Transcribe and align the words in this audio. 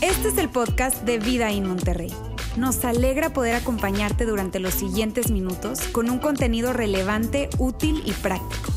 Este 0.00 0.28
es 0.28 0.38
el 0.38 0.48
podcast 0.48 1.02
de 1.02 1.18
Vida 1.18 1.50
en 1.50 1.68
Monterrey. 1.68 2.12
Nos 2.56 2.84
alegra 2.84 3.30
poder 3.30 3.54
acompañarte 3.54 4.24
durante 4.24 4.60
los 4.60 4.74
siguientes 4.74 5.30
minutos 5.30 5.80
con 5.92 6.10
un 6.10 6.18
contenido 6.18 6.72
relevante, 6.72 7.48
útil 7.58 8.02
y 8.04 8.12
práctico. 8.12 8.72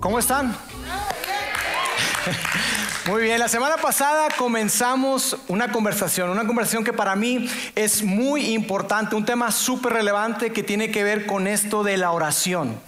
¿Cómo 0.00 0.18
están? 0.18 0.56
Muy 3.08 3.22
bien, 3.22 3.38
la 3.38 3.48
semana 3.48 3.78
pasada 3.78 4.28
comenzamos 4.36 5.34
una 5.48 5.72
conversación, 5.72 6.28
una 6.28 6.46
conversación 6.46 6.84
que 6.84 6.92
para 6.92 7.16
mí 7.16 7.48
es 7.74 8.02
muy 8.02 8.52
importante, 8.52 9.16
un 9.16 9.24
tema 9.24 9.50
súper 9.50 9.94
relevante 9.94 10.52
que 10.52 10.62
tiene 10.62 10.90
que 10.90 11.04
ver 11.04 11.24
con 11.24 11.46
esto 11.46 11.82
de 11.82 11.96
la 11.96 12.10
oración 12.10 12.78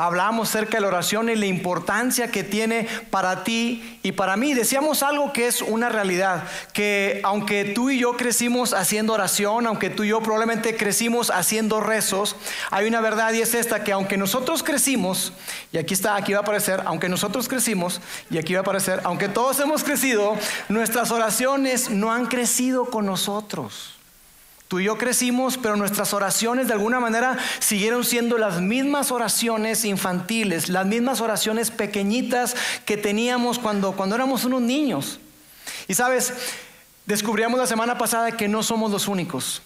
hablamos 0.00 0.48
acerca 0.48 0.78
de 0.78 0.80
la 0.80 0.88
oración 0.88 1.28
y 1.28 1.36
la 1.36 1.44
importancia 1.44 2.30
que 2.30 2.42
tiene 2.42 2.88
para 3.10 3.44
ti 3.44 3.98
y 4.02 4.12
para 4.12 4.36
mí. 4.36 4.54
Decíamos 4.54 5.02
algo 5.02 5.32
que 5.32 5.46
es 5.46 5.60
una 5.60 5.90
realidad, 5.90 6.44
que 6.72 7.20
aunque 7.22 7.64
tú 7.64 7.90
y 7.90 7.98
yo 7.98 8.16
crecimos 8.16 8.72
haciendo 8.72 9.12
oración, 9.12 9.66
aunque 9.66 9.90
tú 9.90 10.04
y 10.04 10.08
yo 10.08 10.22
probablemente 10.22 10.74
crecimos 10.74 11.30
haciendo 11.30 11.80
rezos, 11.80 12.34
hay 12.70 12.86
una 12.86 13.02
verdad 13.02 13.34
y 13.34 13.42
es 13.42 13.54
esta, 13.54 13.84
que 13.84 13.92
aunque 13.92 14.16
nosotros 14.16 14.62
crecimos, 14.62 15.34
y 15.70 15.76
aquí 15.76 15.92
está, 15.92 16.16
aquí 16.16 16.32
va 16.32 16.38
a 16.38 16.42
aparecer, 16.42 16.82
aunque 16.86 17.10
nosotros 17.10 17.46
crecimos, 17.46 18.00
y 18.30 18.38
aquí 18.38 18.54
va 18.54 18.60
a 18.60 18.62
aparecer, 18.62 19.02
aunque 19.04 19.28
todos 19.28 19.60
hemos 19.60 19.84
crecido, 19.84 20.34
nuestras 20.70 21.10
oraciones 21.10 21.90
no 21.90 22.10
han 22.10 22.26
crecido 22.26 22.86
con 22.86 23.04
nosotros. 23.04 23.99
Tú 24.70 24.78
y 24.78 24.84
yo 24.84 24.96
crecimos, 24.96 25.58
pero 25.58 25.74
nuestras 25.74 26.14
oraciones 26.14 26.68
de 26.68 26.74
alguna 26.74 27.00
manera 27.00 27.36
siguieron 27.58 28.04
siendo 28.04 28.38
las 28.38 28.60
mismas 28.60 29.10
oraciones 29.10 29.84
infantiles, 29.84 30.68
las 30.68 30.86
mismas 30.86 31.20
oraciones 31.20 31.72
pequeñitas 31.72 32.54
que 32.84 32.96
teníamos 32.96 33.58
cuando, 33.58 33.90
cuando 33.96 34.14
éramos 34.14 34.44
unos 34.44 34.62
niños. 34.62 35.18
Y 35.88 35.94
sabes, 35.94 36.32
descubríamos 37.04 37.58
la 37.58 37.66
semana 37.66 37.98
pasada 37.98 38.36
que 38.36 38.46
no 38.46 38.62
somos 38.62 38.92
los 38.92 39.08
únicos. 39.08 39.60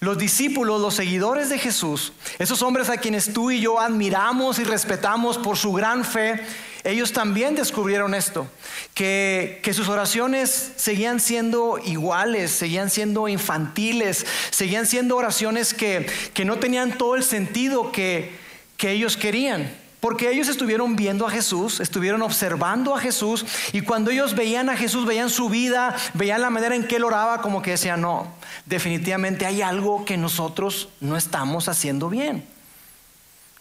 Los 0.00 0.18
discípulos, 0.18 0.80
los 0.80 0.94
seguidores 0.94 1.48
de 1.48 1.60
Jesús, 1.60 2.12
esos 2.40 2.60
hombres 2.62 2.90
a 2.90 2.96
quienes 2.96 3.32
tú 3.32 3.52
y 3.52 3.60
yo 3.60 3.78
admiramos 3.78 4.58
y 4.58 4.64
respetamos 4.64 5.38
por 5.38 5.58
su 5.58 5.72
gran 5.72 6.04
fe, 6.04 6.44
ellos 6.84 7.12
también 7.12 7.54
descubrieron 7.54 8.14
esto, 8.14 8.48
que, 8.94 9.60
sus 9.72 9.88
oraciones 9.88 10.72
seguían 10.76 11.20
siendo 11.20 11.78
iguales, 11.84 12.50
seguían 12.50 12.90
siendo 12.90 13.28
infantiles, 13.28 14.26
seguían 14.50 14.86
siendo 14.86 15.16
oraciones 15.16 15.74
que, 15.74 16.06
no 16.44 16.58
tenían 16.58 16.96
todo 16.96 17.16
el 17.16 17.22
sentido 17.22 17.92
que, 17.92 18.34
que 18.76 18.92
ellos 18.92 19.16
querían. 19.16 19.70
Porque 20.00 20.30
ellos 20.30 20.48
estuvieron 20.48 20.96
viendo 20.96 21.26
a 21.26 21.30
Jesús, 21.30 21.78
estuvieron 21.78 22.22
observando 22.22 22.96
a 22.96 23.00
Jesús 23.00 23.44
y 23.74 23.82
cuando 23.82 24.10
ellos 24.10 24.34
veían 24.34 24.70
a 24.70 24.76
Jesús, 24.76 25.04
veían 25.04 25.28
su 25.28 25.50
vida, 25.50 25.94
veían 26.14 26.40
la 26.40 26.48
manera 26.48 26.74
en 26.74 26.86
que 26.86 26.96
él 26.96 27.04
oraba, 27.04 27.42
como 27.42 27.60
que 27.60 27.72
decían, 27.72 28.00
no, 28.00 28.32
definitivamente 28.64 29.44
hay 29.44 29.60
algo 29.60 30.06
que 30.06 30.16
nosotros 30.16 30.88
no 31.00 31.18
estamos 31.18 31.68
haciendo 31.68 32.08
bien. 32.08 32.46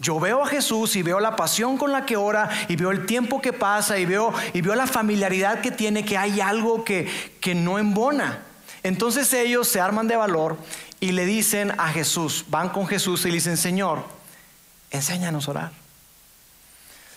Yo 0.02 0.18
veo 0.18 0.44
a 0.44 0.48
Jesús 0.48 0.96
y 0.96 1.04
veo 1.04 1.20
la 1.20 1.36
pasión 1.36 1.78
con 1.78 1.92
la 1.92 2.06
que 2.06 2.16
ora 2.16 2.50
y 2.70 2.78
veo 2.78 2.92
el 2.92 3.06
tiempo 3.06 3.42
que 3.42 3.52
pasa 3.52 4.00
y 4.00 4.06
veo, 4.06 4.34
y 4.54 4.62
veo 4.62 4.74
la 4.74 4.88
familiaridad 4.88 5.60
que 5.60 5.72
tiene, 5.72 6.06
que 6.06 6.18
hay 6.18 6.40
algo 6.40 6.86
que, 6.86 7.06
que 7.42 7.54
no 7.54 7.78
embona. 7.78 8.44
Entonces 8.82 9.32
ellos 9.34 9.68
se 9.68 9.82
arman 9.82 10.08
de 10.08 10.16
valor 10.16 10.58
y 11.02 11.12
le 11.12 11.26
dicen 11.26 11.74
a 11.78 11.90
Jesús, 11.90 12.46
van 12.48 12.70
con 12.70 12.88
Jesús 12.88 13.26
y 13.26 13.28
le 13.28 13.36
dicen, 13.36 13.58
Señor, 13.58 14.06
enséñanos 14.90 15.50
a 15.50 15.52
orar. 15.52 15.72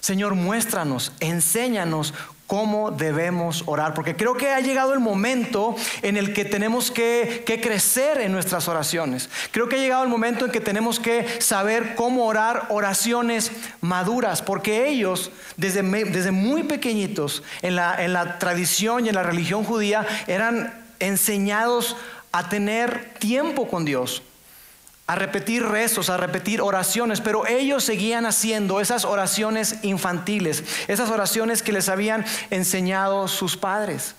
Señor, 0.01 0.35
muéstranos, 0.35 1.13
enséñanos 1.21 2.13
cómo 2.53 2.91
debemos 2.91 3.63
orar, 3.65 3.95
porque 3.95 4.15
creo 4.15 4.35
que 4.35 4.51
ha 4.51 4.61
llegado 4.61 4.93
el 4.93 5.01
momento 5.01 5.75
en 6.03 6.19
el 6.19 6.35
que 6.35 6.45
tenemos 6.45 6.91
que, 6.91 7.45
crecer 7.63 8.21
en 8.21 8.31
nuestras 8.31 8.69
oraciones. 8.69 9.31
Creo 9.53 9.71
que 9.71 9.77
ha 9.77 9.79
llegado 9.79 10.03
el 10.03 10.11
momento 10.11 10.45
en 10.45 10.51
que 10.51 10.61
tenemos 10.61 11.01
que 11.01 11.41
saber 11.41 11.95
cómo 11.95 12.27
orar 12.27 12.67
oraciones 12.69 13.53
maduras, 13.81 14.43
porque 14.43 14.87
ellos 14.87 15.31
desde, 15.57 15.81
desde 16.05 16.31
muy 16.31 16.65
pequeñitos 16.65 17.43
en 17.63 17.75
la, 17.75 18.05
en 18.05 18.13
la 18.13 18.39
tradición 18.39 19.07
y 19.07 19.09
en 19.09 19.15
la 19.15 19.23
religión 19.23 19.65
judía 19.65 20.07
eran 20.27 20.75
enseñados 20.99 21.97
a 22.33 22.51
tener 22.51 23.15
tiempo 23.19 23.67
con 23.67 23.87
Dios 23.87 24.23
a 25.13 25.15
repetir 25.15 25.63
rezos, 25.63 26.09
a 26.09 26.17
repetir 26.17 26.63
oraciones, 26.63 27.21
pero 27.21 27.47
ellos 27.47 27.85
seguían 27.85 28.25
haciendo 28.25 28.81
esas 28.81 29.05
oraciones 29.05 29.77
infantiles, 29.83 30.65
esas 30.89 31.11
oraciones 31.11 31.63
que 31.63 31.71
les 31.71 31.91
habían 31.91 32.25
enseñado 32.49 33.29
sus 33.29 33.59
padres. 33.59 34.15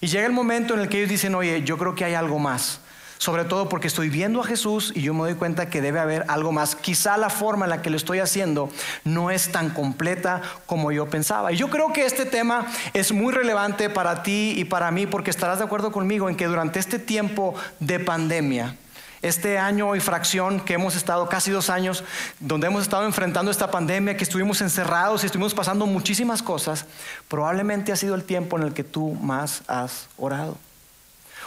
Y 0.00 0.06
llega 0.06 0.26
el 0.26 0.32
momento 0.32 0.74
en 0.74 0.80
el 0.80 0.88
que 0.88 0.98
ellos 0.98 1.10
dicen, 1.10 1.34
oye, 1.34 1.64
yo 1.64 1.76
creo 1.76 1.96
que 1.96 2.04
hay 2.04 2.14
algo 2.14 2.38
más. 2.38 2.78
Sobre 3.18 3.44
todo 3.44 3.68
porque 3.68 3.88
estoy 3.88 4.10
viendo 4.10 4.40
a 4.40 4.44
Jesús 4.44 4.92
y 4.94 5.02
yo 5.02 5.12
me 5.12 5.22
doy 5.22 5.34
cuenta 5.34 5.70
que 5.70 5.82
debe 5.82 5.98
haber 5.98 6.24
algo 6.28 6.52
más. 6.52 6.76
Quizá 6.76 7.16
la 7.16 7.30
forma 7.30 7.66
en 7.66 7.70
la 7.70 7.82
que 7.82 7.90
lo 7.90 7.96
estoy 7.96 8.20
haciendo 8.20 8.70
no 9.02 9.32
es 9.32 9.50
tan 9.50 9.70
completa 9.70 10.40
como 10.66 10.92
yo 10.92 11.10
pensaba. 11.10 11.50
Y 11.50 11.56
yo 11.56 11.68
creo 11.68 11.92
que 11.92 12.06
este 12.06 12.26
tema 12.26 12.68
es 12.94 13.10
muy 13.10 13.34
relevante 13.34 13.90
para 13.90 14.22
ti 14.22 14.54
y 14.56 14.66
para 14.66 14.92
mí 14.92 15.08
porque 15.08 15.30
estarás 15.30 15.58
de 15.58 15.64
acuerdo 15.64 15.90
conmigo 15.90 16.28
en 16.28 16.36
que 16.36 16.46
durante 16.46 16.78
este 16.78 17.00
tiempo 17.00 17.56
de 17.80 17.98
pandemia, 17.98 18.76
este 19.22 19.58
año 19.58 19.96
y 19.96 20.00
fracción 20.00 20.60
que 20.60 20.74
hemos 20.74 20.96
estado, 20.96 21.28
casi 21.28 21.50
dos 21.50 21.70
años, 21.70 22.04
donde 22.40 22.68
hemos 22.68 22.82
estado 22.82 23.04
enfrentando 23.04 23.50
esta 23.50 23.70
pandemia, 23.70 24.16
que 24.16 24.24
estuvimos 24.24 24.60
encerrados 24.60 25.22
y 25.22 25.26
estuvimos 25.26 25.54
pasando 25.54 25.86
muchísimas 25.86 26.42
cosas, 26.42 26.86
probablemente 27.28 27.92
ha 27.92 27.96
sido 27.96 28.14
el 28.14 28.24
tiempo 28.24 28.56
en 28.56 28.64
el 28.64 28.74
que 28.74 28.84
tú 28.84 29.14
más 29.14 29.62
has 29.66 30.08
orado. 30.16 30.56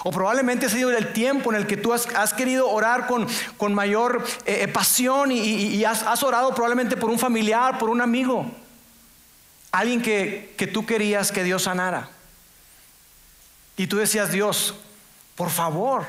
O 0.03 0.11
probablemente 0.11 0.65
ha 0.65 0.69
sido 0.69 0.89
el 0.91 1.13
tiempo 1.13 1.51
en 1.51 1.57
el 1.57 1.67
que 1.67 1.77
tú 1.77 1.93
has, 1.93 2.33
querido 2.33 2.69
orar 2.69 3.05
con, 3.05 3.27
con 3.57 3.73
mayor 3.73 4.23
eh, 4.45 4.63
eh, 4.63 4.67
pasión 4.67 5.31
y, 5.31 5.83
has, 5.85 6.01
has, 6.03 6.23
orado 6.23 6.55
probablemente 6.55 6.97
por 6.97 7.11
un 7.11 7.19
familiar, 7.19 7.77
por 7.77 7.89
un 7.89 8.01
amigo, 8.01 8.49
alguien 9.71 10.01
que, 10.01 10.55
que 10.57 10.65
tú 10.65 10.85
querías 10.87 11.31
que 11.31 11.43
Dios 11.43 11.63
sanara. 11.63 12.09
Y 13.77 13.87
tú 13.87 13.97
decías, 13.97 14.31
Dios, 14.31 14.75
por 15.35 15.49
favor, 15.49 16.05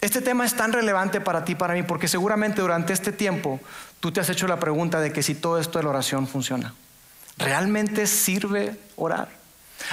este 0.00 0.20
tema 0.20 0.44
es 0.44 0.54
tan 0.54 0.72
relevante 0.72 1.20
para 1.20 1.44
ti, 1.44 1.54
para 1.54 1.74
mí, 1.74 1.82
porque 1.82 2.08
seguramente 2.08 2.60
durante 2.60 2.92
este 2.92 3.12
tiempo 3.12 3.60
tú 4.00 4.12
te 4.12 4.20
has 4.20 4.28
hecho 4.28 4.46
la 4.46 4.58
pregunta 4.58 5.00
de 5.00 5.12
que 5.12 5.22
si 5.22 5.34
todo 5.34 5.58
esto 5.58 5.78
de 5.78 5.84
la 5.84 5.90
oración 5.90 6.26
funciona. 6.26 6.74
¿Realmente 7.38 8.06
sirve 8.06 8.78
orar? 8.96 9.28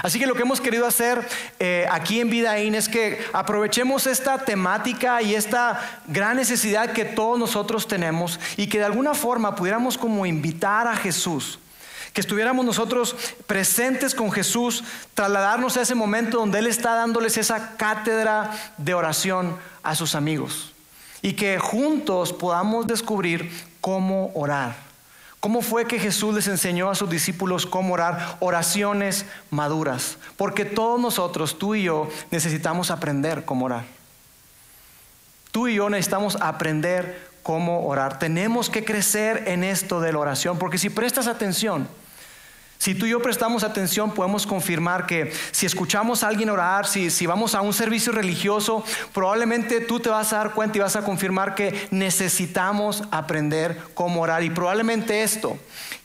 Así 0.02 0.18
que 0.18 0.28
lo 0.28 0.34
que 0.34 0.44
hemos 0.44 0.62
querido 0.62 0.88
hacer 0.88 1.28
eh, 1.60 1.86
aquí 1.92 2.20
en 2.20 2.30
Vidaín 2.30 2.74
es 2.74 2.88
que 2.88 3.24
aprovechemos 3.34 4.08
esta 4.08 4.40
temática 4.40 5.22
y 5.22 5.36
esta 5.36 6.02
gran 6.08 6.38
necesidad 6.38 6.94
que 6.94 7.06
todos 7.06 7.38
nosotros 7.38 7.88
tenemos 7.88 8.40
y 8.56 8.68
que 8.68 8.80
de 8.80 8.86
alguna 8.86 9.14
forma 9.14 9.56
pudiéramos 9.56 9.98
como 9.98 10.26
invitar 10.26 10.88
a 10.88 10.96
Jesús 10.96 11.60
que 12.14 12.22
estuviéramos 12.22 12.64
nosotros 12.64 13.16
presentes 13.48 14.14
con 14.14 14.32
Jesús, 14.32 14.84
trasladarnos 15.16 15.76
a 15.78 15.82
ese 15.82 15.96
momento 15.96 16.38
donde 16.38 16.60
Él 16.60 16.68
está 16.68 16.94
dándoles 16.94 17.38
esa 17.38 17.76
cátedra 17.76 18.52
de 18.78 18.94
oración 18.94 19.58
a 19.84 19.96
sus 19.96 20.16
amigos 20.16 20.74
y 21.22 21.34
que 21.34 21.60
juntos 21.60 22.34
podamos 22.34 22.88
descubrir 22.88 23.52
cómo 23.82 24.32
orar. 24.34 24.76
¿Cómo 25.40 25.62
fue 25.62 25.88
que 25.88 26.00
Jesús 26.00 26.34
les 26.34 26.48
enseñó 26.48 26.90
a 26.90 26.96
sus 26.96 27.10
discípulos 27.10 27.66
cómo 27.66 27.96
orar? 27.96 28.38
Oraciones 28.40 29.26
maduras. 29.50 30.18
Porque 30.38 30.64
todos 30.64 31.02
nosotros, 31.02 31.60
tú 31.60 31.76
y 31.76 31.84
yo, 31.84 32.10
necesitamos 32.32 32.92
aprender 32.92 33.44
cómo 33.44 33.66
orar. 33.66 33.84
Tú 35.52 35.68
y 35.68 35.76
yo 35.76 35.90
necesitamos 35.90 36.38
aprender 36.40 37.30
cómo 37.44 37.86
orar. 37.86 38.20
Tenemos 38.20 38.70
que 38.70 38.86
crecer 38.86 39.44
en 39.48 39.66
esto 39.66 40.00
de 40.00 40.14
la 40.14 40.20
oración. 40.20 40.58
Porque 40.58 40.78
si 40.78 40.90
prestas 40.90 41.28
atención, 41.28 41.90
si 42.84 42.94
tú 42.94 43.06
y 43.06 43.12
yo 43.12 43.22
prestamos 43.22 43.64
atención, 43.64 44.12
podemos 44.12 44.46
confirmar 44.46 45.06
que 45.06 45.32
si 45.54 45.66
escuchamos 45.66 46.22
a 46.22 46.28
alguien 46.28 46.50
orar, 46.50 46.86
si, 46.86 47.10
si, 47.12 47.26
vamos 47.26 47.56
a 47.56 47.62
un 47.62 47.72
servicio 47.72 48.12
religioso, 48.12 48.84
probablemente 49.14 49.80
tú 49.80 50.02
te 50.02 50.10
vas 50.10 50.34
a 50.34 50.40
dar 50.40 50.52
cuenta 50.52 50.78
y 50.78 50.82
vas 50.82 50.98
a 50.98 51.06
confirmar 51.06 51.56
que 51.56 51.88
necesitamos 51.92 53.04
aprender 53.10 53.82
cómo 53.94 54.20
orar. 54.20 54.44
Y 54.44 54.50
probablemente 54.50 55.24
esto, 55.24 55.58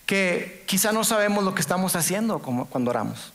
que 0.06 0.62
quizá 0.68 0.92
no 0.92 1.02
sabemos 1.02 1.42
lo 1.42 1.52
que 1.52 1.62
estamos 1.62 1.96
haciendo 1.96 2.38
cuando 2.38 2.90
oramos. 2.90 3.32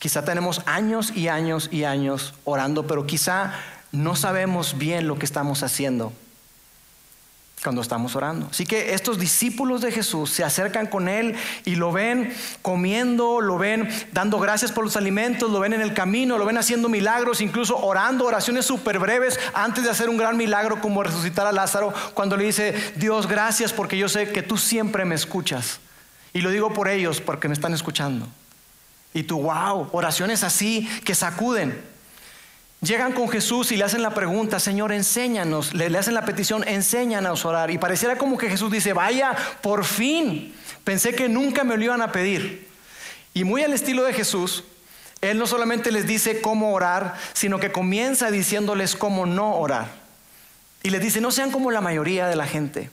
Quizá 0.00 0.24
tenemos 0.24 0.62
años 0.66 1.12
y 1.14 1.28
años 1.28 1.68
y 1.70 1.84
años 1.84 2.34
orando, 2.42 2.88
pero 2.88 3.06
quizá 3.06 3.54
no 3.92 4.16
sabemos 4.16 4.76
bien 4.76 5.06
lo 5.06 5.20
que 5.20 5.24
estamos 5.24 5.62
haciendo. 5.62 6.12
Cuando 7.62 7.80
estamos 7.80 8.14
orando. 8.14 8.48
Así 8.50 8.66
que 8.66 8.94
estos 8.94 9.18
discípulos 9.18 9.80
de 9.80 9.90
Jesús 9.90 10.30
se 10.30 10.44
acercan 10.44 10.86
con 10.86 11.08
Él 11.08 11.34
y 11.64 11.74
lo 11.74 11.90
ven 11.90 12.32
comiendo, 12.62 13.40
lo 13.40 13.58
ven 13.58 13.88
dando 14.12 14.38
gracias 14.38 14.72
por 14.72 14.84
los 14.84 14.96
alimentos, 14.96 15.50
lo 15.50 15.60
ven 15.60 15.72
en 15.72 15.80
el 15.80 15.94
camino, 15.94 16.38
lo 16.38 16.44
ven 16.44 16.58
haciendo 16.58 16.88
milagros, 16.88 17.40
incluso 17.40 17.76
orando 17.76 18.26
oraciones 18.26 18.66
súper 18.66 18.98
breves 18.98 19.40
antes 19.54 19.84
de 19.84 19.90
hacer 19.90 20.08
un 20.08 20.16
gran 20.16 20.36
milagro 20.36 20.80
como 20.80 21.02
resucitar 21.02 21.46
a 21.46 21.52
Lázaro, 21.52 21.92
cuando 22.14 22.36
le 22.36 22.44
dice, 22.44 22.74
Dios, 22.96 23.26
gracias 23.26 23.72
porque 23.72 23.98
yo 23.98 24.08
sé 24.08 24.30
que 24.30 24.42
tú 24.42 24.56
siempre 24.56 25.04
me 25.04 25.14
escuchas. 25.14 25.80
Y 26.32 26.42
lo 26.42 26.50
digo 26.50 26.74
por 26.74 26.88
ellos 26.88 27.20
porque 27.20 27.48
me 27.48 27.54
están 27.54 27.72
escuchando. 27.72 28.28
Y 29.14 29.22
tú, 29.22 29.40
wow, 29.40 29.88
oraciones 29.92 30.44
así 30.44 30.86
que 31.04 31.14
sacuden. 31.14 31.95
Llegan 32.82 33.12
con 33.12 33.28
Jesús 33.28 33.72
y 33.72 33.76
le 33.76 33.84
hacen 33.84 34.02
la 34.02 34.12
pregunta, 34.12 34.60
Señor, 34.60 34.92
enséñanos, 34.92 35.72
le, 35.72 35.96
hacen 35.96 36.14
la 36.14 36.26
petición, 36.26 36.66
enséñanos 36.68 37.44
a 37.44 37.48
orar. 37.48 37.70
Y 37.70 37.78
pareciera 37.78 38.18
como 38.18 38.36
que 38.36 38.50
Jesús 38.50 38.70
dice, 38.70 38.92
vaya, 38.92 39.34
por 39.62 39.84
fin, 39.84 40.54
pensé 40.84 41.14
que 41.14 41.28
nunca 41.28 41.64
me 41.64 41.76
lo 41.76 41.84
iban 41.84 42.02
a 42.02 42.12
pedir. 42.12 42.68
Y 43.32 43.44
muy 43.44 43.62
al 43.62 43.72
estilo 43.72 44.04
de 44.04 44.12
Jesús, 44.12 44.64
Él 45.22 45.38
no 45.38 45.46
solamente 45.46 45.90
les 45.90 46.06
dice 46.06 46.42
cómo 46.42 46.74
orar, 46.74 47.14
sino 47.32 47.58
que 47.58 47.72
comienza 47.72 48.30
diciéndoles 48.30 48.94
cómo 48.94 49.24
no 49.24 49.56
orar. 49.56 49.88
Y 50.82 50.90
les 50.90 51.00
dice, 51.00 51.22
no 51.22 51.30
sean 51.30 51.50
como 51.50 51.70
la 51.70 51.80
mayoría 51.80 52.28
de 52.28 52.36
la 52.36 52.46
gente. 52.46 52.90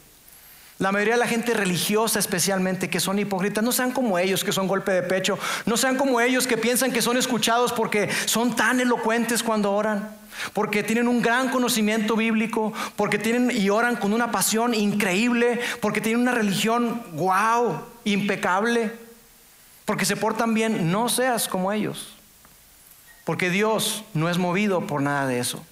La 0.83 0.91
mayoría 0.91 1.13
de 1.13 1.21
la 1.21 1.27
gente 1.27 1.53
religiosa 1.53 2.19
especialmente 2.19 2.89
que 2.89 2.99
son 2.99 3.17
hipócritas, 3.17 3.63
no 3.63 3.71
sean 3.71 3.91
como 3.91 4.19
ellos 4.19 4.43
que 4.43 4.51
son 4.51 4.67
golpe 4.67 4.91
de 4.91 5.01
pecho, 5.01 5.39
no 5.65 5.77
sean 5.77 5.95
como 5.95 6.19
ellos 6.19 6.45
que 6.45 6.57
piensan 6.57 6.91
que 6.91 7.01
son 7.01 7.15
escuchados 7.15 7.71
porque 7.71 8.09
son 8.25 8.53
tan 8.53 8.81
elocuentes 8.81 9.43
cuando 9.43 9.71
oran, 9.71 10.13
porque 10.51 10.83
tienen 10.83 11.07
un 11.07 11.21
gran 11.21 11.47
conocimiento 11.47 12.17
bíblico, 12.17 12.73
porque 12.97 13.17
tienen 13.17 13.49
y 13.49 13.69
oran 13.69 13.95
con 13.95 14.11
una 14.11 14.33
pasión 14.33 14.73
increíble, 14.73 15.61
porque 15.79 16.01
tienen 16.01 16.19
una 16.19 16.33
religión 16.33 17.01
wow, 17.13 17.83
impecable, 18.03 18.91
porque 19.85 20.03
se 20.03 20.17
portan 20.17 20.53
bien, 20.53 20.91
no 20.91 21.07
seas 21.07 21.47
como 21.47 21.71
ellos. 21.71 22.13
Porque 23.23 23.49
Dios 23.49 24.03
no 24.13 24.27
es 24.29 24.37
movido 24.37 24.85
por 24.85 25.01
nada 25.01 25.27
de 25.27 25.39
eso. 25.39 25.63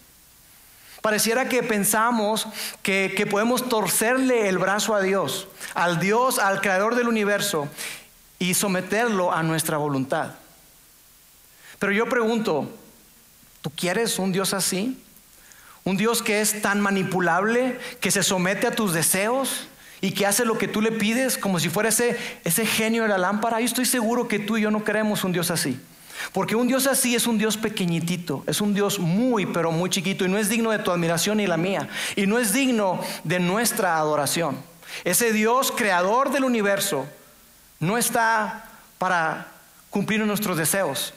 Pareciera 1.02 1.50
que 1.50 1.64
pensamos 1.64 2.48
que, 2.84 3.28
podemos 3.30 3.68
torcerle 3.68 4.48
el 4.48 4.60
brazo 4.60 4.94
a 4.94 5.02
Dios, 5.02 5.48
al 5.74 6.00
Dios, 6.00 6.38
al 6.38 6.62
creador 6.62 6.96
del 6.96 7.08
universo, 7.08 7.68
y 8.38 8.54
someterlo 8.54 9.34
a 9.34 9.42
nuestra 9.42 9.78
voluntad. 9.78 10.36
Pero 11.80 11.92
yo 11.92 12.08
pregunto, 12.08 12.72
¿tú 13.62 13.72
quieres 13.72 14.20
un 14.20 14.32
Dios 14.32 14.54
así? 14.54 15.04
¿Un 15.84 15.98
Dios 15.98 16.22
que 16.22 16.42
es 16.42 16.62
tan 16.62 16.80
manipulable, 16.80 17.80
que 18.00 18.12
se 18.12 18.22
somete 18.22 18.68
a 18.68 18.76
tus 18.76 18.94
deseos 18.94 19.68
y 20.02 20.12
que 20.12 20.28
hace 20.28 20.46
lo 20.46 20.60
que 20.60 20.68
tú 20.68 20.82
le 20.82 20.92
pides 20.92 21.40
como 21.40 21.60
si 21.60 21.70
fuera 21.70 21.90
ese, 21.90 22.20
ese 22.44 22.68
genio 22.68 23.04
de 23.04 23.10
la 23.10 23.18
lámpara? 23.18 23.60
Yo 23.60 23.66
estoy 23.66 23.86
seguro 23.86 24.28
que 24.28 24.38
tú 24.38 24.58
y 24.58 24.62
yo 24.62 24.70
no 24.70 24.84
queremos 24.84 25.24
un 25.24 25.32
Dios 25.32 25.50
así. 25.50 25.80
Porque 26.34 26.56
un 26.56 26.68
Dios 26.68 26.88
así 26.88 27.16
es 27.16 27.28
un 27.28 27.38
Dios 27.38 27.58
pequeñitito, 27.58 28.44
es 28.48 28.62
un 28.62 28.74
Dios 28.74 29.00
muy, 29.00 29.46
pero 29.46 29.72
muy 29.72 29.90
chiquito 29.90 30.26
y 30.26 30.30
no 30.30 30.38
es 30.38 30.50
digno 30.50 30.72
de 30.72 30.80
tu 30.80 30.92
admiración 30.92 31.38
ni 31.38 31.48
la 31.48 31.58
mía. 31.58 31.90
Y 32.16 32.28
no 32.28 32.40
es 32.40 32.54
digno 32.54 33.00
de 33.24 33.40
nuestra 33.40 33.98
adoración. 33.98 34.58
Ese 35.04 35.32
Dios 35.32 35.72
creador 35.72 36.32
del 36.32 36.44
universo 36.44 37.08
no 37.80 37.98
está 37.98 38.70
para 38.98 39.48
cumplir 39.90 40.26
nuestros 40.26 40.58
deseos, 40.58 41.14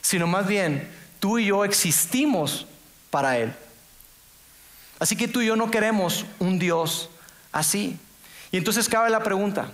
sino 0.00 0.26
más 0.26 0.46
bien 0.46 0.90
tú 1.20 1.38
y 1.38 1.46
yo 1.46 1.64
existimos 1.64 2.66
para 3.10 3.38
Él. 3.38 3.52
Así 4.98 5.16
que 5.16 5.28
tú 5.28 5.40
y 5.40 5.46
yo 5.46 5.56
no 5.56 5.70
queremos 5.70 6.24
un 6.38 6.58
Dios 6.58 7.10
así. 7.52 7.98
Y 8.52 8.56
entonces 8.56 8.88
cabe 8.88 9.10
la 9.10 9.22
pregunta, 9.22 9.70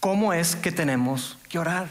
¿cómo 0.00 0.32
es 0.32 0.54
que 0.54 0.70
tenemos 0.70 1.36
que 1.48 1.58
orar? 1.58 1.88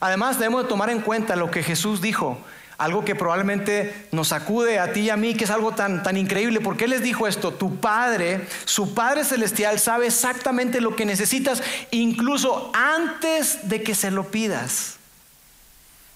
Además, 0.00 0.38
debemos 0.38 0.62
de 0.62 0.68
tomar 0.68 0.90
en 0.90 1.02
cuenta 1.02 1.36
lo 1.36 1.50
que 1.50 1.62
Jesús 1.62 2.00
dijo, 2.00 2.38
algo 2.78 3.04
que 3.04 3.14
probablemente 3.14 4.08
nos 4.10 4.28
sacude 4.28 4.78
a 4.78 4.92
ti 4.92 5.00
y 5.00 5.10
a 5.10 5.16
mí, 5.16 5.34
que 5.34 5.44
es 5.44 5.50
algo 5.50 5.72
tan, 5.72 6.02
tan 6.02 6.16
increíble. 6.16 6.60
¿Por 6.60 6.78
qué 6.78 6.88
les 6.88 7.02
dijo 7.02 7.26
esto? 7.26 7.52
Tu 7.52 7.76
Padre, 7.76 8.46
su 8.64 8.94
Padre 8.94 9.24
Celestial, 9.24 9.78
sabe 9.78 10.06
exactamente 10.06 10.80
lo 10.80 10.96
que 10.96 11.04
necesitas, 11.04 11.62
incluso 11.90 12.72
antes 12.74 13.68
de 13.68 13.82
que 13.82 13.94
se 13.94 14.10
lo 14.10 14.30
pidas. 14.30 14.96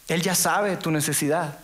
Él 0.08 0.22
ya 0.22 0.34
sabe 0.34 0.76
tu 0.76 0.90
necesidad. 0.90 1.58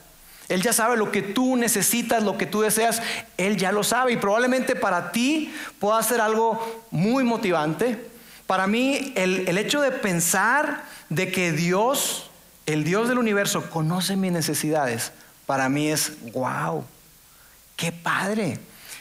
Él 0.50 0.62
ya 0.62 0.72
sabe 0.72 0.96
lo 0.96 1.12
que 1.12 1.22
tú 1.22 1.56
necesitas, 1.56 2.24
lo 2.24 2.36
que 2.36 2.44
tú 2.44 2.60
deseas. 2.60 3.00
Él 3.36 3.56
ya 3.56 3.70
lo 3.70 3.84
sabe. 3.84 4.12
Y 4.12 4.16
probablemente 4.16 4.74
para 4.74 5.12
ti 5.12 5.54
pueda 5.78 6.02
ser 6.02 6.20
algo 6.20 6.84
muy 6.90 7.22
motivante. 7.22 8.09
Para 8.50 8.66
mí, 8.66 9.12
el, 9.14 9.46
el 9.46 9.58
hecho 9.58 9.80
de 9.80 9.92
pensar 9.92 10.82
de 11.08 11.30
que 11.30 11.52
Dios, 11.52 12.28
el 12.66 12.82
Dios 12.82 13.08
del 13.08 13.18
universo, 13.18 13.70
conoce 13.70 14.16
mis 14.16 14.32
necesidades, 14.32 15.12
para 15.46 15.68
mí 15.68 15.86
es 15.86 16.14
wow, 16.32 16.84
qué 17.76 17.92
padre. 17.92 18.58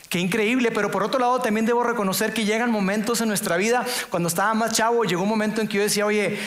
Qué 0.07 0.19
increíble, 0.19 0.69
pero 0.69 0.91
por 0.91 1.01
otro 1.01 1.19
lado 1.19 1.41
también 1.41 1.65
debo 1.65 1.83
reconocer 1.83 2.31
que 2.31 2.45
llegan 2.45 2.69
momentos 2.69 3.21
en 3.21 3.27
nuestra 3.27 3.57
vida, 3.57 3.83
cuando 4.11 4.29
estaba 4.29 4.53
más 4.53 4.73
chavo, 4.73 5.03
llegó 5.03 5.23
un 5.23 5.29
momento 5.29 5.61
en 5.61 5.67
que 5.67 5.77
yo 5.77 5.81
decía, 5.81 6.05
oye, 6.05 6.37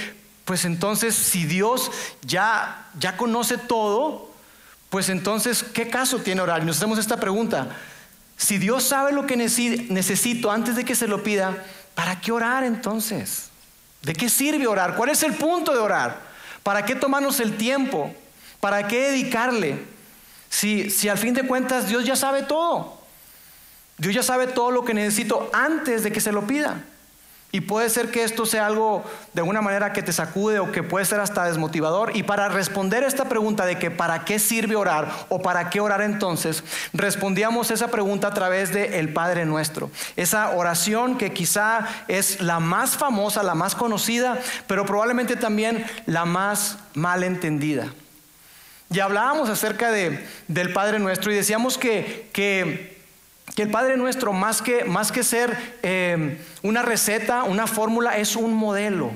pues 0.45 0.65
entonces 0.65 1.17
si 1.17 1.45
Dios 1.45 1.91
ya, 2.25 2.87
ya 3.01 3.17
conoce 3.17 3.59
todo, 3.59 4.31
pues 4.91 5.09
entonces, 5.09 5.65
¿qué 5.65 5.89
caso 5.89 6.21
tiene 6.21 6.41
orar? 6.41 6.63
Y 6.63 6.67
nos 6.67 6.77
hacemos 6.77 7.01
esta 7.01 7.17
pregunta. 7.17 7.67
Si 8.37 8.59
Dios 8.59 8.85
sabe 8.85 9.11
lo 9.11 9.27
que 9.27 9.37
necesito 9.37 10.53
antes 10.53 10.77
de 10.77 10.85
que 10.85 10.95
se 10.95 11.09
lo 11.09 11.25
pida, 11.25 11.65
¿para 11.95 12.21
qué 12.21 12.33
orar 12.33 12.65
entonces? 12.65 13.51
¿De 14.03 14.13
qué 14.13 14.29
sirve 14.29 14.67
orar? 14.67 14.97
¿Cuál 14.97 15.11
es 15.11 15.23
el 15.23 15.35
punto 15.35 15.73
de 15.73 15.79
orar? 15.79 16.21
¿Para 16.63 16.85
qué 16.85 16.95
tomarnos 16.95 17.41
el 17.41 17.57
tiempo? 17.57 18.15
¿Para 18.61 18.87
qué 18.89 19.11
dedicarle? 19.11 19.85
Si, 20.49 20.91
si 20.91 21.09
al 21.09 21.19
fin 21.19 21.35
de 21.35 21.47
cuentas 21.47 21.89
Dios 21.89 22.05
ya 22.05 22.17
sabe 22.17 22.43
todo. 22.43 23.01
Dios 23.99 24.15
ya 24.15 24.23
sabe 24.23 24.47
todo 24.47 24.71
lo 24.71 24.85
que 24.85 24.95
necesito 24.95 25.51
antes 25.53 26.03
de 26.03 26.13
que 26.13 26.21
se 26.21 26.33
lo 26.33 26.47
pida. 26.47 26.83
Y 27.55 27.61
puede 27.61 27.91
ser 27.91 28.11
que 28.11 28.25
esto 28.25 28.47
sea 28.47 28.65
algo 28.65 29.05
de 29.35 29.43
alguna 29.43 29.61
manera 29.61 29.93
que 29.93 30.03
te 30.03 30.15
sacude 30.15 30.59
o 30.59 30.73
que 30.73 30.83
puede 30.83 31.05
ser 31.05 31.21
hasta 31.21 31.45
desmotivador. 31.45 32.17
Y 32.17 32.23
para 32.23 32.49
responder 32.49 33.05
esta 33.05 33.29
pregunta 33.29 33.67
de 33.67 33.79
que 33.79 33.91
para 33.91 34.25
qué 34.25 34.39
sirve 34.39 34.75
orar 34.75 35.13
o 35.29 35.43
para 35.43 35.69
qué 35.69 35.79
orar 35.79 36.01
entonces, 36.01 36.65
respondíamos 36.95 37.71
esa 37.71 37.89
pregunta 37.89 38.29
a 38.29 38.35
través 38.35 38.73
de 38.73 38.99
el 38.99 39.13
Padre 39.13 39.45
Nuestro. 39.45 39.91
Esa 40.17 40.49
oración 40.53 41.19
que 41.19 41.35
quizá 41.35 41.87
es 42.09 42.41
la 42.41 42.59
más 42.59 42.97
famosa, 42.97 43.43
la 43.43 43.55
más 43.55 43.75
conocida, 43.75 44.39
pero 44.67 44.87
probablemente 44.87 45.37
también 45.37 45.85
la 46.07 46.25
más 46.25 46.79
mal 46.95 47.23
entendida. 47.23 47.93
Y 48.91 49.01
hablábamos 49.01 49.51
acerca 49.51 49.91
de, 49.91 50.27
del 50.49 50.73
Padre 50.73 50.99
Nuestro 50.99 51.31
y 51.31 51.35
decíamos 51.35 51.77
que, 51.77 52.31
que 52.33 52.92
que 53.55 53.63
el 53.63 53.71
Padre 53.71 53.97
Nuestro, 53.97 54.33
más 54.33 54.63
que, 54.63 54.85
más 54.85 55.13
que 55.13 55.23
ser 55.23 55.57
eh, 55.83 56.41
una 56.63 56.83
receta, 56.83 57.45
una 57.45 57.67
fórmula, 57.67 58.17
es 58.17 58.37
un 58.37 58.55
modelo. 58.55 59.11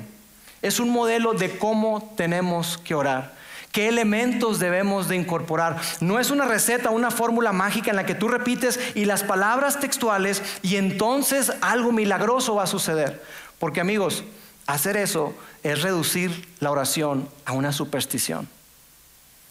Es 0.63 0.79
un 0.81 0.91
modelo 0.91 1.33
de 1.33 1.59
cómo 1.59 2.13
tenemos 2.17 2.79
que 2.79 2.95
orar. 2.95 3.35
¿Qué 3.73 3.89
elementos 3.89 4.59
debemos 4.59 5.09
de 5.09 5.17
incorporar? 5.17 5.79
No 6.01 6.19
es 6.19 6.31
una 6.31 6.47
receta, 6.47 6.91
una 6.91 7.11
fórmula 7.11 7.53
mágica 7.53 7.91
en 7.91 7.97
la 7.97 8.07
que 8.07 8.15
tú 8.15 8.29
repites 8.29 8.81
y 8.95 9.05
las 9.05 9.23
palabras 9.23 9.81
textuales 9.81 10.43
y 10.63 10.77
entonces 10.77 11.53
algo 11.61 11.93
milagroso 11.93 12.55
va 12.55 12.63
a 12.63 12.67
suceder. 12.67 13.23
Porque 13.59 13.81
amigos, 13.81 14.25
hacer 14.67 14.97
eso 14.97 15.35
es 15.63 15.83
reducir 15.83 16.49
la 16.59 16.71
oración 16.71 17.29
a 17.45 17.53
una 17.53 17.73
superstición. 17.73 18.49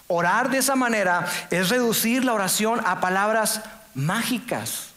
Orar 0.08 0.50
de 0.50 0.60
esa 0.60 0.76
manera 0.76 1.28
es 1.50 1.70
reducir 1.70 2.26
la 2.26 2.34
oración 2.34 2.80
a 2.86 3.00
palabras 3.00 3.62
mágicas. 3.96 4.90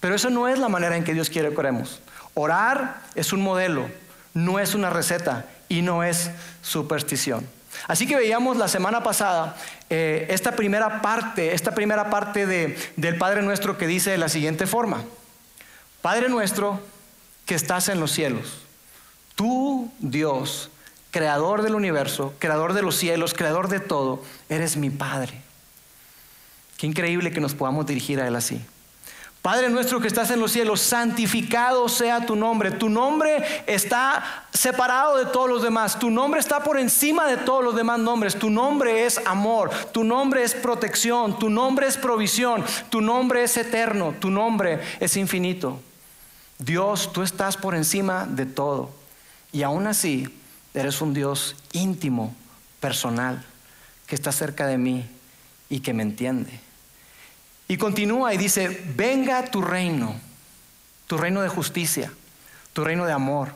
Pero 0.00 0.14
eso 0.14 0.30
no 0.30 0.48
es 0.48 0.58
la 0.58 0.68
manera 0.68 0.96
en 0.96 1.04
que 1.04 1.14
Dios 1.14 1.28
quiere 1.28 1.50
que 1.50 1.56
oremos. 1.56 2.00
Orar 2.34 3.02
es 3.14 3.32
un 3.32 3.42
modelo, 3.42 3.88
no 4.32 4.58
es 4.58 4.74
una 4.74 4.90
receta 4.90 5.44
y 5.68 5.82
no 5.82 6.04
es 6.04 6.30
superstición. 6.62 7.46
Así 7.86 8.06
que 8.06 8.16
veíamos 8.16 8.56
la 8.56 8.68
semana 8.68 9.02
pasada 9.02 9.56
eh, 9.90 10.26
esta 10.30 10.52
primera 10.52 11.02
parte, 11.02 11.54
esta 11.54 11.74
primera 11.74 12.10
parte 12.10 12.46
del 12.96 13.18
Padre 13.18 13.42
Nuestro 13.42 13.78
que 13.78 13.86
dice 13.86 14.10
de 14.10 14.18
la 14.18 14.28
siguiente 14.28 14.66
forma. 14.66 15.04
Padre 16.02 16.28
Nuestro 16.28 16.80
que 17.46 17.54
estás 17.54 17.88
en 17.88 18.00
los 18.00 18.12
cielos, 18.12 18.58
tú 19.34 19.90
Dios, 19.98 20.70
creador 21.10 21.62
del 21.62 21.74
universo, 21.74 22.34
creador 22.38 22.72
de 22.72 22.82
los 22.82 22.96
cielos, 22.96 23.34
creador 23.34 23.68
de 23.68 23.80
todo, 23.80 24.22
eres 24.48 24.76
mi 24.76 24.90
Padre. 24.90 25.47
Qué 26.78 26.86
increíble 26.86 27.32
que 27.32 27.40
nos 27.40 27.54
podamos 27.54 27.84
dirigir 27.86 28.20
a 28.20 28.26
Él 28.26 28.36
así. 28.36 28.58
Padre 29.42 29.68
nuestro 29.68 30.00
que 30.00 30.08
estás 30.08 30.30
en 30.30 30.40
los 30.40 30.52
cielos, 30.52 30.80
santificado 30.80 31.88
sea 31.88 32.24
tu 32.24 32.36
nombre. 32.36 32.70
Tu 32.70 32.88
nombre 32.88 33.42
está 33.66 34.44
separado 34.52 35.16
de 35.18 35.26
todos 35.26 35.48
los 35.48 35.62
demás. 35.62 35.98
Tu 35.98 36.10
nombre 36.10 36.40
está 36.40 36.62
por 36.62 36.78
encima 36.78 37.26
de 37.26 37.36
todos 37.36 37.64
los 37.64 37.74
demás 37.74 37.98
nombres. 37.98 38.38
Tu 38.38 38.48
nombre 38.48 39.06
es 39.06 39.20
amor. 39.26 39.70
Tu 39.92 40.04
nombre 40.04 40.44
es 40.44 40.54
protección. 40.54 41.38
Tu 41.38 41.50
nombre 41.50 41.88
es 41.88 41.96
provisión. 41.96 42.64
Tu 42.90 43.00
nombre 43.00 43.42
es 43.42 43.56
eterno. 43.56 44.14
Tu 44.18 44.30
nombre 44.30 44.80
es 45.00 45.16
infinito. 45.16 45.80
Dios, 46.58 47.12
tú 47.12 47.22
estás 47.22 47.56
por 47.56 47.74
encima 47.74 48.26
de 48.26 48.46
todo. 48.46 48.90
Y 49.52 49.62
aún 49.62 49.86
así, 49.86 50.28
eres 50.74 51.00
un 51.00 51.14
Dios 51.14 51.56
íntimo, 51.72 52.34
personal, 52.80 53.44
que 54.06 54.14
está 54.14 54.30
cerca 54.30 54.66
de 54.66 54.78
mí 54.78 55.06
y 55.68 55.80
que 55.80 55.94
me 55.94 56.02
entiende. 56.02 56.67
Y 57.68 57.76
continúa 57.76 58.32
y 58.32 58.38
dice, 58.38 58.82
venga 58.96 59.44
tu 59.44 59.60
reino, 59.60 60.16
tu 61.06 61.18
reino 61.18 61.42
de 61.42 61.48
justicia, 61.48 62.10
tu 62.72 62.82
reino 62.82 63.04
de 63.04 63.12
amor, 63.12 63.50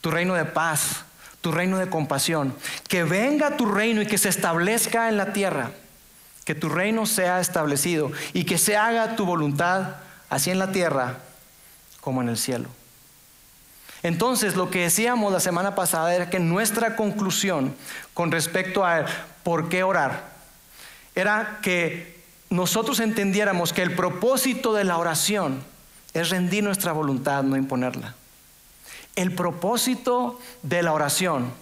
tu 0.00 0.12
reino 0.12 0.34
de 0.34 0.44
paz, 0.44 1.04
tu 1.40 1.50
reino 1.50 1.78
de 1.78 1.90
compasión. 1.90 2.54
Que 2.86 3.02
venga 3.02 3.56
tu 3.56 3.66
reino 3.66 4.00
y 4.00 4.06
que 4.06 4.16
se 4.16 4.28
establezca 4.28 5.08
en 5.08 5.16
la 5.16 5.32
tierra, 5.32 5.72
que 6.44 6.54
tu 6.54 6.68
reino 6.68 7.04
sea 7.04 7.40
establecido 7.40 8.12
y 8.32 8.44
que 8.44 8.58
se 8.58 8.76
haga 8.76 9.16
tu 9.16 9.26
voluntad, 9.26 9.96
así 10.30 10.50
en 10.50 10.60
la 10.60 10.70
tierra 10.70 11.18
como 12.00 12.22
en 12.22 12.28
el 12.28 12.38
cielo. 12.38 12.68
Entonces, 14.04 14.54
lo 14.54 14.70
que 14.70 14.82
decíamos 14.82 15.32
la 15.32 15.40
semana 15.40 15.74
pasada 15.74 16.14
era 16.14 16.30
que 16.30 16.38
nuestra 16.38 16.94
conclusión 16.94 17.74
con 18.14 18.30
respecto 18.30 18.86
a 18.86 19.04
por 19.42 19.68
qué 19.68 19.82
orar 19.82 20.38
era 21.16 21.58
que 21.62 22.17
nosotros 22.50 23.00
entendiéramos 23.00 23.72
que 23.72 23.82
el 23.82 23.94
propósito 23.94 24.72
de 24.72 24.84
la 24.84 24.96
oración 24.96 25.62
es 26.14 26.30
rendir 26.30 26.64
nuestra 26.64 26.92
voluntad, 26.92 27.42
no 27.42 27.56
imponerla. 27.56 28.14
El 29.16 29.34
propósito 29.34 30.40
de 30.62 30.82
la 30.82 30.92
oración 30.92 31.52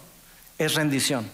es 0.59 0.75
rendición. 0.75 1.29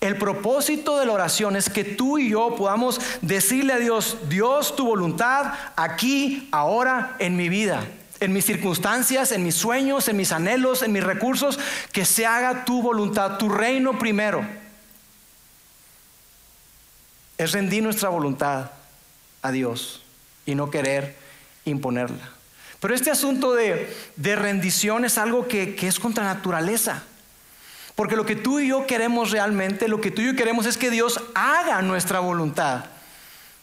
El 0.00 0.16
propósito 0.16 0.98
de 0.98 1.06
la 1.06 1.12
oración 1.12 1.56
es 1.56 1.70
que 1.70 1.82
tú 1.82 2.18
y 2.18 2.30
yo 2.30 2.54
podamos 2.56 3.00
decirle 3.22 3.72
a 3.72 3.78
Dios, 3.78 4.18
Dios, 4.28 4.76
tu 4.76 4.84
voluntad 4.84 5.54
aquí, 5.76 6.48
ahora, 6.52 7.16
en 7.18 7.36
mi 7.36 7.48
vida, 7.48 7.84
en 8.20 8.32
mis 8.32 8.44
circunstancias, 8.44 9.32
en 9.32 9.42
mis 9.42 9.54
sueños, 9.54 10.08
en 10.08 10.16
mis 10.16 10.30
anhelos, 10.30 10.82
en 10.82 10.92
mis 10.92 11.02
recursos, 11.02 11.58
que 11.92 12.04
se 12.04 12.26
haga 12.26 12.64
tu 12.64 12.82
voluntad, 12.82 13.38
tu 13.38 13.48
reino 13.48 13.98
primero 13.98 14.44
es 17.38 17.52
rendir 17.52 17.82
nuestra 17.82 18.08
voluntad 18.08 18.72
a 19.42 19.50
Dios 19.50 20.02
y 20.44 20.54
no 20.54 20.70
querer 20.70 21.16
imponerla. 21.64 22.30
Pero 22.80 22.94
este 22.94 23.10
asunto 23.10 23.54
de, 23.54 23.88
rendición 24.16 25.04
es 25.04 25.18
algo 25.18 25.48
que, 25.48 25.74
que 25.74 25.88
es 25.88 25.98
contra 25.98 26.24
naturaleza. 26.24 27.02
Porque 27.94 28.16
lo 28.16 28.24
que 28.24 28.36
tú 28.36 28.60
y 28.60 28.68
yo 28.68 28.86
queremos 28.86 29.32
realmente, 29.32 29.88
lo 29.88 30.00
que 30.00 30.10
tú 30.10 30.22
y 30.22 30.26
yo 30.26 30.36
queremos 30.36 30.66
es 30.66 30.76
que 30.76 30.90
Dios 30.90 31.20
haga 31.34 31.82
nuestra 31.82 32.20
voluntad. 32.20 32.84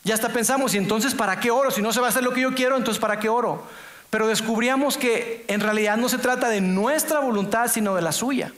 Y 0.03 0.11
hasta 0.11 0.29
pensamos, 0.29 0.73
y 0.73 0.77
entonces, 0.77 1.15
¿para 1.15 1.39
qué 1.39 1.51
oro? 1.51 1.71
Si 1.71 1.81
no 1.81 1.93
se 1.93 1.99
va 1.99 2.07
a 2.07 2.09
hacer 2.09 2.23
lo 2.23 2.33
que 2.33 2.41
yo 2.41 2.53
quiero, 2.53 2.77
entonces, 2.77 2.99
¿para 2.99 3.19
qué 3.19 3.29
oro? 3.29 3.65
Pero 4.09 4.27
descubríamos 4.27 4.97
que 4.97 5.45
en 5.47 5.61
realidad 5.61 5.97
no 5.97 6.09
se 6.09 6.17
trata 6.17 6.49
de 6.49 6.61
nuestra 6.61 7.19
voluntad, 7.19 7.69
sino 7.69 7.95
de 7.95 8.01
la 8.01 8.11
suya. 8.11 8.51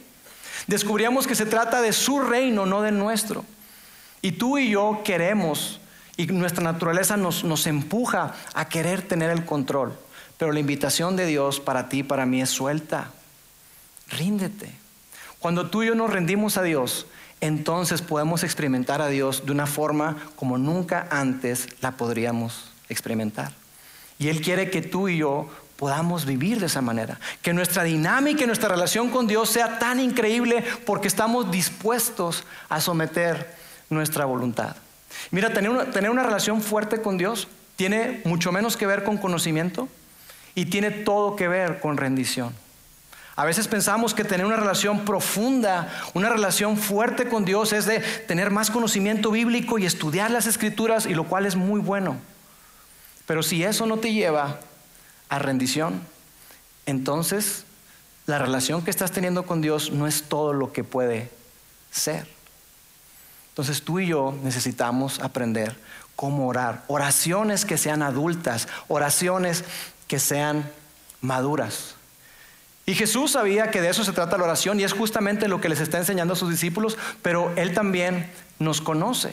Descubríamos 0.65 1.25
que 1.25 1.35
se 1.35 1.45
trata 1.45 1.81
de 1.81 1.93
su 1.93 2.19
reino, 2.19 2.65
no 2.65 2.81
de 2.81 2.91
nuestro. 2.91 3.45
Y 4.21 4.33
tú 4.33 4.57
y 4.57 4.71
yo 4.71 5.01
queremos, 5.03 5.79
y 6.17 6.27
nuestra 6.27 6.63
naturaleza 6.63 7.17
nos, 7.17 7.43
nos 7.43 7.67
empuja 7.67 8.33
a 8.53 8.69
querer 8.69 9.01
tener 9.01 9.29
el 9.29 9.45
control. 9.45 9.97
Pero 10.37 10.51
la 10.51 10.59
invitación 10.59 11.15
de 11.15 11.25
Dios 11.25 11.59
para 11.59 11.89
ti, 11.89 12.03
para 12.03 12.25
mí 12.25 12.41
es 12.41 12.49
suelta. 12.49 13.11
Ríndete. 14.09 14.71
Cuando 15.39 15.69
tú 15.69 15.83
y 15.83 15.87
yo 15.87 15.95
nos 15.95 16.09
rendimos 16.09 16.57
a 16.57 16.63
Dios, 16.63 17.07
entonces 17.41 18.01
podemos 18.01 18.43
experimentar 18.43 19.01
a 19.01 19.07
Dios 19.07 19.45
de 19.45 19.51
una 19.51 19.67
forma 19.67 20.17
como 20.35 20.57
nunca 20.57 21.07
antes 21.11 21.67
la 21.81 21.91
podríamos 21.91 22.71
experimentar. 22.89 23.51
Y 24.17 24.29
Él 24.29 24.41
quiere 24.41 24.71
que 24.71 24.81
tú 24.81 25.07
y 25.09 25.17
yo 25.17 25.49
podamos 25.75 26.25
vivir 26.25 26.59
de 26.59 26.65
esa 26.65 26.81
manera. 26.81 27.19
Que 27.41 27.53
nuestra 27.53 27.83
dinámica 27.83 28.43
y 28.43 28.47
nuestra 28.47 28.69
relación 28.69 29.09
con 29.09 29.27
Dios 29.27 29.49
sea 29.49 29.77
tan 29.77 29.99
increíble 29.99 30.63
porque 30.85 31.07
estamos 31.07 31.51
dispuestos 31.51 32.43
a 32.69 32.81
someter 32.81 33.55
nuestra 33.89 34.25
voluntad. 34.25 34.75
Mira, 35.31 35.53
tener 35.53 36.09
una, 36.09 36.23
relación 36.23 36.61
fuerte 36.61 37.01
con 37.01 37.17
Dios 37.17 37.47
tiene 37.75 38.21
mucho 38.25 38.51
menos 38.51 38.77
que 38.77 38.85
ver 38.85 39.03
con 39.03 39.17
conocimiento 39.17 39.87
y 40.55 40.65
tiene 40.65 40.91
todo 40.91 41.35
que 41.35 41.47
ver 41.47 41.79
con 41.79 41.97
rendición. 41.97 42.53
A 43.35 43.45
veces 43.45 43.67
pensamos 43.67 44.15
que 44.15 44.23
tener 44.23 44.45
una 44.45 44.55
relación 44.55 45.05
profunda, 45.05 45.93
una 46.15 46.29
relación 46.29 46.75
fuerte 46.75 47.29
con 47.29 47.45
Dios 47.45 47.71
es 47.71 47.85
de 47.85 47.99
tener 47.99 48.49
más 48.49 48.71
conocimiento 48.71 49.29
bíblico 49.29 49.77
y 49.77 49.85
estudiar 49.85 50.31
las 50.31 50.47
escrituras, 50.47 51.05
y 51.05 51.13
lo 51.13 51.25
cual 51.25 51.45
es 51.45 51.55
muy 51.55 51.79
bueno. 51.79 52.17
Pero 53.27 53.43
si 53.43 53.63
eso 53.63 53.85
no 53.85 53.97
te 53.97 54.11
lleva 54.11 54.59
a 55.29 55.37
rendición, 55.37 56.01
entonces 56.87 57.65
la 58.25 58.39
relación 58.39 58.83
que 58.83 58.89
estás 58.89 59.11
teniendo 59.11 59.45
con 59.45 59.61
Dios 59.61 59.91
no 59.91 60.07
es 60.07 60.23
todo 60.23 60.53
lo 60.53 60.73
que 60.73 60.83
puede 60.83 61.29
ser. 61.91 62.36
Entonces 63.57 63.81
tú 63.81 63.97
y 63.97 64.05
yo 64.05 64.37
necesitamos 64.43 65.19
aprender 65.19 65.75
cómo 66.15 66.47
orar. 66.47 66.83
Oraciones 66.85 67.65
que 67.65 67.79
sean 67.79 68.03
adultas, 68.03 68.67
oraciones 68.87 69.63
que 70.07 70.19
sean 70.19 70.69
maduras. 71.21 71.95
Y 72.85 72.93
Jesús 72.93 73.31
sabía 73.31 73.71
que 73.71 73.81
de 73.81 73.89
eso 73.89 74.03
se 74.03 74.13
trata 74.13 74.37
la 74.37 74.43
oración 74.43 74.79
y 74.79 74.83
es 74.83 74.93
justamente 74.93 75.47
lo 75.47 75.59
que 75.59 75.69
les 75.69 75.79
está 75.79 75.97
enseñando 75.97 76.33
a 76.33 76.37
sus 76.37 76.51
discípulos, 76.51 76.99
pero 77.23 77.51
Él 77.55 77.73
también 77.73 78.31
nos 78.59 78.79
conoce. 78.79 79.31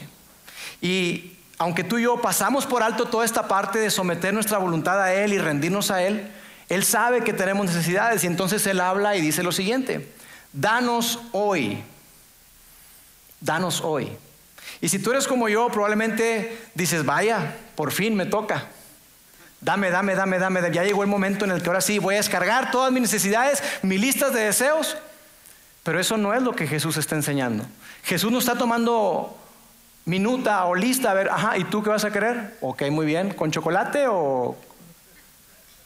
Y 0.81 1.33
aunque 1.59 1.83
tú 1.83 1.99
y 1.99 2.03
yo 2.05 2.19
pasamos 2.19 2.65
por 2.65 2.81
alto 2.81 3.05
toda 3.05 3.25
esta 3.25 3.47
parte 3.47 3.77
de 3.77 3.91
someter 3.91 4.33
nuestra 4.33 4.57
voluntad 4.57 4.99
a 5.03 5.13
Él 5.13 5.33
y 5.33 5.37
rendirnos 5.37 5.91
a 5.91 6.01
Él, 6.01 6.31
Él 6.69 6.83
sabe 6.83 7.23
que 7.23 7.33
tenemos 7.33 7.67
necesidades 7.67 8.23
y 8.23 8.27
entonces 8.27 8.65
Él 8.65 8.79
habla 8.79 9.15
y 9.15 9.21
dice 9.21 9.43
lo 9.43 9.51
siguiente, 9.51 10.11
danos 10.51 11.19
hoy 11.31 11.83
danos 13.45 13.81
hoy. 13.81 14.11
Y 14.81 14.89
si 14.89 14.99
tú 14.99 15.11
eres 15.11 15.27
como 15.27 15.47
yo, 15.47 15.69
probablemente 15.69 16.57
dices, 16.73 17.05
vaya, 17.05 17.55
por 17.75 17.91
fin 17.91 18.15
me 18.15 18.25
toca. 18.25 18.65
Dame, 19.61 19.89
dame, 19.89 20.15
dame, 20.15 20.37
dame. 20.37 20.61
Ya 20.73 20.83
llegó 20.83 21.03
el 21.03 21.09
momento 21.09 21.45
en 21.45 21.51
el 21.51 21.61
que 21.61 21.69
ahora 21.69 21.81
sí 21.81 21.99
voy 21.99 22.15
a 22.15 22.17
descargar 22.17 22.71
todas 22.71 22.91
mis 22.91 23.01
necesidades, 23.01 23.63
mis 23.83 24.01
listas 24.01 24.33
de 24.33 24.41
deseos. 24.41 24.97
Pero 25.83 25.99
eso 25.99 26.17
no 26.17 26.33
es 26.33 26.41
lo 26.41 26.55
que 26.55 26.67
Jesús 26.67 26.97
está 26.97 27.15
enseñando. 27.15 27.65
Jesús 28.03 28.31
no 28.31 28.39
está 28.39 28.57
tomando 28.57 29.37
minuta 30.05 30.65
o 30.65 30.75
lista 30.75 31.11
a 31.11 31.13
ver, 31.13 31.29
ajá, 31.29 31.57
¿y 31.57 31.63
tú 31.63 31.81
qué 31.83 31.89
vas 31.89 32.05
a 32.05 32.11
querer? 32.11 32.57
Ok, 32.61 32.83
muy 32.91 33.05
bien, 33.05 33.33
¿con 33.33 33.51
chocolate 33.51 34.05
o 34.07 34.55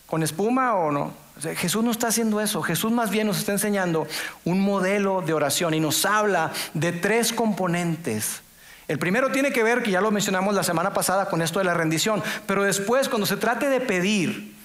con 0.07 0.23
espuma 0.23 0.73
o 0.75 0.91
no? 0.91 1.13
Jesús 1.55 1.83
no 1.83 1.91
está 1.91 2.07
haciendo 2.07 2.41
eso, 2.41 2.61
Jesús 2.61 2.91
más 2.91 3.09
bien 3.09 3.27
nos 3.27 3.39
está 3.39 3.51
enseñando 3.51 4.07
un 4.45 4.59
modelo 4.59 5.21
de 5.21 5.33
oración 5.33 5.73
y 5.73 5.79
nos 5.79 6.05
habla 6.05 6.51
de 6.73 6.91
tres 6.91 7.33
componentes. 7.33 8.41
El 8.87 8.97
primero 8.97 9.31
tiene 9.31 9.51
que 9.51 9.61
ver, 9.61 9.83
que 9.83 9.91
ya 9.91 10.01
lo 10.01 10.09
mencionamos 10.09 10.55
la 10.55 10.63
semana 10.63 10.93
pasada 10.93 11.29
con 11.29 11.41
esto 11.41 11.59
de 11.59 11.65
la 11.65 11.75
rendición, 11.75 12.23
pero 12.47 12.63
después 12.63 13.07
cuando 13.07 13.27
se 13.27 13.37
trate 13.37 13.69
de 13.69 13.81
pedir 13.81 14.55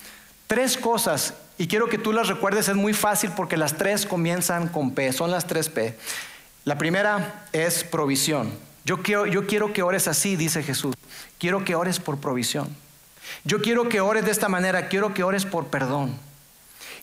tres 0.47 0.79
cosas, 0.79 1.35
y 1.59 1.69
quiero 1.69 1.89
que 1.89 1.99
tú 1.99 2.13
las 2.13 2.29
recuerdes, 2.29 2.69
es 2.69 2.75
muy 2.75 2.95
fácil 2.95 3.31
porque 3.37 3.57
las 3.57 3.77
tres 3.77 4.07
comienzan 4.07 4.69
con 4.69 4.93
P, 4.93 5.13
son 5.13 5.31
las 5.31 5.47
tres 5.47 5.69
P. 5.69 5.97
La 6.65 6.79
primera 6.79 7.45
es 7.53 7.85
provisión. 7.85 8.51
Yo 8.85 9.03
quiero, 9.03 9.27
yo 9.27 9.47
quiero 9.47 9.73
que 9.73 9.83
ores 9.83 10.09
así, 10.09 10.37
dice 10.37 10.63
Jesús. 10.63 10.95
Quiero 11.39 11.65
que 11.65 11.75
ores 11.75 12.01
por 12.01 12.19
provisión. 12.19 12.75
Yo 13.45 13.61
quiero 13.61 13.89
que 13.89 14.01
ores 14.01 14.25
de 14.25 14.31
esta 14.31 14.49
manera, 14.49 14.89
quiero 14.89 15.15
que 15.15 15.23
ores 15.23 15.45
por 15.45 15.67
perdón. 15.67 16.19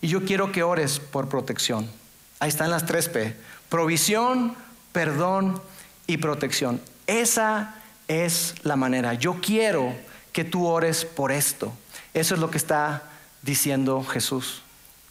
Y 0.02 0.08
yo 0.08 0.24
quiero 0.24 0.52
que 0.52 0.62
ores 0.62 0.98
por 0.98 1.28
protección. 1.28 1.88
Ahí 2.40 2.48
están 2.48 2.70
las 2.70 2.84
tres 2.84 3.08
P. 3.08 3.34
Provisión, 3.68 4.54
perdón 4.92 5.62
y 6.06 6.18
protección. 6.18 6.80
Esa 7.06 7.76
es 8.08 8.56
la 8.64 8.76
manera. 8.76 9.14
Yo 9.14 9.40
quiero 9.40 9.94
que 10.32 10.44
tú 10.44 10.66
ores 10.66 11.04
por 11.04 11.30
esto. 11.30 11.72
Eso 12.14 12.34
es 12.34 12.40
lo 12.40 12.50
que 12.50 12.58
está 12.58 13.04
diciendo 13.42 14.02
Jesús. 14.02 14.62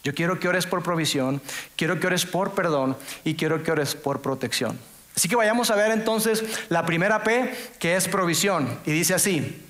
Yo 0.04 0.14
quiero 0.14 0.38
que 0.38 0.48
ores 0.48 0.66
por 0.66 0.82
provisión, 0.82 1.40
quiero 1.76 1.98
que 1.98 2.08
ores 2.08 2.26
por 2.26 2.52
perdón 2.52 2.96
y 3.24 3.34
quiero 3.34 3.62
que 3.62 3.72
ores 3.72 3.94
por 3.94 4.20
protección. 4.20 4.78
Así 5.16 5.28
que 5.28 5.36
vayamos 5.36 5.70
a 5.70 5.74
ver 5.74 5.90
entonces 5.92 6.44
la 6.68 6.84
primera 6.84 7.22
P, 7.22 7.54
que 7.78 7.96
es 7.96 8.08
provisión. 8.08 8.78
Y 8.84 8.92
dice 8.92 9.14
así, 9.14 9.64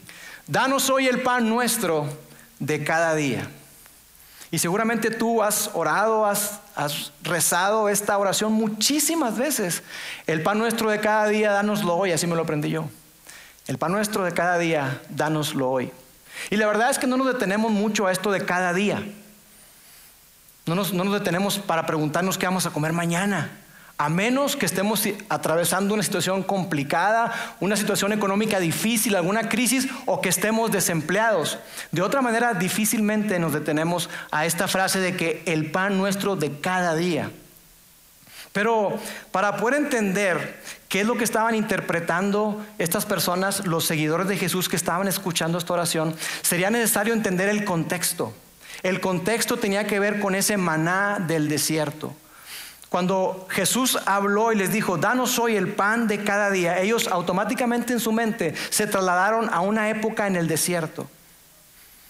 danos 0.47 0.91
hoy 0.91 1.07
el 1.07 1.21
pan 1.21 1.49
nuestro 1.49 2.09
de 2.59 2.83
cada 2.83 3.15
día. 3.15 3.49
Y 4.53 4.59
seguramente 4.59 5.11
tú 5.11 5.43
has 5.43 5.71
orado, 5.73 6.27
has, 6.27 6.61
rezado 7.23 7.89
esta 7.89 8.19
oración 8.19 8.53
muchísimas 8.53 9.39
veces. 9.39 9.83
El 10.27 10.43
pan 10.43 10.59
nuestro 10.59 10.91
de 10.91 11.01
cada 11.01 11.27
día, 11.27 11.53
dánoslo 11.53 11.97
hoy, 11.97 12.13
así 12.13 12.27
me 12.27 12.37
lo 12.37 12.43
aprendí 12.43 12.69
yo. 12.69 12.85
El 13.67 13.79
pan 13.79 13.93
nuestro 13.93 14.25
de 14.25 14.33
cada 14.33 14.59
día, 14.59 15.01
dánoslo 15.09 15.71
hoy. 15.71 15.91
Y 16.51 16.57
la 16.57 16.67
verdad 16.67 16.91
es 16.91 16.99
que 16.99 17.07
no 17.07 17.17
nos 17.17 17.29
detenemos 17.29 17.73
mucho 17.73 18.07
a 18.07 18.13
esto 18.13 18.31
de 18.31 18.45
cada 18.45 18.75
día. 18.75 19.03
No 20.67 20.75
nos 20.75 21.13
detenemos 21.13 21.59
para 21.59 21.87
preguntarnos 21.87 22.37
qué 22.37 22.45
vamos 22.45 22.67
a 22.67 22.71
comer 22.71 22.93
mañana. 22.93 23.62
A 24.03 24.09
menos 24.09 24.57
que 24.57 24.67
estemos 24.67 25.09
atravesando 25.29 25.95
una 25.95 26.03
situación 26.03 26.43
complicada, 26.43 27.33
una 27.61 27.77
situación 27.77 28.13
económica 28.13 28.59
difícil, 28.59 29.15
alguna 29.15 29.49
crisis 29.49 29.87
o 30.07 30.21
que 30.21 30.29
estemos 30.29 30.73
desempleados. 30.73 31.61
De 31.93 32.03
otra 32.03 32.21
manera, 32.21 32.53
difícilmente 32.55 33.39
nos 33.39 33.53
detenemos 33.53 34.11
a 34.33 34.45
esta 34.45 34.67
frase 34.67 34.99
de 34.99 35.15
que 35.17 35.45
el 35.47 35.71
pan 35.71 35.99
nuestro 35.99 36.35
de 36.35 36.59
cada 36.59 36.97
día. 36.97 37.31
Pero 38.53 38.99
para 39.31 39.57
poder 39.57 39.81
entender 39.81 40.61
qué 40.89 41.03
es 41.03 41.07
lo 41.07 41.15
que 41.15 41.23
estaban 41.23 41.55
interpretando 41.55 42.61
estas 42.79 43.07
personas, 43.07 43.69
los 43.69 43.85
seguidores 43.85 44.27
de 44.27 44.37
Jesús 44.37 44.69
que 44.69 44.75
estaban 44.75 45.07
escuchando 45.07 45.59
esta 45.59 45.75
oración, 45.75 46.17
sería 46.43 46.71
necesario 46.71 47.15
entender 47.15 47.49
el 47.49 47.65
contexto. 47.65 48.35
El 48.83 49.01
contexto 49.01 49.59
tenía 49.59 49.87
que 49.87 50.01
ver 50.01 50.19
con 50.19 50.35
ese 50.35 50.57
maná 50.57 51.25
del 51.25 51.49
desierto. 51.49 52.17
Cuando 52.93 53.47
Jesús 53.49 53.99
habló 54.05 54.53
y 54.53 54.57
les 54.57 54.71
dijo, 54.71 54.99
danos 54.99 55.39
hoy 55.39 55.57
el 55.57 55.73
pan 55.73 56.09
de 56.09 56.23
cada 56.25 56.51
día, 56.51 56.79
ellos 56.79 57.09
automáticamente 57.09 57.95
en 57.95 58.01
su 58.01 58.13
mente 58.13 58.55
se 58.69 58.87
trasladaron 58.87 59.49
a 59.49 59.61
una 59.61 59.89
época 59.89 60.27
en 60.27 60.37
el 60.37 60.47
desierto, 60.47 61.09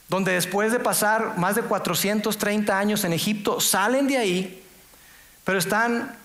donde 0.08 0.32
después 0.32 0.72
de 0.72 0.80
pasar 0.80 1.38
más 1.38 1.54
de 1.54 1.62
430 1.62 2.76
años 2.76 3.04
en 3.04 3.12
Egipto, 3.12 3.60
salen 3.60 4.08
de 4.08 4.16
ahí, 4.16 4.64
pero 5.44 5.56
están 5.56 6.16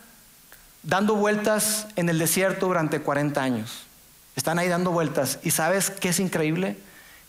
dando 0.82 1.14
vueltas 1.14 1.86
en 1.96 2.10
el 2.10 2.18
desierto 2.18 2.66
durante 2.66 3.00
40 3.00 3.40
años. 3.40 3.84
Están 4.36 4.58
ahí 4.58 4.70
dando 4.70 4.90
vueltas. 4.90 5.38
¿Y 5.44 5.52
sabes 5.52 5.92
qué 5.92 6.10
es 6.10 6.20
increíble? 6.20 6.80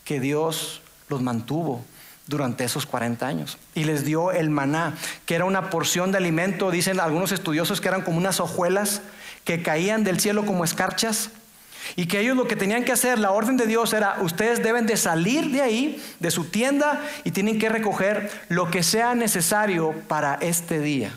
Que 0.03 0.19
Dios 0.19 0.81
los 1.09 1.21
mantuvo 1.21 1.85
durante 2.29 2.63
esos 2.63 2.85
40 2.85 3.27
años. 3.27 3.57
Y 3.73 3.83
les 3.83 4.05
dio 4.05 4.31
el 4.31 4.49
maná, 4.49 4.95
que 5.25 5.35
era 5.35 5.45
una 5.45 5.69
porción 5.69 6.11
de 6.11 6.19
alimento, 6.19 6.71
dicen 6.71 6.99
algunos 6.99 7.31
estudiosos 7.31 7.81
que 7.81 7.87
eran 7.87 8.03
como 8.03 8.17
unas 8.17 8.39
hojuelas 8.39 9.01
que 9.43 9.63
caían 9.63 10.03
del 10.03 10.19
cielo 10.19 10.45
como 10.45 10.63
escarchas. 10.63 11.31
Y 11.95 12.05
que 12.05 12.19
ellos 12.19 12.37
lo 12.37 12.47
que 12.47 12.55
tenían 12.55 12.83
que 12.83 12.91
hacer, 12.91 13.17
la 13.17 13.31
orden 13.31 13.57
de 13.57 13.65
Dios 13.65 13.93
era, 13.93 14.17
ustedes 14.21 14.61
deben 14.61 14.85
de 14.85 14.95
salir 14.95 15.49
de 15.49 15.61
ahí, 15.61 16.03
de 16.19 16.29
su 16.29 16.45
tienda, 16.45 17.01
y 17.23 17.31
tienen 17.31 17.57
que 17.57 17.67
recoger 17.67 18.29
lo 18.47 18.69
que 18.69 18.83
sea 18.83 19.15
necesario 19.15 19.93
para 20.07 20.35
este 20.35 20.79
día. 20.79 21.11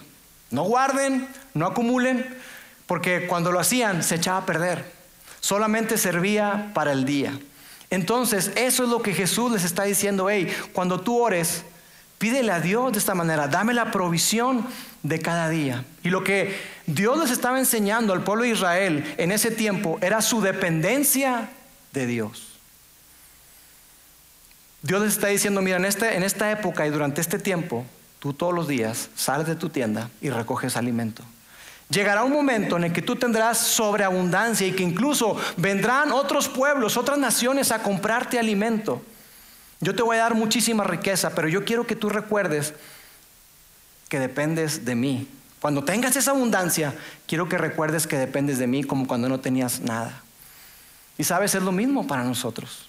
No 0.50 0.62
guarden, 0.62 1.28
no 1.52 1.66
acumulen, 1.66 2.26
porque 2.86 3.26
cuando 3.26 3.52
lo 3.52 3.60
hacían 3.60 4.02
se 4.02 4.14
echaba 4.14 4.38
a 4.38 4.46
perder. 4.46 4.90
Solamente 5.40 5.98
servía 5.98 6.70
para 6.72 6.92
el 6.92 7.04
día. 7.04 7.38
Entonces, 7.92 8.52
eso 8.56 8.84
es 8.84 8.88
lo 8.88 9.02
que 9.02 9.12
Jesús 9.12 9.52
les 9.52 9.64
está 9.64 9.82
diciendo, 9.82 10.30
hey, 10.30 10.50
cuando 10.72 11.02
tú 11.02 11.18
ores, 11.20 11.62
pídele 12.16 12.50
a 12.50 12.58
Dios 12.58 12.90
de 12.90 12.98
esta 12.98 13.14
manera, 13.14 13.48
dame 13.48 13.74
la 13.74 13.90
provisión 13.90 14.66
de 15.02 15.20
cada 15.20 15.50
día. 15.50 15.84
Y 16.02 16.08
lo 16.08 16.24
que 16.24 16.58
Dios 16.86 17.18
les 17.18 17.30
estaba 17.30 17.58
enseñando 17.58 18.14
al 18.14 18.24
pueblo 18.24 18.44
de 18.44 18.48
Israel 18.48 19.14
en 19.18 19.30
ese 19.30 19.50
tiempo 19.50 19.98
era 20.00 20.22
su 20.22 20.40
dependencia 20.40 21.50
de 21.92 22.06
Dios. 22.06 22.58
Dios 24.80 25.02
les 25.02 25.12
está 25.12 25.26
diciendo, 25.26 25.60
mira, 25.60 25.76
en, 25.76 25.84
este, 25.84 26.16
en 26.16 26.22
esta 26.22 26.50
época 26.50 26.86
y 26.86 26.90
durante 26.90 27.20
este 27.20 27.38
tiempo, 27.38 27.84
tú 28.20 28.32
todos 28.32 28.54
los 28.54 28.68
días 28.68 29.10
sales 29.14 29.46
de 29.46 29.54
tu 29.54 29.68
tienda 29.68 30.08
y 30.22 30.30
recoges 30.30 30.78
alimento. 30.78 31.22
Llegará 31.92 32.24
un 32.24 32.32
momento 32.32 32.78
en 32.78 32.84
el 32.84 32.92
que 32.92 33.02
tú 33.02 33.16
tendrás 33.16 33.58
sobreabundancia 33.58 34.66
y 34.66 34.72
que 34.72 34.82
incluso 34.82 35.36
vendrán 35.58 36.10
otros 36.10 36.48
pueblos, 36.48 36.96
otras 36.96 37.18
naciones 37.18 37.70
a 37.70 37.82
comprarte 37.82 38.38
alimento. 38.38 39.02
Yo 39.78 39.94
te 39.94 40.02
voy 40.02 40.16
a 40.16 40.20
dar 40.20 40.34
muchísima 40.34 40.84
riqueza, 40.84 41.34
pero 41.34 41.48
yo 41.48 41.66
quiero 41.66 41.86
que 41.86 41.94
tú 41.94 42.08
recuerdes 42.08 42.72
que 44.08 44.18
dependes 44.18 44.86
de 44.86 44.94
mí. 44.94 45.28
Cuando 45.60 45.84
tengas 45.84 46.16
esa 46.16 46.30
abundancia, 46.30 46.94
quiero 47.26 47.46
que 47.46 47.58
recuerdes 47.58 48.06
que 48.06 48.16
dependes 48.16 48.58
de 48.58 48.66
mí 48.66 48.84
como 48.84 49.06
cuando 49.06 49.28
no 49.28 49.40
tenías 49.40 49.80
nada. 49.80 50.22
Y 51.18 51.24
sabes, 51.24 51.54
es 51.54 51.62
lo 51.62 51.72
mismo 51.72 52.06
para 52.06 52.24
nosotros. 52.24 52.88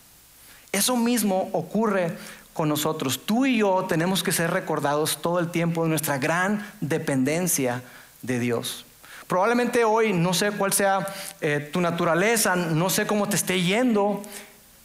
Eso 0.72 0.95
mismo 0.95 1.50
ocurre 1.51 2.17
con 2.53 2.69
nosotros. 2.69 3.19
Tú 3.25 3.45
y 3.45 3.57
yo 3.57 3.86
tenemos 3.89 4.24
que 4.24 4.31
ser 4.31 4.51
recordados 4.51 5.22
todo 5.22 5.39
el 5.39 5.51
tiempo 5.51 5.83
de 5.83 5.89
nuestra 5.89 6.17
gran 6.19 6.65
dependencia 6.79 7.83
de 8.22 8.39
Dios. 8.39 8.86
Probablemente 9.27 9.84
hoy 9.86 10.13
no 10.13 10.34
sé 10.34 10.51
cuál 10.51 10.74
sea 10.74 11.08
eh, 11.42 11.70
tu 11.72 11.82
naturaleza, 11.82 12.56
no 12.56 12.89
sé 12.89 13.08
cómo 13.08 13.30
te 13.30 13.36
esté 13.36 13.62
yendo 13.62 14.22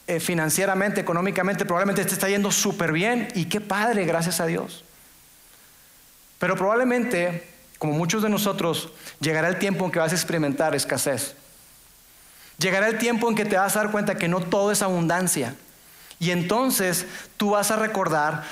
eh, 0.07 0.21
financieramente, 0.21 1.01
económicamente, 1.01 1.65
probablemente 1.65 2.05
te 2.05 2.15
está 2.15 2.29
yendo 2.29 2.51
súper 2.51 2.93
bien 2.93 3.29
y 3.35 3.47
qué 3.47 3.61
padre, 3.61 4.05
gracias 4.05 4.41
a 4.41 4.47
Dios. 4.47 4.85
Pero 6.39 6.57
probablemente, 6.57 7.47
como 7.79 7.93
muchos 7.93 8.23
de 8.23 8.29
nosotros, 8.29 8.91
llegará 9.21 9.49
el 9.49 9.59
tiempo 9.59 9.85
en 9.85 9.91
que 9.91 9.99
vas 9.99 10.13
a 10.13 10.15
experimentar 10.15 10.75
escasez. 10.75 11.35
Llegará 12.59 12.89
el 12.89 12.99
tiempo 12.99 13.29
en 13.29 13.35
que 13.35 13.45
te 13.45 13.57
vas 13.57 13.77
a 13.77 13.83
dar 13.83 13.93
cuenta 13.93 14.17
que 14.17 14.29
no 14.29 14.41
todo 14.41 14.73
es 14.73 14.83
abundancia. 14.83 15.55
Y 16.19 16.31
entonces 16.31 17.07
tú 17.37 17.51
vas 17.51 17.71
a 17.71 17.77
recordar 17.77 18.45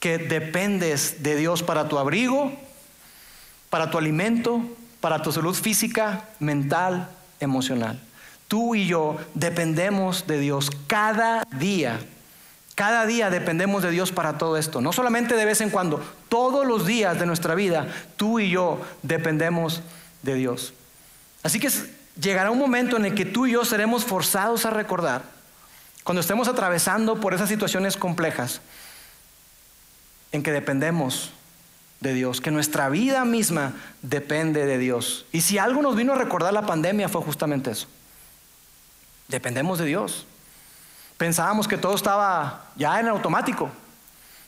que 0.00 0.18
dependes 0.18 1.22
de 1.22 1.36
Dios 1.36 1.62
para 1.62 1.88
tu 1.88 1.98
abrigo, 1.98 2.52
para 3.70 3.90
tu 3.90 3.98
alimento, 3.98 4.62
para 5.00 5.22
tu 5.22 5.32
salud 5.32 5.54
física, 5.54 6.24
mental, 6.38 7.08
emocional. 7.40 8.00
Tú 8.48 8.74
y 8.74 8.86
yo 8.86 9.18
dependemos 9.34 10.26
de 10.26 10.38
Dios 10.38 10.70
cada 10.86 11.44
día. 11.50 12.00
Cada 12.74 13.06
día 13.06 13.28
dependemos 13.28 13.82
de 13.82 13.90
Dios 13.90 14.12
para 14.12 14.38
todo 14.38 14.56
esto. 14.56 14.80
No 14.80 14.92
solamente 14.92 15.34
de 15.34 15.44
vez 15.44 15.60
en 15.60 15.70
cuando, 15.70 16.02
todos 16.28 16.66
los 16.66 16.86
días 16.86 17.18
de 17.18 17.26
nuestra 17.26 17.54
vida, 17.54 17.88
tú 18.16 18.40
y 18.40 18.50
yo 18.50 18.80
dependemos 19.02 19.82
de 20.22 20.34
Dios. 20.34 20.72
Así 21.42 21.60
que 21.60 21.68
llegará 22.20 22.50
un 22.50 22.58
momento 22.58 22.96
en 22.96 23.04
el 23.04 23.14
que 23.14 23.24
tú 23.24 23.46
y 23.46 23.52
yo 23.52 23.64
seremos 23.64 24.04
forzados 24.04 24.64
a 24.64 24.70
recordar, 24.70 25.22
cuando 26.04 26.20
estemos 26.20 26.48
atravesando 26.48 27.20
por 27.20 27.34
esas 27.34 27.48
situaciones 27.48 27.96
complejas, 27.96 28.60
en 30.32 30.42
que 30.42 30.52
dependemos 30.52 31.32
de 32.00 32.14
Dios, 32.14 32.40
que 32.40 32.50
nuestra 32.50 32.88
vida 32.88 33.24
misma 33.24 33.72
depende 34.02 34.66
de 34.66 34.78
Dios. 34.78 35.26
Y 35.32 35.40
si 35.40 35.58
algo 35.58 35.82
nos 35.82 35.96
vino 35.96 36.12
a 36.12 36.16
recordar 36.16 36.52
la 36.52 36.66
pandemia 36.66 37.08
fue 37.08 37.22
justamente 37.22 37.72
eso. 37.72 37.88
Dependemos 39.26 39.78
de 39.78 39.86
Dios. 39.86 40.26
Pensábamos 41.16 41.66
que 41.66 41.76
todo 41.76 41.94
estaba 41.94 42.66
ya 42.76 43.00
en 43.00 43.08
automático. 43.08 43.70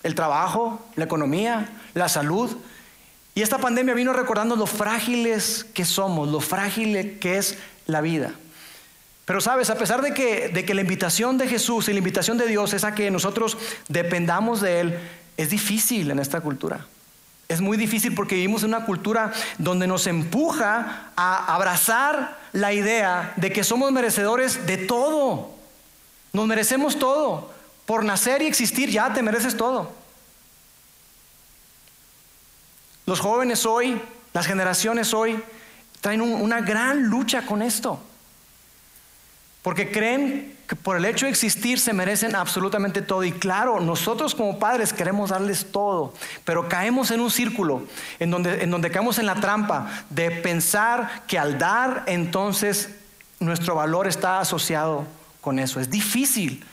El 0.02 0.14
trabajo, 0.14 0.80
la 0.94 1.04
economía, 1.04 1.68
la 1.94 2.08
salud. 2.08 2.56
Y 3.34 3.42
esta 3.42 3.58
pandemia 3.58 3.94
vino 3.94 4.12
recordando 4.12 4.56
lo 4.56 4.66
frágiles 4.66 5.64
que 5.74 5.84
somos, 5.84 6.28
lo 6.28 6.40
frágil 6.40 7.18
que 7.18 7.36
es 7.36 7.58
la 7.86 8.00
vida. 8.00 8.32
Pero 9.24 9.40
sabes, 9.40 9.70
a 9.70 9.76
pesar 9.76 10.02
de 10.02 10.14
que, 10.14 10.48
de 10.48 10.64
que 10.64 10.74
la 10.74 10.80
invitación 10.80 11.38
de 11.38 11.46
Jesús 11.46 11.88
y 11.88 11.92
la 11.92 11.98
invitación 11.98 12.38
de 12.38 12.46
Dios 12.46 12.72
es 12.72 12.84
a 12.84 12.94
que 12.94 13.10
nosotros 13.10 13.58
dependamos 13.88 14.60
de 14.60 14.80
Él, 14.80 14.98
es 15.36 15.50
difícil 15.50 16.10
en 16.10 16.18
esta 16.18 16.40
cultura. 16.40 16.86
Es 17.50 17.60
muy 17.60 17.76
difícil 17.76 18.14
porque 18.14 18.36
vivimos 18.36 18.62
en 18.62 18.68
una 18.68 18.84
cultura 18.86 19.32
donde 19.58 19.88
nos 19.88 20.06
empuja 20.06 21.10
a 21.16 21.52
abrazar 21.52 22.38
la 22.52 22.72
idea 22.72 23.32
de 23.34 23.50
que 23.50 23.64
somos 23.64 23.90
merecedores 23.90 24.68
de 24.68 24.76
todo. 24.76 25.50
Nos 26.32 26.46
merecemos 26.46 26.96
todo. 26.96 27.52
Por 27.86 28.04
nacer 28.04 28.40
y 28.42 28.46
existir 28.46 28.88
ya 28.88 29.12
te 29.12 29.24
mereces 29.24 29.56
todo. 29.56 29.90
Los 33.04 33.18
jóvenes 33.18 33.66
hoy, 33.66 34.00
las 34.32 34.46
generaciones 34.46 35.12
hoy, 35.12 35.42
traen 36.00 36.20
una 36.20 36.60
gran 36.60 37.02
lucha 37.02 37.44
con 37.46 37.62
esto. 37.62 37.98
Porque 39.62 39.90
creen 39.90 40.56
que 40.66 40.76
por 40.76 40.96
el 40.96 41.04
hecho 41.04 41.26
de 41.26 41.32
existir 41.32 41.80
se 41.80 41.92
merecen 41.92 42.34
absolutamente 42.36 43.02
todo. 43.02 43.24
Y 43.24 43.32
claro, 43.32 43.80
nosotros 43.80 44.34
como 44.34 44.58
padres 44.58 44.92
queremos 44.92 45.30
darles 45.30 45.72
todo, 45.72 46.14
pero 46.44 46.68
caemos 46.68 47.10
en 47.10 47.20
un 47.20 47.30
círculo 47.30 47.82
en 48.20 48.30
donde, 48.30 48.62
en 48.62 48.70
donde 48.70 48.90
caemos 48.90 49.18
en 49.18 49.26
la 49.26 49.34
trampa 49.34 49.90
de 50.10 50.30
pensar 50.30 51.24
que 51.26 51.38
al 51.38 51.58
dar 51.58 52.04
entonces 52.06 52.90
nuestro 53.40 53.74
valor 53.74 54.06
está 54.06 54.40
asociado 54.40 55.06
con 55.40 55.58
eso. 55.58 55.80
Es 55.80 55.90
difícil 55.90 56.64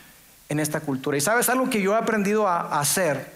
en 0.48 0.60
esta 0.60 0.80
cultura. 0.80 1.18
Y 1.18 1.22
sabes 1.22 1.50
algo 1.50 1.70
que 1.70 1.82
yo 1.82 1.94
he 1.94 1.98
aprendido 1.98 2.48
a 2.48 2.80
hacer, 2.80 3.34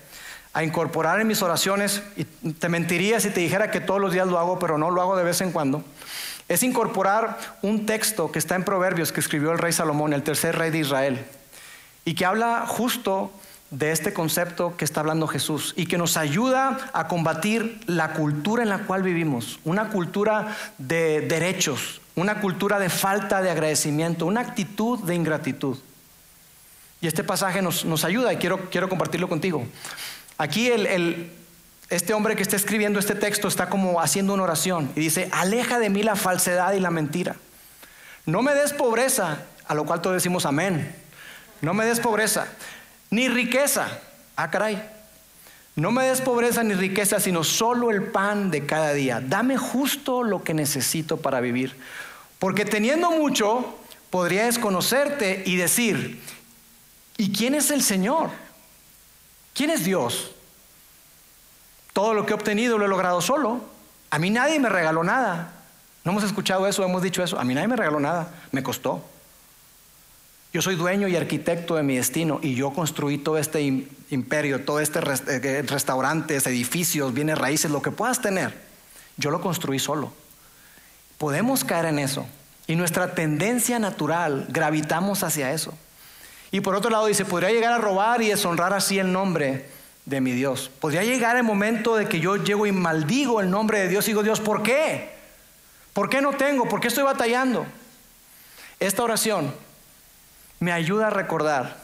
a 0.54 0.64
incorporar 0.64 1.20
en 1.20 1.28
mis 1.28 1.42
oraciones, 1.42 2.04
y 2.16 2.24
te 2.26 2.70
mentiría 2.70 3.20
si 3.20 3.32
te 3.32 3.40
dijera 3.40 3.72
que 3.72 3.82
todos 3.82 4.00
los 4.00 4.14
días 4.14 4.28
lo 4.28 4.38
hago, 4.38 4.60
pero 4.60 4.78
no 4.78 4.92
lo 4.92 5.02
hago 5.02 5.18
de 5.18 5.24
vez 5.24 5.42
en 5.42 5.52
cuando 5.52 5.84
es 6.52 6.64
incorporar 6.64 7.38
un 7.62 7.86
texto 7.86 8.30
que 8.30 8.38
está 8.38 8.56
en 8.56 8.66
Proverbios 8.66 9.14
que 9.14 9.22
escribió 9.22 9.54
el 9.54 9.58
rey 9.58 9.72
Salomón, 9.72 10.12
el 10.12 10.22
tercer 10.22 10.58
rey 10.58 10.70
de 10.70 10.80
Israel, 10.80 11.26
y 12.04 12.14
que 12.14 12.26
habla 12.26 12.66
justo 12.68 13.32
de 13.70 13.94
este 13.94 14.12
concepto 14.12 14.76
que 14.76 14.84
está 14.84 15.00
hablando 15.00 15.28
Jesús 15.28 15.74
y 15.78 15.86
que 15.86 15.98
nos 15.98 16.18
ayuda 16.18 16.90
a 16.92 17.08
combatir 17.08 17.80
la 17.88 18.12
cultura 18.12 18.64
en 18.64 18.70
la 18.70 18.80
cual 18.80 19.02
vivimos, 19.02 19.62
una 19.64 19.92
cultura 19.92 20.58
de 20.78 21.22
derechos, 21.22 22.02
una 22.16 22.42
cultura 22.42 22.80
de 22.80 22.90
falta 22.90 23.42
de 23.42 23.50
agradecimiento, 23.50 24.26
una 24.26 24.42
actitud 24.42 25.00
de 25.00 25.16
ingratitud. 25.16 25.78
Y 27.00 27.08
este 27.08 27.24
pasaje 27.24 27.62
nos, 27.62 28.04
ayuda 28.04 28.34
y 28.34 28.36
quiero, 28.36 28.70
quiero 28.70 28.90
compartirlo 28.90 29.30
contigo. 29.30 29.66
Aquí 30.38 30.68
el, 30.68 31.32
este 31.92 32.14
hombre 32.14 32.36
que 32.36 32.42
está 32.42 32.56
escribiendo 32.56 33.00
este 33.00 33.16
texto 33.16 33.48
está 33.48 33.70
como 33.70 34.02
haciendo 34.02 34.34
una 34.34 34.44
oración 34.44 34.92
y 34.96 35.00
dice, 35.02 35.30
aleja 35.32 35.78
de 35.78 35.90
mí 35.90 36.04
la 36.04 36.16
falsedad 36.16 36.74
y 36.74 36.80
la 36.80 36.90
mentira. 36.90 37.36
No 38.26 38.42
me 38.42 38.54
des 38.54 38.74
pobreza, 38.74 39.46
a 39.68 39.76
lo 39.76 39.86
cual 39.86 40.02
todos 40.02 40.16
decimos 40.16 40.46
amén. 40.46 40.96
No 41.62 41.74
me 41.74 41.86
des 41.86 42.00
pobreza, 42.00 42.48
ni 43.10 43.30
riqueza. 43.30 44.00
Ah, 44.36 44.50
caray. 44.50 44.82
No 45.76 45.92
me 45.92 46.06
des 46.06 46.22
pobreza 46.22 46.64
ni 46.64 46.74
riqueza, 46.74 47.20
sino 47.20 47.44
solo 47.44 47.92
el 47.92 48.04
pan 48.04 48.52
de 48.52 48.66
cada 48.66 48.94
día. 48.94 49.22
Dame 49.22 49.58
justo 49.58 50.24
lo 50.24 50.44
que 50.44 50.54
necesito 50.54 51.18
para 51.18 51.40
vivir. 51.40 51.78
Porque 52.40 52.66
teniendo 52.66 53.12
mucho, 53.12 53.78
podría 54.10 54.46
desconocerte 54.46 55.44
y 55.46 55.56
decir, 55.56 56.20
¿Y 57.22 57.32
quién 57.32 57.54
es 57.54 57.70
el 57.70 57.84
Señor? 57.84 58.32
¿Quién 59.54 59.70
es 59.70 59.84
Dios? 59.86 60.32
Todo 61.94 62.14
lo 62.14 62.26
que 62.26 62.32
he 62.32 62.36
obtenido 62.36 62.78
lo 62.78 62.86
he 62.86 62.90
logrado 62.90 63.22
solo. 63.22 63.62
A 64.10 64.20
mí 64.20 64.30
nadie 64.30 64.60
me 64.60 64.70
regaló 64.70 65.04
nada. 65.04 65.54
No 66.04 66.12
hemos 66.12 66.24
escuchado 66.24 66.68
eso, 66.68 66.84
hemos 66.84 67.02
dicho 67.02 67.24
eso. 67.24 67.40
A 67.40 67.44
mí 67.44 67.54
nadie 67.54 67.68
me 67.68 67.76
regaló 67.76 68.00
nada, 68.00 68.34
me 68.52 68.64
costó. 68.64 69.04
Yo 70.54 70.62
soy 70.62 70.76
dueño 70.76 71.08
y 71.08 71.16
arquitecto 71.16 71.76
de 71.76 71.84
mi 71.84 71.96
destino 71.96 72.40
y 72.42 72.56
yo 72.56 72.72
construí 72.72 73.18
todo 73.18 73.38
este 73.38 73.62
imperio, 74.10 74.66
todo 74.66 74.82
este 74.82 75.00
eh, 75.00 75.62
restaurantes, 75.62 76.46
edificios, 76.46 77.14
bienes 77.14 77.38
raíces, 77.38 77.72
lo 77.72 77.82
que 77.82 77.92
puedas 77.92 78.22
tener. 78.22 78.54
Yo 79.16 79.32
lo 79.32 79.40
construí 79.40 79.80
solo. 79.80 80.12
Podemos 81.18 81.64
caer 81.64 81.86
en 81.86 82.00
eso. 82.00 82.26
Y 82.68 82.76
nuestra 82.76 83.14
tendencia 83.16 83.80
natural, 83.80 84.48
gravitamos 84.50 85.24
hacia 85.24 85.54
eso. 85.54 85.74
Y 86.52 86.60
por 86.60 86.76
otro 86.76 86.90
lado 86.90 87.06
dice, 87.06 87.24
podría 87.24 87.52
llegar 87.52 87.72
a 87.72 87.78
robar 87.78 88.22
y 88.22 88.28
deshonrar 88.28 88.74
así 88.74 89.00
el 89.00 89.12
nombre 89.12 89.70
de 90.06 90.22
mi 90.22 90.32
Dios. 90.32 90.70
Podría 90.80 91.04
llegar 91.04 91.38
el 91.38 91.44
momento 91.44 91.96
de 91.96 92.08
que 92.08 92.20
yo 92.20 92.38
llego 92.38 92.66
y 92.66 92.72
maldigo 92.72 93.42
el 93.42 93.50
nombre 93.50 93.80
de 93.80 93.88
Dios 93.88 94.06
y 94.06 94.12
digo, 94.12 94.24
Dios, 94.24 94.40
¿por 94.40 94.64
qué? 94.64 95.10
¿Por 95.94 96.10
qué 96.10 96.22
no 96.22 96.34
tengo? 96.34 96.68
¿Por 96.68 96.80
qué 96.80 96.88
estoy 96.88 97.04
batallando? 97.04 97.66
Esta 98.80 99.04
oración 99.04 99.54
me 100.60 100.72
ayuda 100.72 101.08
a 101.08 101.10
recordar 101.10 101.78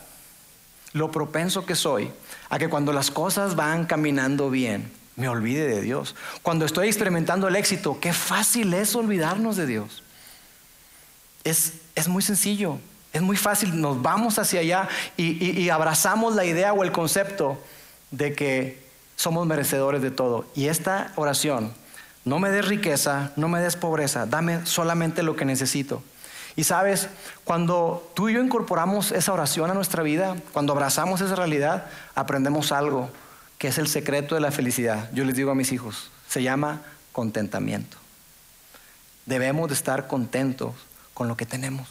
lo 0.93 1.11
propenso 1.11 1.65
que 1.65 1.75
soy 1.75 2.11
a 2.49 2.57
que 2.57 2.69
cuando 2.69 2.93
las 2.93 3.11
cosas 3.11 3.55
van 3.55 3.85
caminando 3.85 4.49
bien, 4.49 4.91
me 5.15 5.27
olvide 5.27 5.67
de 5.67 5.81
Dios. 5.81 6.15
Cuando 6.41 6.65
estoy 6.65 6.87
experimentando 6.87 7.47
el 7.47 7.55
éxito, 7.55 7.99
qué 7.99 8.13
fácil 8.13 8.73
es 8.73 8.95
olvidarnos 8.95 9.57
de 9.57 9.65
Dios. 9.65 10.03
Es, 11.43 11.73
es 11.95 12.07
muy 12.07 12.21
sencillo. 12.21 12.79
Es 13.13 13.21
muy 13.23 13.37
fácil, 13.37 13.81
nos 13.81 14.01
vamos 14.01 14.37
hacia 14.37 14.59
allá 14.59 14.87
y, 15.15 15.69
abrazamos 15.69 16.35
la 16.35 16.45
idea 16.45 16.71
o 16.73 16.83
el 16.83 16.91
concepto 16.91 17.57
de 18.11 18.33
que 18.33 18.87
somos 19.15 19.45
merecedores 19.45 20.01
de 20.01 20.11
todo. 20.11 20.45
Y 20.55 20.67
esta 20.67 21.11
oración, 21.15 21.73
no 22.25 22.39
me 22.39 22.49
des 22.49 22.67
riqueza, 22.67 23.31
no 23.35 23.47
me 23.47 23.61
des 23.61 23.75
pobreza, 23.75 24.25
dame 24.25 24.65
solamente 24.65 25.23
lo 25.23 25.35
que 25.35 25.45
necesito. 25.45 26.03
Y 26.55 26.63
sabes, 26.63 27.09
cuando 27.43 28.09
tú 28.15 28.29
y 28.29 28.33
yo 28.33 28.41
incorporamos 28.41 29.11
esa 29.11 29.33
oración 29.33 29.69
a 29.69 29.75
nuestra 29.75 30.03
vida, 30.03 30.35
cuando 30.53 30.73
abrazamos 30.73 31.21
esa 31.21 31.35
realidad, 31.35 31.85
aprendemos 32.15 32.71
algo 32.71 33.09
que 33.57 33.67
es 33.67 33.77
el 33.77 33.87
secreto 33.87 34.35
de 34.35 34.41
la 34.41 34.51
felicidad. 34.51 35.09
Yo 35.13 35.23
les 35.23 35.35
digo 35.35 35.51
a 35.51 35.55
mis 35.55 35.71
hijos, 35.71 36.09
se 36.27 36.41
llama 36.43 36.81
contentamiento. 37.11 37.97
Debemos 39.25 39.67
de 39.67 39.75
estar 39.75 40.07
contentos 40.07 40.73
con 41.13 41.27
lo 41.27 41.37
que 41.37 41.45
tenemos 41.45 41.87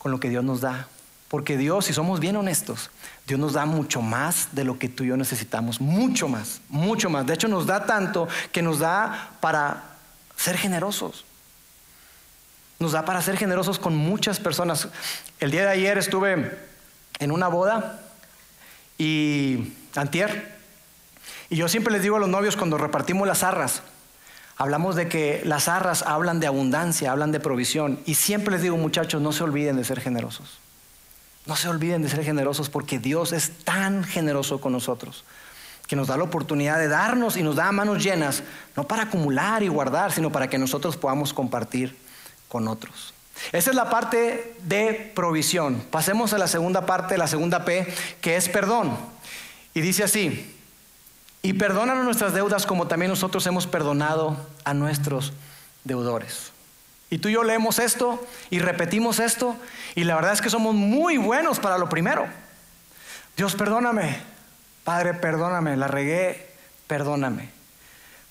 con 0.00 0.10
lo 0.10 0.18
que 0.18 0.30
Dios 0.30 0.42
nos 0.42 0.62
da. 0.62 0.88
Porque 1.30 1.56
Dios, 1.56 1.84
si 1.84 1.92
somos 1.92 2.18
bien 2.18 2.34
honestos, 2.34 2.90
Dios 3.24 3.38
nos 3.38 3.52
da 3.52 3.64
mucho 3.64 4.02
más 4.02 4.48
de 4.50 4.64
lo 4.64 4.80
que 4.80 4.88
tú 4.88 5.04
y 5.04 5.06
yo 5.06 5.16
necesitamos. 5.16 5.80
Mucho 5.80 6.26
más, 6.26 6.60
mucho 6.68 7.08
más. 7.08 7.24
De 7.24 7.34
hecho, 7.34 7.46
nos 7.46 7.66
da 7.66 7.86
tanto 7.86 8.26
que 8.50 8.62
nos 8.62 8.80
da 8.80 9.30
para 9.38 9.84
ser 10.36 10.56
generosos. 10.56 11.24
Nos 12.80 12.92
da 12.92 13.04
para 13.04 13.22
ser 13.22 13.36
generosos 13.36 13.78
con 13.78 13.94
muchas 13.94 14.40
personas. 14.40 14.88
El 15.38 15.52
día 15.52 15.62
de 15.62 15.68
ayer 15.68 15.98
estuve 15.98 16.58
en 17.20 17.30
una 17.30 17.46
boda 17.46 18.00
y 18.98 19.72
antier. 19.94 20.58
Y 21.48 21.54
yo 21.54 21.68
siempre 21.68 21.92
les 21.92 22.02
digo 22.02 22.16
a 22.16 22.20
los 22.20 22.28
novios 22.28 22.56
cuando 22.56 22.76
repartimos 22.76 23.28
las 23.28 23.44
arras, 23.44 23.82
Hablamos 24.60 24.94
de 24.94 25.08
que 25.08 25.40
las 25.46 25.68
arras 25.68 26.02
hablan 26.02 26.38
de 26.38 26.46
abundancia, 26.46 27.12
hablan 27.12 27.32
de 27.32 27.40
provisión. 27.40 27.98
Y 28.04 28.16
siempre 28.16 28.52
les 28.52 28.60
digo, 28.60 28.76
muchachos, 28.76 29.22
no 29.22 29.32
se 29.32 29.42
olviden 29.42 29.76
de 29.76 29.84
ser 29.84 30.02
generosos. 30.02 30.58
No 31.50 31.56
se 31.56 31.68
olviden 31.68 32.00
de 32.00 32.08
ser 32.08 32.22
generosos 32.22 32.70
porque 32.70 33.00
Dios 33.00 33.32
es 33.32 33.50
tan 33.64 34.04
generoso 34.04 34.60
con 34.60 34.70
nosotros 34.70 35.24
que 35.88 35.96
nos 35.96 36.06
da 36.06 36.16
la 36.16 36.22
oportunidad 36.22 36.78
de 36.78 36.86
darnos 36.86 37.36
y 37.36 37.42
nos 37.42 37.56
da 37.56 37.72
manos 37.72 38.04
llenas, 38.04 38.44
no 38.76 38.84
para 38.84 39.02
acumular 39.02 39.64
y 39.64 39.66
guardar, 39.66 40.12
sino 40.12 40.30
para 40.30 40.48
que 40.48 40.58
nosotros 40.58 40.96
podamos 40.96 41.34
compartir 41.34 41.98
con 42.46 42.68
otros. 42.68 43.14
Esa 43.50 43.70
es 43.70 43.74
la 43.74 43.90
parte 43.90 44.54
de 44.62 45.10
provisión. 45.16 45.82
Pasemos 45.90 46.32
a 46.32 46.38
la 46.38 46.46
segunda 46.46 46.86
parte, 46.86 47.18
la 47.18 47.26
segunda 47.26 47.64
P, 47.64 47.92
que 48.20 48.36
es 48.36 48.48
perdón. 48.48 48.96
Y 49.74 49.80
dice 49.80 50.04
así, 50.04 50.56
y 51.42 51.54
perdónanos 51.54 52.04
nuestras 52.04 52.32
deudas 52.32 52.64
como 52.64 52.86
también 52.86 53.10
nosotros 53.10 53.44
hemos 53.48 53.66
perdonado 53.66 54.36
a 54.62 54.72
nuestros 54.72 55.32
deudores. 55.82 56.49
Y 57.10 57.18
tú 57.18 57.28
y 57.28 57.32
yo 57.32 57.42
leemos 57.42 57.80
esto 57.80 58.24
y 58.50 58.60
repetimos 58.60 59.18
esto 59.18 59.56
y 59.96 60.04
la 60.04 60.14
verdad 60.14 60.32
es 60.32 60.40
que 60.40 60.48
somos 60.48 60.74
muy 60.74 61.16
buenos 61.16 61.58
para 61.58 61.76
lo 61.76 61.88
primero. 61.88 62.26
Dios, 63.36 63.54
perdóname. 63.56 64.18
Padre, 64.84 65.14
perdóname. 65.14 65.76
La 65.76 65.88
regué, 65.88 66.54
perdóname. 66.86 67.50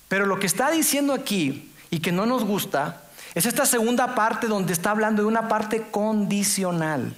Pero 0.08 0.26
lo 0.26 0.39
que 0.39 0.48
está 0.48 0.72
diciendo 0.72 1.13
aquí 1.13 1.74
y 1.89 2.00
que 2.00 2.13
no 2.13 2.26
nos 2.26 2.46
gusta 2.46 3.04
es 3.36 3.46
esta 3.46 3.65
segunda 3.65 4.15
parte 4.15 4.48
donde 4.48 4.74
está 4.74 4.92
hablando 4.92 5.22
de 5.22 5.28
una 5.28 5.48
parte 5.50 5.88
condicional. 5.92 7.15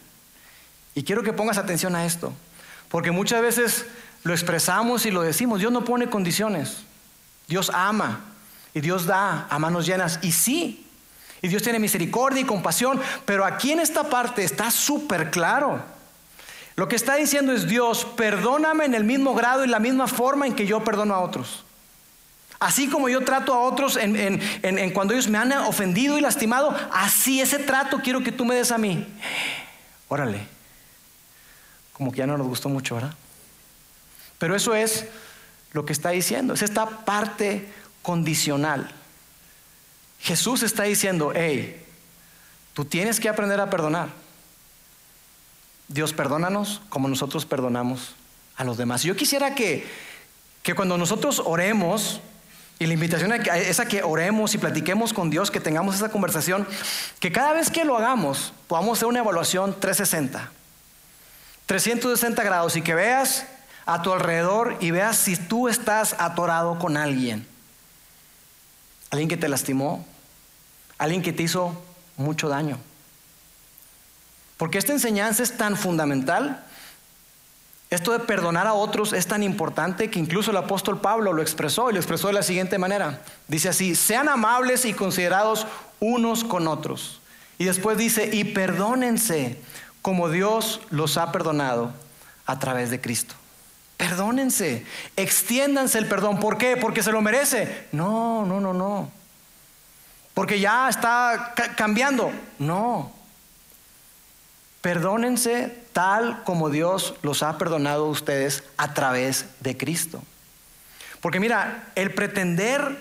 Y 0.96 1.04
quiero 1.04 1.24
que 1.24 1.32
pongas 1.32 1.58
atención 1.58 1.96
a 1.96 2.06
esto, 2.06 2.34
porque 2.90 3.12
muchas 3.12 3.42
veces 3.42 3.86
lo 4.24 4.34
expresamos 4.34 5.06
y 5.06 5.12
lo 5.12 5.22
decimos. 5.22 5.60
Dios 5.60 5.72
no 5.72 5.86
pone 5.86 6.10
condiciones. 6.10 6.84
Dios 7.48 7.72
ama 7.74 8.22
y 8.74 8.82
Dios 8.82 9.06
da 9.06 9.48
a 9.50 9.60
manos 9.60 9.86
llenas. 9.86 10.20
Y 10.22 10.34
sí, 10.34 10.88
y 11.42 11.48
Dios 11.48 11.64
tiene 11.64 11.80
misericordia 11.80 12.42
y 12.42 12.46
compasión, 12.46 13.00
pero 13.26 13.46
aquí 13.46 13.72
en 13.72 13.80
esta 13.80 14.10
parte 14.10 14.44
está 14.44 14.70
súper 14.70 15.32
claro. 15.32 15.82
Lo 16.76 16.88
que 16.88 16.96
está 16.96 17.16
diciendo 17.16 17.52
es 17.52 17.68
Dios, 17.68 18.06
perdóname 18.06 18.86
en 18.86 18.94
el 18.94 19.04
mismo 19.04 19.34
grado 19.34 19.66
y 19.66 19.68
la 19.68 19.80
misma 19.80 20.08
forma 20.08 20.48
en 20.48 20.56
que 20.56 20.66
yo 20.66 20.84
perdono 20.84 21.16
a 21.16 21.20
otros. 21.20 21.66
Así 22.60 22.88
como 22.88 23.10
yo 23.10 23.26
trato 23.26 23.56
a 23.56 23.62
otros 23.62 23.98
en, 23.98 24.92
cuando 24.94 25.14
ellos 25.14 25.28
me 25.28 25.40
han 25.40 25.52
ofendido 25.52 26.18
y 26.18 26.22
lastimado, 26.22 26.76
así 26.92 27.42
ese 27.42 27.58
trato 27.58 28.02
quiero 28.04 28.24
que 28.24 28.32
tú 28.32 28.46
me 28.46 28.54
des 28.54 28.72
a 28.72 28.78
mí. 28.78 29.08
Órale, 30.08 30.46
como 31.92 32.12
que 32.12 32.20
ya 32.20 32.28
no 32.28 32.38
nos 32.38 32.46
gustó 32.46 32.70
mucho, 32.70 32.96
¿verdad? 32.96 33.16
Pero 34.38 34.56
eso 34.56 34.76
es 34.76 35.08
lo 35.72 35.86
que 35.86 35.94
está 35.94 36.12
diciendo, 36.12 36.54
es 36.54 36.62
esta 36.62 36.86
parte 36.86 37.68
condicional. 38.04 38.94
Jesús 40.22 40.64
está 40.64 40.84
diciendo, 40.84 41.34
hey, 41.36 41.84
tú 42.74 42.86
tienes 42.86 43.20
que 43.20 43.30
aprender 43.30 43.60
a 43.60 43.70
perdonar. 43.70 44.10
Dios, 45.88 46.14
perdónanos 46.14 46.82
como 46.90 47.08
nosotros 47.08 47.46
perdonamos 47.46 48.16
a 48.56 48.64
los 48.64 48.78
demás. 48.78 49.04
Yo 49.04 49.16
quisiera 49.16 49.56
que, 49.56 49.88
que 50.64 50.76
cuando 50.76 50.98
nosotros 50.98 51.42
oremos, 51.44 52.22
y 52.80 52.86
la 52.88 52.94
invitación 52.94 53.32
es 53.32 53.80
a 53.80 53.88
que 53.88 54.04
oremos 54.04 54.56
y 54.56 54.58
platiquemos 54.58 55.14
con 55.14 55.30
Dios, 55.30 55.52
que 55.52 55.60
tengamos 55.60 55.96
esa 55.96 56.10
conversación, 56.10 56.68
que 57.20 57.32
cada 57.32 57.54
vez 57.54 57.70
que 57.70 57.86
lo 57.86 57.98
hagamos 57.98 58.54
podamos 58.68 58.98
hacer 58.98 59.08
una 59.08 59.20
evaluación 59.20 59.80
360, 59.80 60.50
360 61.66 62.44
grados 62.44 62.76
y 62.76 62.82
que 62.82 62.96
veas 62.96 63.46
a 63.86 64.02
tu 64.02 64.14
alrededor 64.14 64.78
y 64.80 64.92
veas 64.92 65.18
si 65.18 65.36
tú 65.36 65.68
estás 65.68 66.16
atorado 66.18 66.80
con 66.80 66.98
alguien. 66.98 67.51
Alguien 69.12 69.30
que 69.30 69.38
te 69.38 69.48
lastimó, 69.48 70.06
alguien 70.98 71.22
que 71.22 71.34
te 71.34 71.44
hizo 71.44 71.80
mucho 72.18 72.50
daño. 72.50 72.78
Porque 74.58 74.78
esta 74.78 74.94
enseñanza 74.94 75.44
es 75.44 75.58
tan 75.58 75.76
fundamental, 75.76 76.64
esto 77.92 78.14
de 78.14 78.20
perdonar 78.20 78.68
a 78.68 78.74
otros 78.74 79.12
es 79.12 79.28
tan 79.28 79.44
importante 79.44 80.10
que 80.10 80.18
incluso 80.18 80.52
el 80.52 80.58
apóstol 80.58 81.02
Pablo 81.02 81.34
lo 81.34 81.42
expresó 81.42 81.90
y 81.90 81.94
lo 81.94 82.00
expresó 82.00 82.28
de 82.28 82.34
la 82.34 82.42
siguiente 82.44 82.78
manera. 82.78 83.22
Dice 83.50 83.68
así, 83.68 83.96
sean 83.96 84.30
amables 84.30 84.86
y 84.86 84.94
considerados 84.94 85.68
unos 86.00 86.46
con 86.46 86.68
otros. 86.68 87.20
Y 87.58 87.66
después 87.66 87.98
dice, 87.98 88.30
y 88.32 88.46
perdónense 88.46 89.58
como 90.02 90.30
Dios 90.30 90.80
los 90.90 91.18
ha 91.18 91.34
perdonado 91.34 91.92
a 92.46 92.60
través 92.60 92.92
de 92.92 93.02
Cristo. 93.02 93.36
Perdónense, 94.02 94.84
extiéndanse 95.16 96.00
el 96.00 96.08
perdón. 96.08 96.40
¿Por 96.40 96.58
qué? 96.58 96.76
Porque 96.76 97.04
se 97.04 97.12
lo 97.12 97.22
merece. 97.22 97.86
No, 97.92 98.48
no, 98.48 98.60
no, 98.60 98.74
no. 98.74 99.12
Porque 100.34 100.60
ya 100.60 100.90
está 100.90 101.54
cambiando. 101.78 102.32
No. 102.58 103.12
Perdónense 104.82 105.86
tal 105.94 106.44
como 106.46 106.72
Dios 106.72 107.14
los 107.22 107.44
ha 107.44 107.60
perdonado 107.60 108.08
a 108.08 108.10
ustedes 108.10 108.64
a 108.76 108.96
través 108.96 109.46
de 109.60 109.78
Cristo. 109.78 110.24
Porque 111.20 111.40
mira, 111.40 111.92
el 111.94 112.12
pretender 112.12 112.98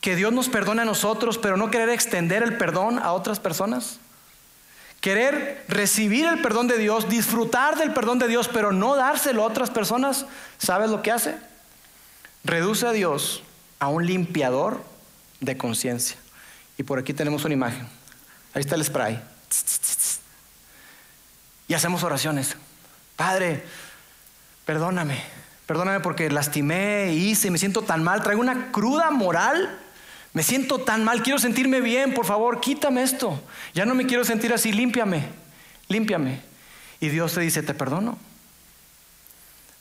que 0.00 0.16
Dios 0.16 0.32
nos 0.32 0.48
perdone 0.48 0.82
a 0.82 0.84
nosotros, 0.84 1.38
pero 1.38 1.56
no 1.56 1.70
querer 1.70 1.90
extender 1.90 2.42
el 2.42 2.56
perdón 2.56 2.98
a 2.98 3.12
otras 3.12 3.38
personas, 3.38 4.00
querer 5.04 5.62
recibir 5.68 6.24
el 6.24 6.40
perdón 6.40 6.66
de 6.66 6.78
Dios, 6.78 7.10
disfrutar 7.10 7.76
del 7.76 7.92
perdón 7.92 8.18
de 8.18 8.26
Dios, 8.26 8.48
pero 8.48 8.72
no 8.72 8.96
dárselo 8.96 9.42
a 9.42 9.46
otras 9.46 9.68
personas, 9.68 10.24
¿sabes 10.56 10.88
lo 10.88 11.02
que 11.02 11.10
hace? 11.10 11.36
Reduce 12.42 12.86
a 12.86 12.92
Dios 12.92 13.42
a 13.80 13.88
un 13.88 14.06
limpiador 14.06 14.82
de 15.40 15.58
conciencia. 15.58 16.16
Y 16.78 16.84
por 16.84 16.98
aquí 16.98 17.12
tenemos 17.12 17.44
una 17.44 17.52
imagen. 17.52 17.86
Ahí 18.54 18.62
está 18.62 18.76
el 18.76 18.84
spray. 18.84 19.22
Y 21.68 21.74
hacemos 21.74 22.02
oraciones. 22.02 22.56
Padre, 23.14 23.62
perdóname. 24.64 25.22
Perdóname 25.66 26.00
porque 26.00 26.30
lastimé, 26.30 27.12
hice, 27.12 27.50
me 27.50 27.58
siento 27.58 27.82
tan 27.82 28.02
mal. 28.02 28.22
Traigo 28.22 28.40
una 28.40 28.72
cruda 28.72 29.10
moral. 29.10 29.78
Me 30.34 30.42
siento 30.42 30.80
tan 30.80 31.04
mal. 31.04 31.22
Quiero 31.22 31.38
sentirme 31.38 31.80
bien. 31.80 32.12
Por 32.12 32.26
favor, 32.26 32.60
quítame 32.60 33.02
esto. 33.02 33.40
Ya 33.72 33.86
no 33.86 33.94
me 33.94 34.04
quiero 34.04 34.24
sentir 34.24 34.52
así. 34.52 34.72
Límpiame. 34.72 35.28
Límpiame. 35.88 36.42
Y 37.00 37.08
Dios 37.08 37.32
te 37.32 37.40
dice, 37.40 37.62
te 37.62 37.72
perdono. 37.72 38.18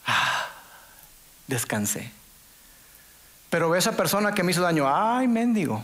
Ah, 0.06 0.48
descansé. 1.48 2.12
Pero 3.50 3.76
esa 3.76 3.98
persona 3.98 4.34
que 4.34 4.44
me 4.44 4.52
hizo 4.52 4.62
daño. 4.62 4.86
Ay, 4.88 5.28
mendigo. 5.28 5.84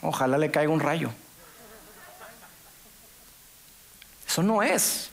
Ojalá 0.00 0.38
le 0.38 0.50
caiga 0.50 0.72
un 0.72 0.80
rayo. 0.80 1.10
Eso 4.26 4.42
no 4.44 4.62
es. 4.62 5.10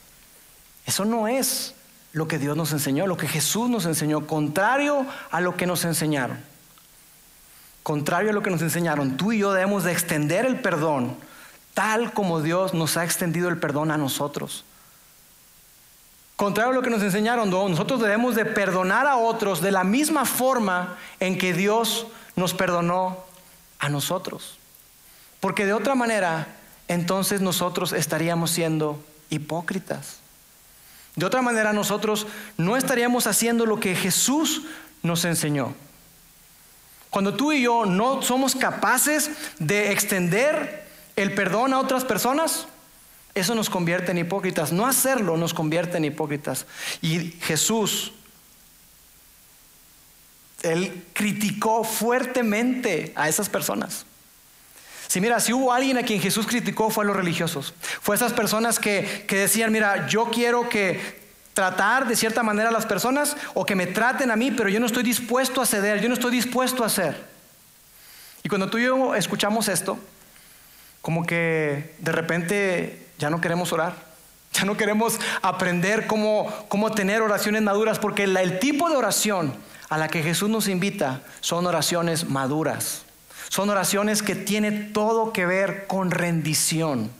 Eso 0.86 1.04
no 1.04 1.26
es 1.26 1.74
lo 2.12 2.28
que 2.28 2.38
Dios 2.38 2.56
nos 2.56 2.72
enseñó, 2.72 3.06
lo 3.06 3.16
que 3.16 3.26
Jesús 3.26 3.70
nos 3.70 3.86
enseñó, 3.86 4.26
contrario 4.26 5.06
a 5.30 5.40
lo 5.40 5.56
que 5.56 5.66
nos 5.66 5.84
enseñaron. 5.84 6.51
Contrario 7.82 8.30
a 8.30 8.32
lo 8.32 8.42
que 8.42 8.50
nos 8.50 8.62
enseñaron, 8.62 9.16
tú 9.16 9.32
y 9.32 9.38
yo 9.38 9.52
debemos 9.52 9.84
de 9.84 9.92
extender 9.92 10.46
el 10.46 10.60
perdón 10.60 11.16
tal 11.74 12.12
como 12.12 12.40
Dios 12.40 12.74
nos 12.74 12.96
ha 12.96 13.04
extendido 13.04 13.48
el 13.48 13.58
perdón 13.58 13.90
a 13.90 13.96
nosotros. 13.96 14.64
Contrario 16.36 16.72
a 16.72 16.74
lo 16.74 16.82
que 16.82 16.90
nos 16.90 17.02
enseñaron, 17.02 17.50
nosotros 17.50 18.00
debemos 18.00 18.34
de 18.34 18.44
perdonar 18.44 19.06
a 19.06 19.16
otros 19.16 19.60
de 19.60 19.70
la 19.70 19.84
misma 19.84 20.24
forma 20.24 20.96
en 21.20 21.38
que 21.38 21.52
Dios 21.52 22.06
nos 22.36 22.52
perdonó 22.52 23.18
a 23.78 23.88
nosotros. 23.88 24.58
Porque 25.40 25.66
de 25.66 25.72
otra 25.72 25.94
manera, 25.94 26.48
entonces 26.88 27.40
nosotros 27.40 27.92
estaríamos 27.92 28.50
siendo 28.50 29.02
hipócritas. 29.30 30.18
De 31.14 31.26
otra 31.26 31.42
manera, 31.42 31.72
nosotros 31.72 32.26
no 32.56 32.76
estaríamos 32.76 33.26
haciendo 33.26 33.66
lo 33.66 33.78
que 33.78 33.94
Jesús 33.94 34.62
nos 35.02 35.24
enseñó. 35.24 35.74
Cuando 37.12 37.34
tú 37.34 37.52
y 37.52 37.60
yo 37.60 37.84
no 37.84 38.22
somos 38.22 38.54
capaces 38.56 39.32
de 39.58 39.92
extender 39.92 40.88
el 41.14 41.34
perdón 41.34 41.74
a 41.74 41.78
otras 41.78 42.06
personas, 42.06 42.66
eso 43.34 43.54
nos 43.54 43.68
convierte 43.68 44.12
en 44.12 44.18
hipócritas. 44.18 44.72
No 44.72 44.86
hacerlo 44.86 45.36
nos 45.36 45.52
convierte 45.52 45.98
en 45.98 46.06
hipócritas. 46.06 46.64
Y 47.02 47.32
Jesús, 47.42 48.14
Él 50.62 51.04
criticó 51.12 51.84
fuertemente 51.84 53.12
a 53.14 53.28
esas 53.28 53.50
personas. 53.50 54.06
Si 55.06 55.20
mira, 55.20 55.38
si 55.38 55.52
hubo 55.52 55.70
alguien 55.70 55.98
a 55.98 56.04
quien 56.04 56.18
Jesús 56.18 56.46
criticó 56.46 56.88
fue 56.88 57.04
a 57.04 57.08
los 57.08 57.16
religiosos. 57.16 57.74
Fue 58.00 58.14
a 58.14 58.16
esas 58.16 58.32
personas 58.32 58.78
que, 58.78 59.26
que 59.28 59.36
decían, 59.36 59.70
mira, 59.70 60.06
yo 60.06 60.30
quiero 60.30 60.70
que 60.70 61.21
tratar 61.54 62.06
de 62.06 62.16
cierta 62.16 62.42
manera 62.42 62.70
a 62.70 62.72
las 62.72 62.86
personas 62.86 63.36
o 63.54 63.64
que 63.64 63.74
me 63.74 63.86
traten 63.86 64.30
a 64.30 64.36
mí, 64.36 64.50
pero 64.50 64.68
yo 64.68 64.80
no 64.80 64.86
estoy 64.86 65.02
dispuesto 65.02 65.60
a 65.60 65.66
ceder, 65.66 66.00
yo 66.00 66.08
no 66.08 66.14
estoy 66.14 66.32
dispuesto 66.32 66.82
a 66.82 66.86
hacer. 66.86 67.32
Y 68.42 68.48
cuando 68.48 68.68
tú 68.68 68.78
y 68.78 68.84
yo 68.84 69.14
escuchamos 69.14 69.68
esto, 69.68 69.98
como 71.00 71.26
que 71.26 71.94
de 71.98 72.12
repente 72.12 73.06
ya 73.18 73.30
no 73.30 73.40
queremos 73.40 73.72
orar, 73.72 73.94
ya 74.52 74.64
no 74.64 74.76
queremos 74.76 75.18
aprender 75.42 76.06
cómo, 76.06 76.52
cómo 76.68 76.90
tener 76.90 77.22
oraciones 77.22 77.62
maduras, 77.62 77.98
porque 77.98 78.24
el 78.24 78.58
tipo 78.58 78.88
de 78.88 78.96
oración 78.96 79.54
a 79.88 79.98
la 79.98 80.08
que 80.08 80.22
Jesús 80.22 80.48
nos 80.48 80.68
invita 80.68 81.20
son 81.40 81.66
oraciones 81.66 82.28
maduras. 82.28 83.02
Son 83.50 83.68
oraciones 83.68 84.22
que 84.22 84.34
tienen 84.34 84.94
todo 84.94 85.34
que 85.34 85.44
ver 85.44 85.86
con 85.86 86.10
rendición. 86.10 87.10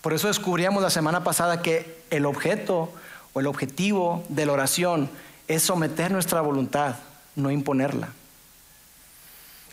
Por 0.00 0.12
eso 0.12 0.26
descubríamos 0.26 0.82
la 0.82 0.90
semana 0.90 1.22
pasada 1.22 1.62
que 1.62 2.02
el 2.10 2.26
objeto 2.26 2.92
el 3.40 3.46
objetivo 3.46 4.24
de 4.28 4.46
la 4.46 4.52
oración 4.52 5.10
es 5.48 5.62
someter 5.62 6.10
nuestra 6.10 6.40
voluntad, 6.40 6.96
no 7.34 7.50
imponerla. 7.50 8.08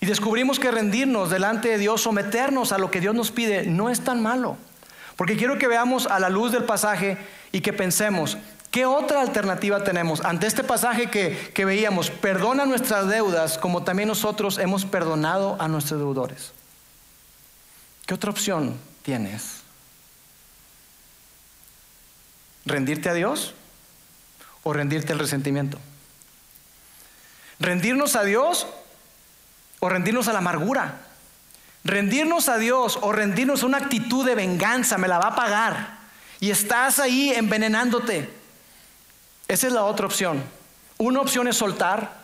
Y 0.02 0.06
descubrimos 0.06 0.60
que 0.60 0.72
rendirnos 0.72 1.30
delante 1.30 1.70
de 1.70 1.78
Dios, 1.78 2.02
someternos 2.02 2.72
a 2.72 2.78
lo 2.78 2.92
que 2.92 3.00
Dios 3.00 3.16
nos 3.16 3.32
pide, 3.32 3.66
no 3.66 3.90
es 3.90 4.02
tan 4.02 4.22
malo. 4.22 4.58
Porque 5.16 5.38
quiero 5.38 5.58
que 5.58 5.68
veamos 5.68 6.08
a 6.08 6.20
la 6.20 6.30
luz 6.30 6.52
del 6.52 6.66
pasaje 6.66 7.18
y 7.52 7.62
que 7.62 7.74
pensemos, 7.74 8.38
¿Qué 8.74 8.88
otra 8.88 9.22
alternativa 9.22 9.84
tenemos? 9.84 10.22
Ante 10.26 10.48
este 10.48 10.64
pasaje 10.64 11.12
que, 11.12 11.52
que, 11.54 11.64
veíamos, 11.64 12.10
perdona 12.10 12.66
nuestras 12.66 13.08
deudas 13.08 13.60
como 13.60 13.84
también 13.84 14.10
nosotros 14.10 14.58
hemos 14.58 14.84
perdonado 14.84 15.58
a 15.60 15.68
nuestros 15.68 16.00
deudores. 16.00 16.54
¿Qué 18.08 18.16
otra 18.16 18.32
opción 18.32 18.76
tienes? 19.04 19.63
¿Rendirte 22.66 23.10
a 23.10 23.14
Dios 23.14 23.54
o 24.64 24.74
rendirte 24.74 25.14
al 25.14 25.20
resentimiento? 25.20 25.80
¿Rendirnos 27.60 28.16
a 28.16 28.24
Dios 28.24 28.68
o 29.80 29.90
rendirnos 29.90 30.28
a 30.28 30.34
la 30.34 30.40
amargura? 30.40 31.00
¿Rendirnos 31.84 32.48
a 32.50 32.58
Dios 32.58 32.98
o 33.02 33.12
rendirnos 33.12 33.64
a 33.64 33.66
una 33.66 33.78
actitud 33.78 34.26
de 34.26 34.36
venganza? 34.36 34.98
Me 34.98 35.08
la 35.08 35.20
va 35.20 35.28
a 35.28 35.36
pagar. 35.36 36.00
Y 36.40 36.52
estás 36.52 37.00
ahí 37.00 37.32
envenenándote. 37.32 38.30
Esa 39.48 39.68
es 39.68 39.74
la 39.74 39.84
otra 39.84 40.06
opción. 40.06 40.44
Una 40.98 41.20
opción 41.20 41.48
es 41.48 41.58
soltar, 41.58 42.24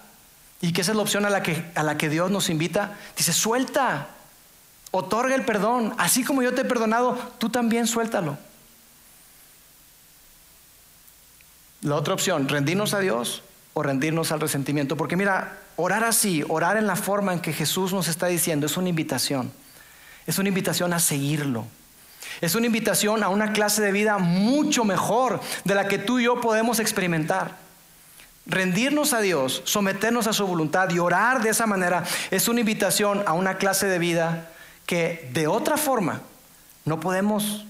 y 0.62 0.74
que 0.74 0.82
esa 0.82 0.92
es 0.92 0.98
la 0.98 1.04
opción 1.04 1.26
a 1.26 1.30
la 1.30 1.42
que, 1.42 1.72
a 1.76 1.84
la 1.84 1.98
que 1.98 2.10
Dios 2.10 2.32
nos 2.32 2.50
invita. 2.50 2.98
Dice, 3.16 3.34
suelta, 3.34 4.08
otorga 4.92 5.36
el 5.36 5.46
perdón. 5.46 5.94
Así 5.98 6.24
como 6.24 6.42
yo 6.42 6.54
te 6.54 6.62
he 6.62 6.66
perdonado, 6.66 7.18
tú 7.38 7.50
también 7.50 7.88
suéltalo. 7.88 8.38
La 11.82 11.96
otra 11.96 12.14
opción, 12.14 12.50
rendirnos 12.50 12.94
a 12.94 13.00
Dios 13.00 13.42
o 13.74 13.84
rendirnos 13.84 14.32
al 14.32 14.42
resentimiento. 14.42 14.98
Porque 14.98 15.16
mira, 15.16 15.58
orar 15.78 16.04
así, 16.04 16.44
orar 16.48 16.78
en 16.78 16.88
la 16.88 16.96
forma 16.96 17.34
en 17.34 17.40
que 17.40 17.54
Jesús 17.54 17.94
nos 17.94 18.08
está 18.08 18.28
diciendo, 18.28 18.66
es 18.66 18.76
una 18.78 18.90
invitación. 18.90 19.52
Es 20.28 20.38
una 20.38 20.50
invitación 20.50 20.94
a 20.94 21.00
seguirlo. 21.00 21.66
Es 22.42 22.56
una 22.56 22.66
invitación 22.66 23.24
a 23.24 23.30
una 23.30 23.54
clase 23.54 23.82
de 23.82 23.92
vida 23.92 24.18
mucho 24.18 24.84
mejor 24.84 25.40
de 25.64 25.76
la 25.76 25.88
que 25.88 25.98
tú 25.98 26.20
y 26.20 26.26
yo 26.26 26.42
podemos 26.42 26.80
experimentar. 26.80 27.58
Rendirnos 28.46 29.14
a 29.14 29.22
Dios, 29.22 29.62
someternos 29.66 30.28
a 30.28 30.34
su 30.34 30.46
voluntad 30.46 30.90
y 30.90 31.00
orar 31.00 31.42
de 31.42 31.50
esa 31.50 31.66
manera 31.66 32.04
es 32.32 32.48
una 32.48 32.62
invitación 32.62 33.24
a 33.26 33.34
una 33.34 33.58
clase 33.58 33.88
de 33.88 34.00
vida 34.00 34.50
que 34.86 35.30
de 35.34 35.48
otra 35.48 35.78
forma 35.78 36.22
no 36.86 37.00
podemos 37.00 37.66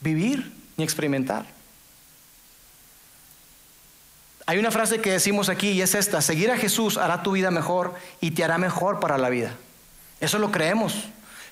vivir 0.00 0.52
ni 0.76 0.84
experimentar. 0.84 1.57
Hay 4.48 4.56
una 4.56 4.70
frase 4.70 5.02
que 5.02 5.12
decimos 5.12 5.50
aquí 5.50 5.72
y 5.72 5.82
es 5.82 5.94
esta, 5.94 6.22
seguir 6.22 6.50
a 6.50 6.56
Jesús 6.56 6.96
hará 6.96 7.22
tu 7.22 7.32
vida 7.32 7.50
mejor 7.50 7.94
y 8.18 8.30
te 8.30 8.42
hará 8.42 8.56
mejor 8.56 8.98
para 8.98 9.18
la 9.18 9.28
vida. 9.28 9.52
Eso 10.20 10.38
lo 10.38 10.50
creemos. 10.50 10.94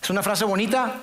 Es 0.02 0.08
una 0.08 0.22
frase 0.22 0.46
bonita, 0.46 0.94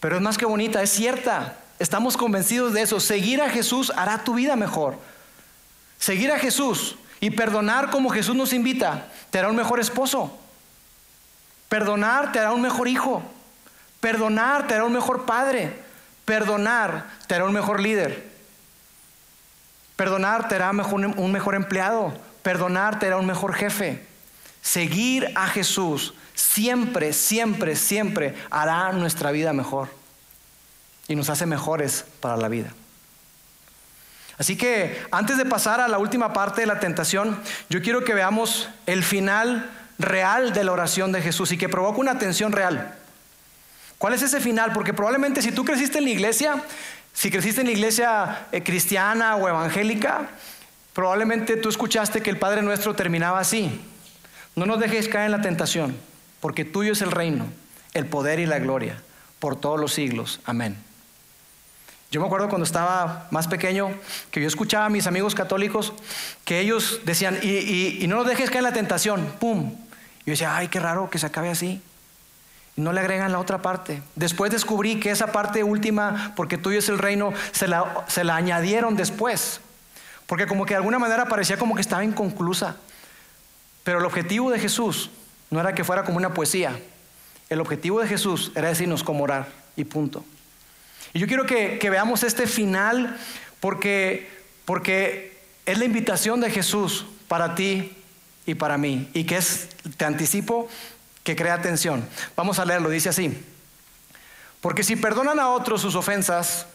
pero 0.00 0.16
es 0.16 0.20
más 0.20 0.36
que 0.36 0.44
bonita, 0.44 0.82
es 0.82 0.90
cierta. 0.90 1.56
Estamos 1.78 2.18
convencidos 2.18 2.74
de 2.74 2.82
eso. 2.82 3.00
Seguir 3.00 3.40
a 3.40 3.48
Jesús 3.48 3.90
hará 3.96 4.22
tu 4.22 4.34
vida 4.34 4.54
mejor. 4.54 4.98
Seguir 5.98 6.30
a 6.30 6.38
Jesús 6.38 6.96
y 7.20 7.30
perdonar 7.30 7.88
como 7.88 8.10
Jesús 8.10 8.36
nos 8.36 8.52
invita 8.52 9.06
te 9.30 9.38
hará 9.38 9.48
un 9.48 9.56
mejor 9.56 9.80
esposo. 9.80 10.38
Perdonar 11.70 12.32
te 12.32 12.38
hará 12.38 12.52
un 12.52 12.60
mejor 12.60 12.86
hijo. 12.86 13.22
Perdonar 14.00 14.66
te 14.66 14.74
hará 14.74 14.84
un 14.84 14.92
mejor 14.92 15.24
padre. 15.24 15.72
Perdonar 16.26 17.06
te 17.26 17.34
hará 17.34 17.46
un 17.46 17.54
mejor 17.54 17.80
líder. 17.80 18.29
Perdonar 20.00 20.48
te 20.48 20.54
hará 20.54 20.70
un 20.70 21.30
mejor 21.30 21.54
empleado. 21.54 22.14
Perdonar 22.40 22.98
te 22.98 23.08
hará 23.08 23.18
un 23.18 23.26
mejor 23.26 23.52
jefe. 23.52 24.02
Seguir 24.62 25.30
a 25.34 25.46
Jesús 25.46 26.14
siempre, 26.34 27.12
siempre, 27.12 27.76
siempre 27.76 28.34
hará 28.50 28.92
nuestra 28.92 29.30
vida 29.30 29.52
mejor 29.52 29.90
y 31.06 31.16
nos 31.16 31.28
hace 31.28 31.44
mejores 31.44 32.06
para 32.20 32.38
la 32.38 32.48
vida. 32.48 32.72
Así 34.38 34.56
que 34.56 35.04
antes 35.10 35.36
de 35.36 35.44
pasar 35.44 35.82
a 35.82 35.88
la 35.88 35.98
última 35.98 36.32
parte 36.32 36.62
de 36.62 36.66
la 36.66 36.80
tentación, 36.80 37.38
yo 37.68 37.82
quiero 37.82 38.02
que 38.02 38.14
veamos 38.14 38.70
el 38.86 39.04
final 39.04 39.70
real 39.98 40.54
de 40.54 40.64
la 40.64 40.72
oración 40.72 41.12
de 41.12 41.20
Jesús 41.20 41.52
y 41.52 41.58
que 41.58 41.68
provoca 41.68 42.00
una 42.00 42.12
atención 42.12 42.52
real. 42.52 42.94
¿Cuál 43.98 44.14
es 44.14 44.22
ese 44.22 44.40
final? 44.40 44.72
Porque 44.72 44.94
probablemente 44.94 45.42
si 45.42 45.52
tú 45.52 45.62
creciste 45.62 45.98
en 45.98 46.04
la 46.04 46.10
iglesia, 46.10 46.54
Si 47.20 47.30
creciste 47.30 47.60
en 47.60 47.66
la 47.66 47.74
iglesia 47.74 48.46
eh, 48.50 48.62
cristiana 48.62 49.36
o 49.36 49.46
evangélica, 49.46 50.30
probablemente 50.94 51.58
tú 51.58 51.68
escuchaste 51.68 52.22
que 52.22 52.30
el 52.30 52.38
Padre 52.38 52.62
Nuestro 52.62 52.94
terminaba 52.94 53.40
así. 53.40 53.78
No 54.56 54.64
nos 54.64 54.80
dejes 54.80 55.06
caer 55.06 55.26
en 55.26 55.32
la 55.32 55.42
tentación, 55.42 55.94
porque 56.40 56.64
tuyo 56.64 56.94
es 56.94 57.02
el 57.02 57.10
reino, 57.10 57.44
el 57.92 58.06
poder 58.06 58.38
y 58.38 58.46
la 58.46 58.58
gloria, 58.58 59.02
por 59.38 59.54
todos 59.54 59.78
los 59.78 59.92
siglos. 59.92 60.40
Amén. 60.46 60.78
Yo 62.10 62.22
me 62.22 62.26
acuerdo 62.26 62.48
cuando 62.48 62.64
estaba 62.64 63.28
más 63.30 63.48
pequeño 63.48 63.90
que 64.30 64.40
yo 64.40 64.48
escuchaba 64.48 64.86
a 64.86 64.88
mis 64.88 65.06
amigos 65.06 65.34
católicos 65.34 65.92
que 66.46 66.60
ellos 66.60 67.00
decían, 67.04 67.38
y, 67.42 68.02
no 68.08 68.16
nos 68.16 68.28
dejes 68.28 68.48
caer 68.48 68.60
en 68.60 68.70
la 68.70 68.72
tentación, 68.72 69.30
¡pum! 69.38 69.76
Y 70.20 70.24
yo 70.24 70.30
decía, 70.30 70.56
ay, 70.56 70.68
qué 70.68 70.80
raro 70.80 71.10
que 71.10 71.18
se 71.18 71.26
acabe 71.26 71.50
así. 71.50 71.82
No 72.80 72.92
le 72.92 73.00
agregan 73.00 73.30
la 73.30 73.38
otra 73.38 73.60
parte. 73.62 74.02
Después 74.16 74.50
descubrí 74.50 74.98
que 74.98 75.10
esa 75.10 75.32
parte 75.32 75.62
última, 75.62 76.32
porque 76.34 76.56
tuyo 76.56 76.78
es 76.78 76.88
el 76.88 76.98
reino, 76.98 77.32
se 77.52 77.68
la, 77.68 78.04
se 78.08 78.24
la 78.24 78.36
añadieron 78.36 78.96
después. 78.96 79.60
Porque 80.26 80.46
como 80.46 80.64
que 80.64 80.74
de 80.74 80.78
alguna 80.78 80.98
manera 80.98 81.26
parecía 81.26 81.58
como 81.58 81.74
que 81.74 81.80
estaba 81.80 82.04
inconclusa. 82.04 82.76
Pero 83.84 83.98
el 83.98 84.04
objetivo 84.04 84.50
de 84.50 84.58
Jesús 84.58 85.10
no 85.50 85.60
era 85.60 85.74
que 85.74 85.84
fuera 85.84 86.04
como 86.04 86.16
una 86.16 86.32
poesía. 86.32 86.78
El 87.48 87.60
objetivo 87.60 88.00
de 88.00 88.08
Jesús 88.08 88.52
era 88.54 88.68
decirnos 88.68 89.02
cómo 89.02 89.24
orar 89.24 89.48
y 89.76 89.84
punto. 89.84 90.24
Y 91.12 91.18
yo 91.18 91.26
quiero 91.26 91.44
que, 91.44 91.78
veamos 91.90 92.22
este 92.22 92.46
final 92.46 93.16
porque, 93.58 94.28
porque 94.64 95.38
es 95.66 95.78
la 95.78 95.84
invitación 95.84 96.40
de 96.40 96.50
Jesús 96.50 97.06
para 97.28 97.54
ti 97.54 97.96
y 98.46 98.54
para 98.54 98.78
mí. 98.78 99.08
Y 99.12 99.24
que 99.24 99.36
es, 99.36 99.68
te 99.96 100.04
anticipo, 100.04 100.68
que 101.24 101.36
crea 101.36 101.54
atención. 101.54 102.06
Vamos 102.36 102.58
a 102.58 102.64
leerlo, 102.64 102.90
dice 102.90 103.08
así. 103.08 103.44
Porque 104.60 104.82
si 104.82 104.96
perdonan 104.96 105.40
a 105.40 105.50
otros 105.50 105.80
sus 105.80 105.94
ofensas, 105.94 106.66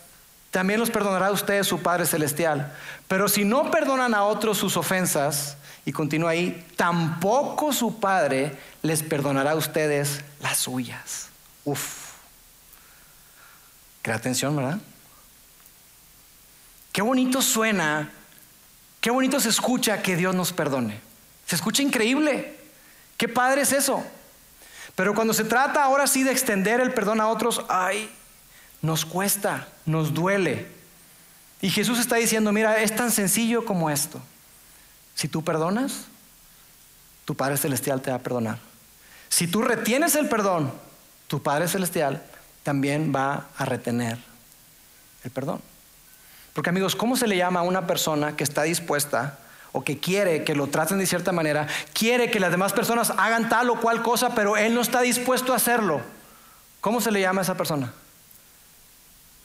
también 0.51 0.79
los 0.79 0.89
perdonará 0.89 1.27
a 1.27 1.31
ustedes 1.31 1.67
su 1.67 1.81
Padre 1.81 2.05
Celestial. 2.05 2.73
Pero 3.07 3.27
si 3.27 3.45
no 3.45 3.69
perdonan 3.71 4.13
a 4.13 4.23
otros 4.23 4.57
sus 4.57 4.77
ofensas, 4.77 5.57
y 5.85 5.91
continúa 5.91 6.31
ahí, 6.31 6.65
tampoco 6.75 7.71
su 7.71 7.99
Padre 7.99 8.57
les 8.81 9.03
perdonará 9.03 9.51
a 9.51 9.55
ustedes 9.55 10.21
las 10.41 10.57
suyas. 10.57 11.29
Uf. 11.63 12.05
Crea 14.01 14.15
atención, 14.15 14.55
¿verdad? 14.55 14.79
Qué 16.91 17.01
bonito 17.01 17.41
suena, 17.41 18.09
qué 18.99 19.11
bonito 19.11 19.39
se 19.39 19.49
escucha 19.49 20.01
que 20.01 20.15
Dios 20.15 20.33
nos 20.33 20.53
perdone. 20.53 20.99
Se 21.45 21.55
escucha 21.55 21.83
increíble. 21.83 22.57
Qué 23.17 23.27
padre 23.27 23.61
es 23.61 23.71
eso. 23.71 24.03
Pero 24.95 25.13
cuando 25.13 25.33
se 25.33 25.43
trata 25.43 25.83
ahora 25.83 26.07
sí 26.07 26.23
de 26.23 26.31
extender 26.31 26.79
el 26.79 26.93
perdón 26.93 27.19
a 27.19 27.27
otros, 27.27 27.63
ay, 27.67 28.09
nos 28.81 29.05
cuesta, 29.05 29.67
nos 29.85 30.13
duele. 30.13 30.67
Y 31.61 31.69
Jesús 31.69 31.99
está 31.99 32.15
diciendo, 32.15 32.51
mira, 32.51 32.81
es 32.81 32.95
tan 32.95 33.11
sencillo 33.11 33.65
como 33.65 33.89
esto. 33.89 34.21
Si 35.15 35.27
tú 35.27 35.43
perdonas, 35.43 36.05
tu 37.25 37.35
Padre 37.35 37.57
Celestial 37.57 38.01
te 38.01 38.11
va 38.11 38.17
a 38.17 38.21
perdonar. 38.21 38.59
Si 39.29 39.47
tú 39.47 39.61
retienes 39.61 40.15
el 40.15 40.29
perdón, 40.29 40.71
tu 41.27 41.41
Padre 41.41 41.67
Celestial 41.67 42.23
también 42.63 43.11
va 43.13 43.47
a 43.57 43.65
retener 43.65 44.17
el 45.23 45.31
perdón. 45.31 45.61
Porque 46.53 46.69
amigos, 46.69 46.95
¿cómo 46.95 47.17
se 47.17 47.27
le 47.27 47.35
llama 47.35 47.59
a 47.61 47.63
una 47.63 47.85
persona 47.85 48.37
que 48.37 48.43
está 48.43 48.63
dispuesta 48.63 49.39
o 49.75 49.83
que 49.83 49.99
quiere 49.99 50.45
que 50.45 50.55
lo 50.55 50.67
traten 50.67 50.99
de 50.99 51.05
cierta 51.05 51.33
manera, 51.33 51.67
quiere 51.91 52.31
que 52.31 52.39
las 52.39 52.49
demás 52.49 52.71
personas 52.71 53.11
hagan 53.17 53.49
tal 53.49 53.69
o 53.69 53.81
cual 53.81 54.01
cosa, 54.01 54.33
pero 54.33 54.55
él 54.55 54.73
no 54.73 54.79
está 54.79 55.01
dispuesto 55.01 55.51
a 55.51 55.57
hacerlo? 55.57 55.99
¿Cómo 56.79 57.01
se 57.01 57.11
le 57.11 57.19
llama 57.19 57.41
a 57.41 57.43
esa 57.43 57.57
persona? 57.57 57.91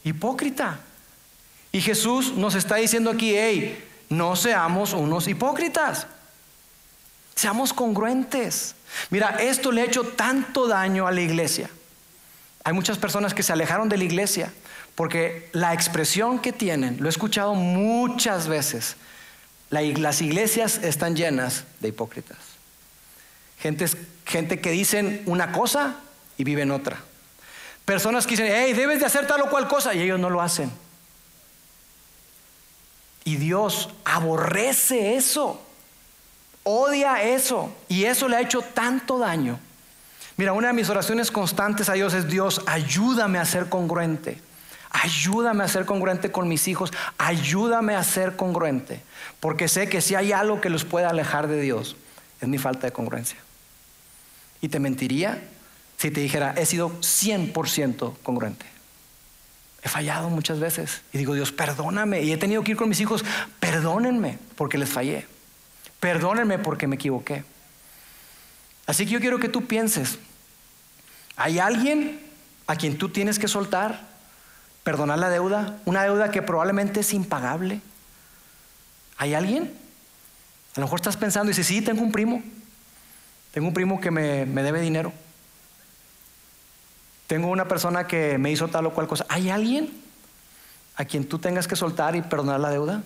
Hipócrita. 0.05 0.79
Y 1.73 1.81
Jesús 1.81 2.35
nos 2.35 2.55
está 2.55 2.77
diciendo 2.77 3.11
aquí, 3.11 3.35
hey, 3.37 3.85
no 4.09 4.37
seamos 4.37 4.93
unos 4.93 5.27
hipócritas. 5.27 6.07
Seamos 7.35 7.73
congruentes. 7.73 8.77
Mira, 9.11 9.37
esto 9.41 9.73
le 9.73 9.83
ha 9.83 9.87
hecho 9.87 10.05
tanto 10.05 10.69
daño 10.69 11.09
a 11.09 11.11
la 11.11 11.23
iglesia. 11.23 11.69
Hay 12.63 12.73
muchas 12.73 12.99
personas 12.99 13.35
que 13.35 13.43
se 13.43 13.53
alejaron 13.53 13.89
de 13.89 13.99
la 13.99 14.05
iglesia 14.05 14.53
porque 14.95 15.49
la 15.53 15.75
expresión 15.75 16.39
que 16.39 16.53
tienen, 16.53 16.99
lo 17.01 17.07
he 17.07 17.09
escuchado 17.09 17.55
muchas 17.55 18.47
veces, 18.47 18.97
las 19.71 20.21
iglesias 20.21 20.81
están 20.83 21.17
llenas 21.17 21.65
de 21.81 21.89
hipócritas. 21.89 22.39
Gente, 23.59 23.87
gente 24.27 24.61
que 24.61 24.71
dicen 24.71 25.23
una 25.27 25.53
cosa 25.53 25.97
y 26.37 26.45
viven 26.45 26.71
otra. 26.71 26.99
Personas 27.85 28.27
que 28.27 28.33
dicen, 28.33 28.53
hey, 28.53 28.73
debes 28.73 29.01
de 29.01 29.07
hacer 29.07 29.27
tal 29.27 29.43
o 29.43 29.51
cual 29.51 29.69
cosa 29.69 29.95
y 29.95 30.03
ellos 30.03 30.19
no 30.19 30.31
lo 30.31 30.41
hacen. 30.43 30.71
Y 33.25 33.37
Dios 33.37 33.91
aborrece 34.05 35.15
eso, 35.17 35.63
odia 36.65 37.23
eso 37.23 37.75
y 37.89 38.05
eso 38.05 38.29
le 38.29 38.37
ha 38.37 38.41
hecho 38.41 38.63
tanto 38.63 39.19
daño 39.19 39.59
Mira, 40.41 40.55
una 40.55 40.69
de 40.69 40.73
mis 40.73 40.89
oraciones 40.89 41.31
constantes 41.31 41.91
a 41.91 41.93
Dios 41.93 42.15
es, 42.15 42.27
Dios, 42.27 42.63
ayúdame 42.65 43.39
a 43.39 43.45
ser 43.45 43.69
congruente. 43.69 44.41
Ayúdame 44.91 45.65
a 45.65 45.69
ser 45.69 45.87
congruente 45.87 46.33
con 46.33 46.49
mis 46.49 46.69
hijos. 46.69 46.93
Ayúdame 47.17 47.95
a 47.95 48.05
ser 48.05 48.37
congruente. 48.37 49.03
Porque 49.39 49.69
sé 49.69 49.89
que 49.89 50.01
si 50.01 50.15
hay 50.15 50.33
algo 50.33 50.61
que 50.61 50.71
los 50.71 50.85
puede 50.85 51.07
alejar 51.07 51.49
de 51.49 51.61
Dios, 51.61 51.97
es 52.41 52.49
mi 52.49 52.59
falta 52.59 52.87
de 52.87 52.93
congruencia. 52.93 53.39
Y 54.61 54.69
te 54.69 54.81
mentiría 54.81 55.43
si 55.97 56.11
te 56.11 56.21
dijera, 56.21 56.55
he 56.57 56.67
sido 56.67 56.91
100% 57.01 58.15
congruente. 58.23 58.67
He 59.83 59.89
fallado 59.89 60.29
muchas 60.29 60.59
veces. 60.59 61.03
Y 61.13 61.19
digo, 61.19 61.35
Dios, 61.35 61.53
perdóname. 61.53 62.23
Y 62.23 62.33
he 62.33 62.37
tenido 62.37 62.63
que 62.63 62.73
ir 62.73 62.77
con 62.77 62.89
mis 62.89 63.01
hijos, 63.01 63.25
perdónenme 63.61 64.39
porque 64.57 64.79
les 64.79 64.89
fallé. 64.89 65.27
Perdónenme 66.01 66.59
porque 66.59 66.87
me 66.87 66.97
equivoqué. 66.97 67.45
Así 68.87 69.05
que 69.05 69.13
yo 69.13 69.21
quiero 69.21 69.39
que 69.39 69.49
tú 69.49 69.67
pienses, 69.67 70.19
¿Hay 71.41 71.59
alguien 71.59 72.21
a 72.67 72.77
quien 72.77 72.99
tú 72.99 73.09
tienes 73.09 73.39
que 73.39 73.49
soltar, 73.49 74.10
perdonar 74.83 75.19
la 75.19 75.31
deuda? 75.31 75.79
Una 75.85 76.05
deuda 76.05 76.31
que 76.31 76.43
probablemente 76.43 77.01
es 77.01 77.13
impagable. 77.13 77.81
¿Hay 79.17 79.35
alguien? 79.35 79.75
A 80.77 80.81
lo 80.81 80.87
mejor 80.87 81.01
estás 81.01 81.17
pensando 81.17 81.51
y 81.51 81.53
dices, 81.53 81.67
sí, 81.67 81.83
tengo 81.83 82.03
un 82.03 82.13
primo. 82.13 82.43
Tengo 83.53 83.69
un 83.69 83.75
primo 83.75 84.01
que 84.01 84.11
me, 84.11 84.47
me 84.47 84.63
debe 84.63 84.81
dinero. 84.81 85.13
Tengo 87.27 87.49
una 87.49 87.69
persona 87.69 88.07
que 88.07 88.39
me 88.39 88.51
hizo 88.51 88.69
tal 88.69 88.87
o 88.87 88.95
cual 88.95 89.07
cosa. 89.07 89.27
¿Hay 89.29 89.51
alguien 89.51 89.91
a 90.97 91.05
quien 91.05 91.29
tú 91.29 91.39
tengas 91.39 91.69
que 91.69 91.77
soltar 91.77 92.17
y 92.17 92.23
perdonar 92.23 92.61
la 92.61 92.71
deuda? 92.71 93.03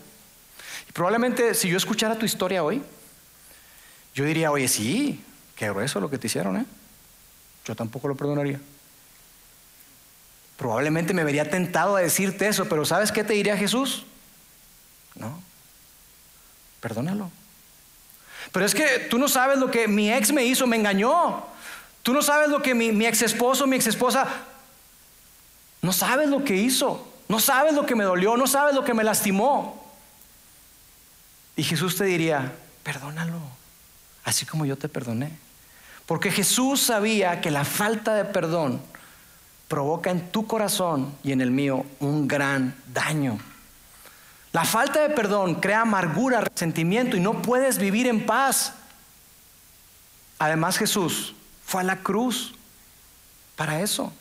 Y 0.89 0.93
probablemente 0.93 1.55
si 1.55 1.69
yo 1.69 1.77
escuchara 1.77 2.19
tu 2.19 2.25
historia 2.25 2.63
hoy, 2.63 2.83
yo 4.15 4.25
diría, 4.25 4.51
oye, 4.51 4.69
sí, 4.69 5.23
qué 5.57 5.69
grueso 5.69 6.01
lo 6.01 6.09
que 6.09 6.19
te 6.19 6.27
hicieron, 6.29 6.57
¿eh? 6.57 6.67
yo 7.65 7.75
tampoco 7.75 8.09
lo 8.09 8.15
perdonaría. 8.15 8.61
Probablemente 10.57 11.15
me 11.15 11.25
vería 11.25 11.51
tentado 11.51 11.97
a 11.97 12.01
decirte 12.01 12.47
eso, 12.47 12.69
pero 12.69 12.85
¿sabes 12.85 13.11
qué 13.11 13.25
te 13.25 13.33
diría 13.33 13.57
Jesús? 13.57 14.05
No, 15.15 15.43
perdónalo. 16.81 17.31
Pero 18.53 18.67
es 18.67 18.75
que 18.75 19.07
tú 19.11 19.19
no 19.19 19.29
sabes 19.29 19.59
lo 19.59 19.71
que 19.71 19.89
mi 19.89 20.13
ex 20.13 20.33
me 20.33 20.45
hizo, 20.45 20.67
me 20.67 20.77
engañó. 20.77 21.45
Tú 22.03 22.13
no 22.13 22.23
sabes 22.23 22.49
lo 22.51 22.63
que 22.63 22.75
mi, 22.75 22.93
mi 22.93 23.07
ex 23.07 23.23
esposo, 23.23 23.67
mi 23.67 23.77
ex 23.77 23.87
esposa, 23.87 24.27
no 25.83 25.93
sabes 25.93 26.29
lo 26.29 26.45
que 26.45 26.55
hizo, 26.55 27.07
no 27.29 27.41
sabes 27.41 27.75
lo 27.75 27.85
que 27.87 27.95
me 27.95 28.05
dolió, 28.05 28.37
no 28.37 28.47
sabes 28.47 28.75
lo 28.75 28.85
que 28.85 28.95
me 28.95 29.05
lastimó. 29.05 29.85
Y 31.57 31.63
Jesús 31.63 31.97
te 31.97 32.05
diría, 32.05 32.53
perdónalo, 32.83 33.41
así 34.25 34.47
como 34.47 34.67
yo 34.67 34.77
te 34.77 34.89
perdoné. 34.89 35.31
Porque 36.07 36.31
Jesús 36.31 36.81
sabía 36.81 37.41
que 37.41 37.51
la 37.51 37.65
falta 37.65 38.15
de 38.15 38.25
perdón 38.25 38.81
provoca 39.69 40.11
en 40.11 40.31
tu 40.31 40.47
corazón 40.47 41.15
y 41.23 41.33
en 41.33 41.41
el 41.41 41.51
mío 41.51 41.85
un 42.01 42.29
gran 42.29 42.75
daño. 42.93 43.39
La 44.53 44.65
falta 44.65 45.01
de 45.01 45.11
perdón 45.11 45.57
crea 45.57 45.81
amargura, 45.81 46.41
resentimiento 46.41 47.17
y 47.17 47.21
no 47.21 47.43
puedes 47.43 47.79
vivir 47.79 48.07
en 48.07 48.25
paz. 48.25 48.75
Además 50.39 50.79
Jesús 50.79 51.35
fue 51.65 51.81
a 51.81 51.85
la 51.85 51.97
cruz 51.97 52.55
para 53.57 53.81
eso. 53.81 54.13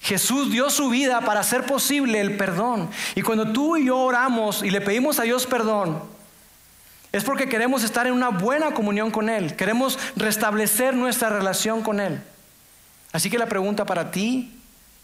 Jesús 0.00 0.50
dio 0.50 0.68
su 0.68 0.90
vida 0.90 1.22
para 1.22 1.40
hacer 1.40 1.64
posible 1.64 2.20
el 2.20 2.36
perdón. 2.36 2.90
Y 3.14 3.22
cuando 3.22 3.52
tú 3.52 3.78
y 3.78 3.86
yo 3.86 3.98
oramos 3.98 4.62
y 4.62 4.70
le 4.70 4.82
pedimos 4.82 5.18
a 5.18 5.22
Dios 5.22 5.46
perdón, 5.46 6.02
es 7.10 7.24
porque 7.24 7.48
queremos 7.48 7.84
estar 7.84 8.06
en 8.06 8.12
una 8.12 8.28
buena 8.28 8.74
comunión 8.74 9.10
con 9.10 9.30
Él. 9.30 9.56
Queremos 9.56 9.98
restablecer 10.14 10.94
nuestra 10.94 11.30
relación 11.30 11.82
con 11.82 12.00
Él. 12.00 12.20
Así 13.12 13.30
que 13.30 13.38
la 13.38 13.46
pregunta 13.46 13.86
para 13.86 14.10
ti 14.10 14.52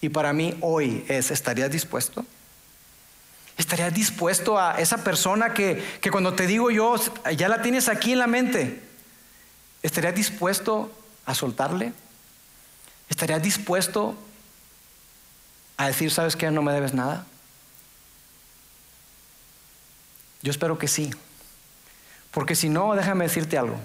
y 0.01 0.09
para 0.09 0.33
mí 0.33 0.57
hoy 0.61 1.05
es, 1.09 1.31
¿estarías 1.31 1.71
dispuesto? 1.71 2.25
¿Estarías 3.59 3.93
dispuesto 3.93 4.59
a 4.59 4.81
esa 4.81 5.05
persona 5.05 5.53
que, 5.53 5.83
que 6.01 6.11
cuando 6.11 6.35
te 6.35 6.47
digo 6.47 6.71
yo, 6.71 6.97
ya 7.37 7.49
la 7.49 7.61
tienes 7.61 7.89
aquí 7.89 8.13
en 8.13 8.19
la 8.19 8.27
mente? 8.27 8.83
¿Estarías 9.83 10.15
dispuesto 10.15 10.91
a 11.27 11.35
soltarle? 11.35 11.93
¿Estarías 13.11 13.43
dispuesto 13.43 14.17
a 15.77 15.89
decir, 15.89 16.11
sabes 16.11 16.37
que 16.37 16.51
no 16.51 16.63
me 16.63 16.73
debes 16.73 16.95
nada? 16.95 17.27
Yo 20.43 20.51
espero 20.51 20.79
que 20.79 20.89
sí. 20.89 21.11
Porque 22.31 22.55
si 22.55 22.69
no, 22.69 22.95
déjame 22.95 23.25
decirte 23.25 23.59
algo. 23.59 23.79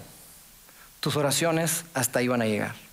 Tus 0.99 1.16
oraciones 1.16 1.84
hasta 1.93 2.20
ahí 2.20 2.28
van 2.28 2.41
a 2.41 2.45
llegar. 2.45 2.84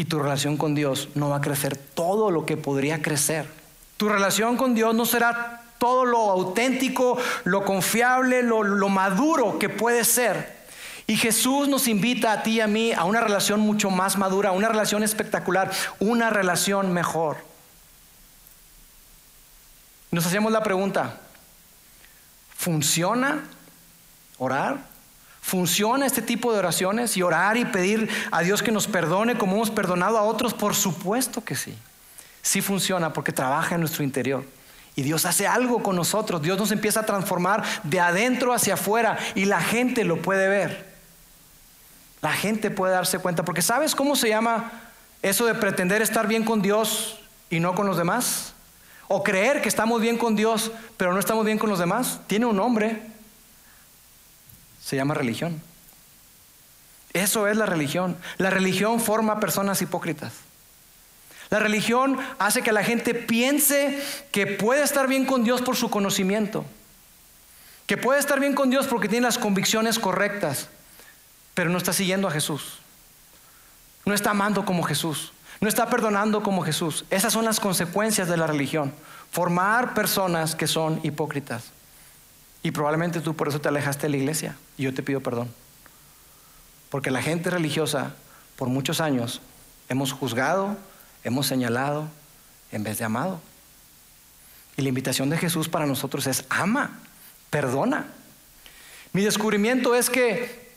Y 0.00 0.06
tu 0.06 0.18
relación 0.18 0.56
con 0.56 0.74
Dios 0.74 1.10
no 1.14 1.28
va 1.28 1.36
a 1.36 1.40
crecer 1.42 1.76
todo 1.76 2.30
lo 2.30 2.46
que 2.46 2.56
podría 2.56 3.02
crecer. 3.02 3.46
Tu 3.98 4.08
relación 4.08 4.56
con 4.56 4.74
Dios 4.74 4.94
no 4.94 5.04
será 5.04 5.60
todo 5.76 6.06
lo 6.06 6.30
auténtico, 6.30 7.18
lo 7.44 7.66
confiable, 7.66 8.42
lo, 8.42 8.62
lo 8.62 8.88
maduro 8.88 9.58
que 9.58 9.68
puede 9.68 10.04
ser. 10.06 10.56
Y 11.06 11.18
Jesús 11.18 11.68
nos 11.68 11.86
invita 11.86 12.32
a 12.32 12.42
ti 12.42 12.52
y 12.52 12.60
a 12.62 12.66
mí 12.66 12.94
a 12.94 13.04
una 13.04 13.20
relación 13.20 13.60
mucho 13.60 13.90
más 13.90 14.16
madura, 14.16 14.52
una 14.52 14.70
relación 14.70 15.02
espectacular, 15.02 15.70
una 15.98 16.30
relación 16.30 16.94
mejor. 16.94 17.36
Nos 20.12 20.24
hacemos 20.24 20.50
la 20.50 20.62
pregunta, 20.62 21.20
¿funciona 22.56 23.44
orar? 24.38 24.78
¿Funciona 25.40 26.06
este 26.06 26.22
tipo 26.22 26.52
de 26.52 26.58
oraciones 26.58 27.16
y 27.16 27.22
orar 27.22 27.56
y 27.56 27.64
pedir 27.64 28.08
a 28.30 28.42
Dios 28.42 28.62
que 28.62 28.72
nos 28.72 28.86
perdone 28.86 29.38
como 29.38 29.56
hemos 29.56 29.70
perdonado 29.70 30.18
a 30.18 30.22
otros? 30.22 30.54
Por 30.54 30.74
supuesto 30.74 31.42
que 31.42 31.56
sí. 31.56 31.76
Sí 32.42 32.60
funciona 32.60 33.12
porque 33.12 33.32
trabaja 33.32 33.74
en 33.74 33.80
nuestro 33.80 34.04
interior. 34.04 34.44
Y 34.96 35.02
Dios 35.02 35.24
hace 35.24 35.46
algo 35.46 35.82
con 35.82 35.96
nosotros. 35.96 36.42
Dios 36.42 36.58
nos 36.58 36.72
empieza 36.72 37.00
a 37.00 37.06
transformar 37.06 37.64
de 37.84 38.00
adentro 38.00 38.52
hacia 38.52 38.74
afuera 38.74 39.18
y 39.34 39.44
la 39.46 39.60
gente 39.60 40.04
lo 40.04 40.20
puede 40.20 40.48
ver. 40.48 40.90
La 42.20 42.32
gente 42.32 42.70
puede 42.70 42.92
darse 42.92 43.18
cuenta. 43.18 43.44
Porque 43.44 43.62
¿sabes 43.62 43.94
cómo 43.94 44.16
se 44.16 44.28
llama 44.28 44.70
eso 45.22 45.46
de 45.46 45.54
pretender 45.54 46.02
estar 46.02 46.26
bien 46.26 46.44
con 46.44 46.60
Dios 46.60 47.18
y 47.48 47.60
no 47.60 47.74
con 47.74 47.86
los 47.86 47.96
demás? 47.96 48.52
O 49.08 49.22
creer 49.22 49.62
que 49.62 49.68
estamos 49.68 50.00
bien 50.00 50.18
con 50.18 50.36
Dios 50.36 50.70
pero 50.96 51.12
no 51.12 51.18
estamos 51.18 51.44
bien 51.44 51.58
con 51.58 51.70
los 51.70 51.78
demás. 51.78 52.20
Tiene 52.26 52.46
un 52.46 52.56
nombre. 52.56 53.09
Se 54.90 54.96
llama 54.96 55.14
religión. 55.14 55.62
Eso 57.12 57.46
es 57.46 57.56
la 57.56 57.64
religión. 57.64 58.16
La 58.38 58.50
religión 58.50 58.98
forma 58.98 59.38
personas 59.38 59.80
hipócritas. 59.82 60.32
La 61.48 61.60
religión 61.60 62.18
hace 62.40 62.62
que 62.62 62.72
la 62.72 62.82
gente 62.82 63.14
piense 63.14 64.02
que 64.32 64.48
puede 64.48 64.82
estar 64.82 65.06
bien 65.06 65.26
con 65.26 65.44
Dios 65.44 65.62
por 65.62 65.76
su 65.76 65.90
conocimiento, 65.90 66.64
que 67.86 67.98
puede 67.98 68.18
estar 68.18 68.40
bien 68.40 68.56
con 68.56 68.68
Dios 68.68 68.88
porque 68.88 69.06
tiene 69.06 69.28
las 69.28 69.38
convicciones 69.38 70.00
correctas, 70.00 70.66
pero 71.54 71.70
no 71.70 71.78
está 71.78 71.92
siguiendo 71.92 72.26
a 72.26 72.32
Jesús. 72.32 72.80
No 74.04 74.12
está 74.12 74.32
amando 74.32 74.64
como 74.64 74.82
Jesús. 74.82 75.32
No 75.60 75.68
está 75.68 75.88
perdonando 75.88 76.42
como 76.42 76.64
Jesús. 76.64 77.04
Esas 77.10 77.32
son 77.32 77.44
las 77.44 77.60
consecuencias 77.60 78.26
de 78.26 78.36
la 78.36 78.48
religión. 78.48 78.92
Formar 79.30 79.94
personas 79.94 80.56
que 80.56 80.66
son 80.66 80.98
hipócritas. 81.04 81.70
Y 82.62 82.72
probablemente 82.72 83.20
tú 83.20 83.34
por 83.34 83.48
eso 83.48 83.60
te 83.60 83.68
alejaste 83.68 84.06
de 84.06 84.10
la 84.10 84.16
iglesia. 84.18 84.56
Y 84.76 84.84
yo 84.84 84.94
te 84.94 85.02
pido 85.02 85.20
perdón. 85.20 85.52
Porque 86.90 87.10
la 87.10 87.22
gente 87.22 87.50
religiosa, 87.50 88.14
por 88.56 88.68
muchos 88.68 89.00
años, 89.00 89.40
hemos 89.88 90.12
juzgado, 90.12 90.76
hemos 91.24 91.46
señalado 91.46 92.08
en 92.72 92.82
vez 92.82 92.98
de 92.98 93.04
amado. 93.04 93.40
Y 94.76 94.82
la 94.82 94.88
invitación 94.88 95.30
de 95.30 95.38
Jesús 95.38 95.68
para 95.68 95.86
nosotros 95.86 96.26
es 96.26 96.44
ama, 96.48 96.98
perdona. 97.50 98.06
Mi 99.12 99.22
descubrimiento 99.22 99.94
es 99.94 100.10
que 100.10 100.70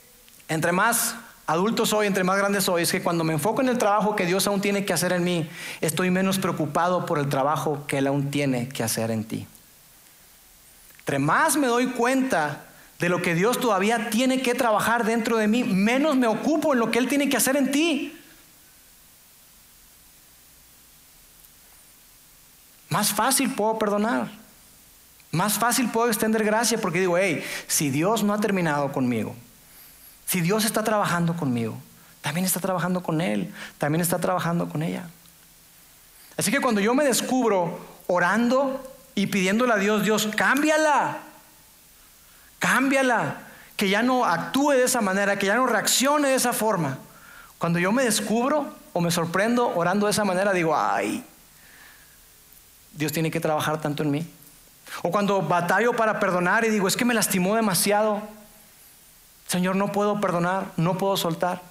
entre 0.47 0.71
más 0.71 1.15
adulto 1.45 1.85
soy, 1.85 2.07
entre 2.07 2.23
más 2.23 2.37
grande 2.37 2.61
soy, 2.61 2.83
es 2.83 2.91
que 2.91 3.01
cuando 3.01 3.23
me 3.23 3.33
enfoco 3.33 3.61
en 3.61 3.69
el 3.69 3.77
trabajo 3.77 4.15
que 4.15 4.25
Dios 4.25 4.47
aún 4.47 4.61
tiene 4.61 4.85
que 4.85 4.93
hacer 4.93 5.13
en 5.13 5.23
mí, 5.23 5.49
estoy 5.81 6.09
menos 6.09 6.39
preocupado 6.39 7.05
por 7.05 7.19
el 7.19 7.29
trabajo 7.29 7.85
que 7.87 7.99
Él 7.99 8.07
aún 8.07 8.31
tiene 8.31 8.69
que 8.69 8.83
hacer 8.83 9.11
en 9.11 9.23
ti. 9.23 9.47
Entre 11.03 11.19
más 11.19 11.57
me 11.57 11.67
doy 11.67 11.87
cuenta 11.87 12.63
de 12.97 13.09
lo 13.09 13.21
que 13.21 13.35
Dios 13.35 13.59
todavía 13.59 14.09
tiene 14.09 14.41
que 14.41 14.55
trabajar 14.55 15.03
dentro 15.03 15.35
de 15.35 15.49
mí, 15.49 15.65
menos 15.65 16.15
me 16.15 16.27
ocupo 16.27 16.71
en 16.71 16.79
lo 16.79 16.89
que 16.89 16.99
Él 16.99 17.09
tiene 17.09 17.27
que 17.27 17.35
hacer 17.35 17.57
en 17.57 17.69
ti. 17.71 18.17
Más 22.87 23.11
fácil 23.11 23.51
puedo 23.53 23.77
perdonar. 23.77 24.31
Más 25.31 25.55
fácil 25.55 25.89
puedo 25.89 26.07
extender 26.07 26.45
gracia 26.45 26.77
porque 26.79 27.01
digo, 27.01 27.17
hey, 27.17 27.43
si 27.67 27.89
Dios 27.89 28.23
no 28.23 28.33
ha 28.33 28.39
terminado 28.39 28.93
conmigo, 28.93 29.35
si 30.25 30.39
Dios 30.39 30.63
está 30.63 30.83
trabajando 30.83 31.35
conmigo, 31.35 31.75
también 32.21 32.45
está 32.45 32.61
trabajando 32.61 33.03
con 33.03 33.19
Él, 33.19 33.53
también 33.77 34.01
está 34.01 34.19
trabajando 34.19 34.69
con 34.69 34.81
ella. 34.81 35.09
Así 36.37 36.51
que 36.51 36.61
cuando 36.61 36.79
yo 36.79 36.93
me 36.93 37.03
descubro 37.03 37.79
orando 38.07 38.92
y 39.15 39.27
pidiéndole 39.27 39.73
a 39.73 39.77
Dios, 39.77 40.03
Dios, 40.03 40.29
cámbiala, 40.35 41.19
cámbiala, 42.59 43.37
que 43.75 43.89
ya 43.89 44.01
no 44.03 44.25
actúe 44.25 44.71
de 44.71 44.83
esa 44.83 45.01
manera, 45.01 45.37
que 45.37 45.47
ya 45.47 45.55
no 45.55 45.67
reaccione 45.67 46.29
de 46.29 46.35
esa 46.35 46.53
forma. 46.53 46.97
Cuando 47.57 47.79
yo 47.79 47.91
me 47.91 48.03
descubro 48.03 48.75
o 48.93 49.01
me 49.01 49.11
sorprendo 49.11 49.67
orando 49.75 50.05
de 50.05 50.11
esa 50.11 50.25
manera, 50.25 50.53
digo, 50.53 50.75
ay, 50.75 51.23
Dios 52.93 53.11
tiene 53.11 53.31
que 53.31 53.39
trabajar 53.39 53.81
tanto 53.81 54.03
en 54.03 54.11
mí. 54.11 54.27
O 55.01 55.11
cuando 55.11 55.41
batallo 55.41 55.93
para 55.93 56.19
perdonar 56.19 56.65
y 56.65 56.69
digo, 56.69 56.87
es 56.87 56.95
que 56.95 57.05
me 57.05 57.13
lastimó 57.13 57.55
demasiado. 57.55 58.21
Señor, 59.47 59.75
no 59.75 59.91
puedo 59.91 60.19
perdonar, 60.21 60.67
no 60.77 60.97
puedo 60.97 61.17
soltar. 61.17 61.61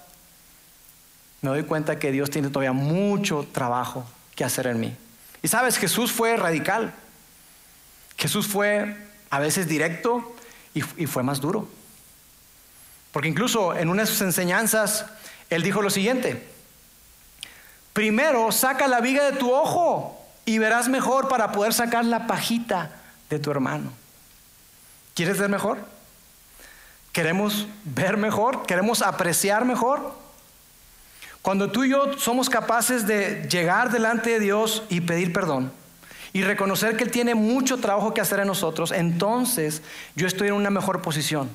Me 1.41 1.49
doy 1.49 1.63
cuenta 1.63 1.99
que 1.99 2.11
Dios 2.11 2.29
tiene 2.29 2.49
todavía 2.49 2.73
mucho 2.73 3.47
trabajo 3.51 4.05
que 4.35 4.43
hacer 4.43 4.67
en 4.67 4.79
mí. 4.79 4.95
Y 5.41 5.47
sabes, 5.47 5.77
Jesús 5.77 6.11
fue 6.11 6.37
radical. 6.37 6.93
Jesús 8.23 8.47
fue 8.47 8.95
a 9.31 9.39
veces 9.39 9.67
directo 9.67 10.33
y, 10.73 10.79
fue 10.79 11.23
más 11.23 11.41
duro. 11.41 11.67
Porque 13.11 13.27
incluso 13.27 13.75
en 13.75 13.89
una 13.89 14.03
de 14.03 14.07
sus 14.07 14.21
enseñanzas, 14.21 15.07
Él 15.49 15.61
dijo 15.61 15.81
lo 15.81 15.89
siguiente, 15.89 16.47
primero 17.91 18.49
saca 18.53 18.87
la 18.87 19.01
viga 19.01 19.29
de 19.29 19.37
tu 19.37 19.53
ojo 19.53 20.25
y 20.45 20.57
verás 20.57 20.87
mejor 20.87 21.27
para 21.27 21.51
poder 21.51 21.73
sacar 21.73 22.05
la 22.05 22.25
pajita 22.25 22.91
de 23.29 23.39
tu 23.39 23.51
hermano. 23.51 23.91
¿Quieres 25.15 25.37
ver 25.37 25.49
mejor? 25.49 25.79
¿Queremos 27.11 27.67
ver 27.83 28.15
mejor? 28.15 28.65
¿Queremos 28.65 29.01
apreciar 29.01 29.65
mejor? 29.65 30.15
Cuando 31.41 31.73
tú 31.73 31.83
y 31.83 31.89
yo 31.89 32.17
somos 32.17 32.49
capaces 32.49 33.05
de 33.05 33.49
llegar 33.49 33.91
delante 33.91 34.29
de 34.29 34.39
Dios 34.39 34.83
y 34.87 35.01
pedir 35.01 35.33
perdón, 35.33 35.73
y 36.33 36.41
reconocer 36.41 36.97
que 36.97 37.03
Él 37.03 37.11
tiene 37.11 37.35
mucho 37.35 37.77
trabajo 37.77 38.13
que 38.13 38.19
hacer 38.19 38.39
en 38.39 38.47
nosotros, 38.47 38.91
entonces 38.91 39.83
yo 40.15 40.25
estoy 40.25 40.47
en 40.47 40.55
una 40.55 40.71
mejor 40.71 41.01
posición 41.01 41.49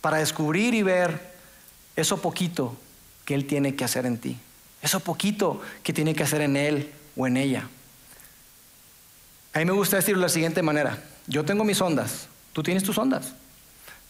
para 0.00 0.18
descubrir 0.18 0.74
y 0.74 0.82
ver 0.82 1.32
eso 1.94 2.20
poquito 2.20 2.76
que 3.24 3.34
Él 3.34 3.46
tiene 3.46 3.76
que 3.76 3.84
hacer 3.84 4.06
en 4.06 4.18
ti, 4.18 4.36
eso 4.82 4.98
poquito 5.00 5.62
que 5.84 5.92
tiene 5.92 6.14
que 6.14 6.24
hacer 6.24 6.40
en 6.40 6.56
Él 6.56 6.92
o 7.16 7.26
en 7.28 7.36
ella. 7.36 7.68
A 9.52 9.60
mí 9.60 9.64
me 9.64 9.72
gusta 9.72 9.96
decirlo 9.96 10.20
de 10.20 10.26
la 10.26 10.32
siguiente 10.32 10.62
manera, 10.62 11.02
yo 11.28 11.44
tengo 11.44 11.64
mis 11.64 11.80
ondas, 11.80 12.26
tú 12.52 12.64
tienes 12.64 12.82
tus 12.82 12.98
ondas, 12.98 13.34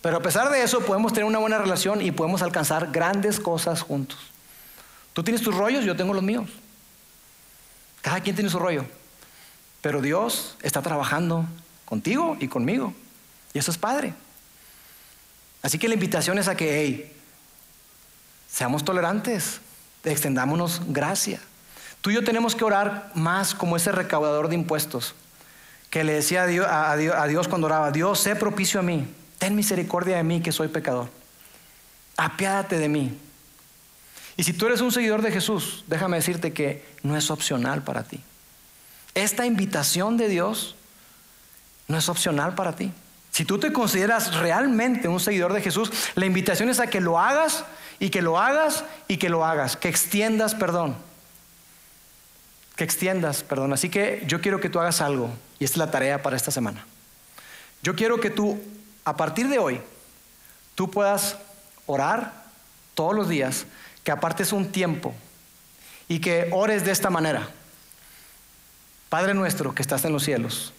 pero 0.01 0.17
a 0.17 0.23
pesar 0.23 0.51
de 0.51 0.63
eso 0.63 0.81
podemos 0.81 1.13
tener 1.13 1.27
una 1.27 1.39
buena 1.39 1.59
relación 1.59 2.01
y 2.01 2.11
podemos 2.13 2.41
alcanzar 2.41 2.91
grandes 2.91 3.39
cosas 3.39 3.83
juntos. 3.83 4.19
Tú 5.13 5.23
tienes 5.23 5.43
tus 5.43 5.55
rollos, 5.55 5.85
yo 5.85 5.95
tengo 5.97 6.15
los 6.15 6.23
míos. 6.23 6.49
Cada 8.01 8.21
quien 8.21 8.35
tiene 8.35 8.49
su 8.49 8.59
rollo. 8.59 8.87
Pero 9.81 10.01
Dios 10.03 10.57
está 10.62 10.83
trabajando 10.83 11.47
contigo 11.85 12.37
y 12.41 12.49
conmigo. 12.49 12.95
Y 13.53 13.59
eso 13.59 13.70
es 13.70 13.78
padre. 13.78 14.14
Así 15.62 15.78
que 15.78 15.89
la 15.89 15.95
invitación 15.95 16.39
es 16.39 16.49
a 16.49 16.55
que, 16.55 16.81
hey, 16.81 17.16
seamos 18.51 18.85
tolerantes, 18.85 19.61
extendámonos 20.05 20.83
gracia. 20.89 21.41
Tú 22.01 22.11
y 22.11 22.14
yo 22.14 22.24
tenemos 22.24 22.55
que 22.55 22.64
orar 22.64 23.11
más 23.14 23.55
como 23.55 23.76
ese 23.76 23.93
recaudador 23.93 24.49
de 24.49 24.55
impuestos 24.55 25.14
que 25.91 26.05
le 26.05 26.14
decía 26.14 26.45
a 26.45 26.47
Dios, 26.47 26.66
a 26.68 27.26
Dios, 27.26 27.49
cuando 27.49 27.66
oraba, 27.66 27.91
Dios, 27.91 28.20
sé 28.20 28.37
propicio 28.37 28.81
a 28.81 28.83
mí, 28.83 29.07
ten 29.39 29.57
misericordia 29.57 30.16
de 30.16 30.22
mí 30.22 30.41
que 30.41 30.53
soy 30.53 30.68
pecador, 30.68 31.11
apiádate 32.16 32.78
de 32.78 32.89
mí. 32.89 33.18
Y 34.37 34.45
si 34.45 34.53
tú 34.53 34.66
eres 34.66 34.81
un 34.81 34.93
seguidor 34.93 35.20
de 35.20 35.33
Jesús, 35.33 35.85
déjame 35.89 36.16
decirte 36.16 36.53
que 36.53 36.87
no 37.03 37.16
es 37.16 37.31
opcional 37.31 37.83
para 37.83 38.05
ti. 38.05 38.22
Esta 39.15 39.47
invitación 39.47 40.17
de 40.17 40.29
Dios 40.29 40.77
no 41.89 41.99
es 41.99 42.09
opcional 42.09 42.55
para 42.55 42.77
ti. 42.77 42.93
Si 43.33 43.45
tú 43.45 43.59
te 43.59 43.73
consideras 43.73 44.35
realmente 44.37 45.09
un 45.09 45.21
seguidor 45.21 45.53
de 45.53 45.63
Jesús, 45.63 45.91
la 46.15 46.27
invitación 46.27 46.69
es 46.69 46.81
a 46.81 46.89
que 46.89 47.01
lo 47.01 47.19
hagas 47.19 47.65
y 47.99 48.11
que 48.11 48.23
lo 48.23 48.39
hagas 48.39 48.85
y 49.09 49.19
que 49.19 49.29
lo 49.29 49.45
hagas, 49.45 49.77
que 49.77 49.89
extiendas 49.89 50.55
perdón. 50.55 50.97
Que 52.77 52.85
extiendas 52.85 53.43
perdón. 53.43 53.73
Así 53.73 53.89
que 53.89 54.23
yo 54.27 54.41
quiero 54.41 54.61
que 54.61 54.69
tú 54.69 54.81
hagas 54.81 55.01
algo 55.01 55.31
y 55.59 55.65
esta 55.65 55.75
es 55.75 55.79
la 55.79 55.91
tarea 55.91 56.23
para 56.23 56.37
esta 56.37 56.51
semana. 56.51 56.87
Yo 57.83 57.95
quiero 57.95 58.21
que 58.21 58.31
tú, 58.31 58.61
a 59.05 59.17
partir 59.17 59.49
de 59.49 59.59
hoy, 59.59 59.81
tú 60.75 60.91
puedas 60.91 61.37
orar 61.87 62.45
todos 62.95 63.15
los 63.15 63.29
días, 63.29 63.67
que 64.05 64.11
apartes 64.11 64.53
un 64.53 64.71
tiempo 64.73 65.15
y 66.09 66.21
que 66.21 66.49
ores 66.53 66.85
de 66.85 66.91
esta 66.91 67.11
manera. 67.11 67.49
Padre 69.11 69.35
nuestro 69.35 69.75
que 69.75 69.83
estás 69.83 70.05
en 70.05 70.13
los 70.13 70.23
cielos, 70.23 70.73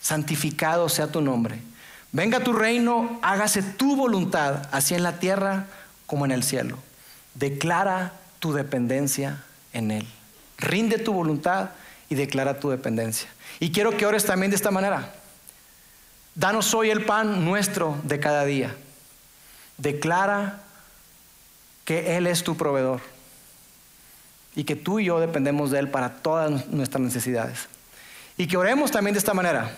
santificado 0.00 0.88
sea 0.88 1.06
tu 1.06 1.20
nombre. 1.20 1.60
Venga 2.10 2.40
tu 2.40 2.52
reino, 2.52 3.20
hágase 3.22 3.62
tu 3.62 3.94
voluntad, 3.94 4.68
así 4.72 4.94
en 4.94 5.04
la 5.04 5.20
tierra 5.20 5.66
como 6.06 6.24
en 6.24 6.32
el 6.32 6.42
cielo. 6.42 6.78
Declara 7.34 8.12
tu 8.40 8.52
dependencia 8.52 9.44
en 9.72 9.92
Él. 9.92 10.06
Rinde 10.58 10.98
tu 10.98 11.12
voluntad 11.12 11.70
y 12.08 12.16
declara 12.16 12.58
tu 12.58 12.70
dependencia. 12.70 13.28
Y 13.60 13.70
quiero 13.70 13.96
que 13.96 14.04
ores 14.04 14.24
también 14.24 14.50
de 14.50 14.56
esta 14.56 14.72
manera. 14.72 15.14
Danos 16.34 16.74
hoy 16.74 16.90
el 16.90 17.04
pan 17.04 17.44
nuestro 17.44 17.96
de 18.02 18.18
cada 18.18 18.44
día. 18.44 18.74
Declara 19.78 20.58
que 21.84 22.16
Él 22.16 22.26
es 22.26 22.42
tu 22.42 22.56
proveedor 22.56 23.00
y 24.56 24.64
que 24.64 24.74
tú 24.74 24.98
y 24.98 25.04
yo 25.04 25.20
dependemos 25.20 25.70
de 25.70 25.78
Él 25.78 25.88
para 25.88 26.14
todas 26.14 26.66
nuestras 26.66 27.00
necesidades. 27.00 27.68
Y 28.36 28.46
que 28.46 28.56
oremos 28.56 28.90
también 28.90 29.14
de 29.14 29.18
esta 29.18 29.34
manera. 29.34 29.76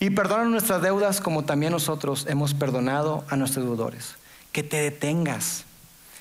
Y 0.00 0.10
perdona 0.10 0.44
nuestras 0.44 0.82
deudas 0.82 1.20
como 1.20 1.44
también 1.44 1.72
nosotros 1.72 2.26
hemos 2.28 2.54
perdonado 2.54 3.24
a 3.28 3.36
nuestros 3.36 3.64
deudores. 3.64 4.16
Que 4.50 4.62
te 4.62 4.78
detengas, 4.78 5.64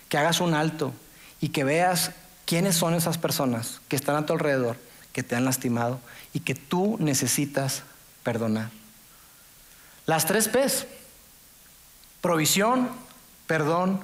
que 0.08 0.18
hagas 0.18 0.40
un 0.40 0.54
alto 0.54 0.94
y 1.40 1.50
que 1.50 1.64
veas 1.64 2.12
quiénes 2.46 2.76
son 2.76 2.94
esas 2.94 3.18
personas 3.18 3.82
que 3.88 3.96
están 3.96 4.16
a 4.16 4.26
tu 4.26 4.34
alrededor, 4.34 4.78
que 5.14 5.24
te 5.24 5.36
han 5.36 5.46
lastimado 5.46 6.00
y 6.34 6.42
que 6.42 6.54
tú 6.54 6.98
necesitas 7.00 7.84
perdonar. 8.24 8.70
Las 10.06 10.26
tres 10.26 10.48
P's, 10.48 10.86
provisión, 12.22 12.90
perdón 13.48 14.02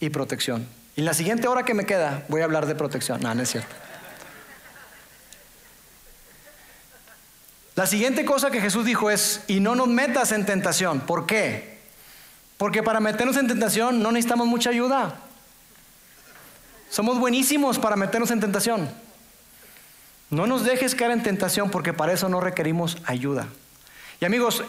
y 0.00 0.10
protección. 0.10 0.66
Y 0.96 1.00
en 1.00 1.06
la 1.06 1.14
siguiente 1.14 1.46
hora 1.46 1.64
que 1.64 1.74
me 1.74 1.84
queda 1.84 2.24
voy 2.28 2.40
a 2.40 2.44
hablar 2.44 2.66
de 2.66 2.74
protección. 2.74 3.20
No, 3.20 3.34
no 3.34 3.42
es 3.42 3.50
cierto. 3.50 3.74
La 7.76 7.86
siguiente 7.86 8.24
cosa 8.24 8.50
que 8.50 8.60
Jesús 8.60 8.84
dijo 8.84 9.10
es, 9.10 9.42
y 9.46 9.60
no 9.60 9.74
nos 9.74 9.88
metas 9.88 10.32
en 10.32 10.44
tentación. 10.44 11.00
¿Por 11.00 11.26
qué? 11.26 11.78
Porque 12.56 12.82
para 12.82 13.00
meternos 13.00 13.36
en 13.36 13.46
tentación 13.46 14.02
no 14.02 14.12
necesitamos 14.12 14.46
mucha 14.46 14.70
ayuda. 14.70 15.18
Somos 16.90 17.18
buenísimos 17.18 17.78
para 17.78 17.96
meternos 17.96 18.30
en 18.30 18.40
tentación. 18.40 18.90
No 20.28 20.46
nos 20.46 20.64
dejes 20.64 20.94
caer 20.94 21.12
en 21.12 21.22
tentación 21.22 21.70
porque 21.70 21.92
para 21.92 22.12
eso 22.12 22.28
no 22.28 22.40
requerimos 22.40 22.98
ayuda. 23.04 23.48
Y 24.20 24.24
amigos, 24.24 24.62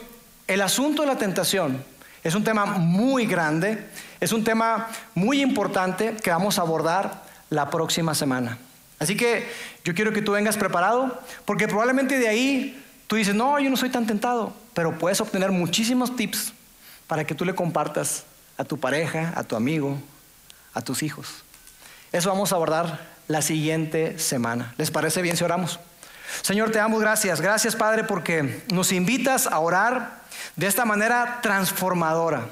el 0.47 0.61
asunto 0.61 1.01
de 1.01 1.07
la 1.07 1.17
tentación 1.17 1.83
es 2.23 2.35
un 2.35 2.43
tema 2.43 2.65
muy 2.65 3.25
grande, 3.25 3.87
es 4.19 4.31
un 4.31 4.43
tema 4.43 4.87
muy 5.15 5.41
importante 5.41 6.15
que 6.15 6.29
vamos 6.29 6.59
a 6.59 6.61
abordar 6.61 7.23
la 7.49 7.69
próxima 7.69 8.15
semana. 8.15 8.57
Así 8.99 9.17
que 9.17 9.51
yo 9.83 9.95
quiero 9.95 10.13
que 10.13 10.21
tú 10.21 10.31
vengas 10.33 10.57
preparado 10.57 11.21
porque 11.45 11.67
probablemente 11.67 12.19
de 12.19 12.27
ahí 12.27 12.80
Tú 13.11 13.17
dices, 13.17 13.35
no, 13.35 13.59
yo 13.59 13.69
no 13.69 13.75
soy 13.75 13.89
tan 13.89 14.07
tentado, 14.07 14.53
pero 14.73 14.97
puedes 14.97 15.19
obtener 15.19 15.51
muchísimos 15.51 16.15
tips 16.15 16.53
para 17.07 17.25
que 17.25 17.35
tú 17.35 17.43
le 17.43 17.53
compartas 17.53 18.23
a 18.57 18.63
tu 18.63 18.79
pareja, 18.79 19.33
a 19.35 19.43
tu 19.43 19.57
amigo, 19.57 19.99
a 20.73 20.81
tus 20.81 21.03
hijos. 21.03 21.43
Eso 22.13 22.29
vamos 22.29 22.53
a 22.53 22.55
abordar 22.55 23.05
la 23.27 23.41
siguiente 23.41 24.17
semana. 24.17 24.73
¿Les 24.77 24.91
parece 24.91 25.21
bien 25.21 25.35
si 25.35 25.43
oramos? 25.43 25.77
Señor, 26.41 26.71
te 26.71 26.77
damos 26.77 27.01
gracias. 27.01 27.41
Gracias, 27.41 27.75
Padre, 27.75 28.05
porque 28.05 28.63
nos 28.71 28.93
invitas 28.93 29.45
a 29.45 29.59
orar 29.59 30.21
de 30.55 30.67
esta 30.67 30.85
manera 30.85 31.39
transformadora, 31.41 32.47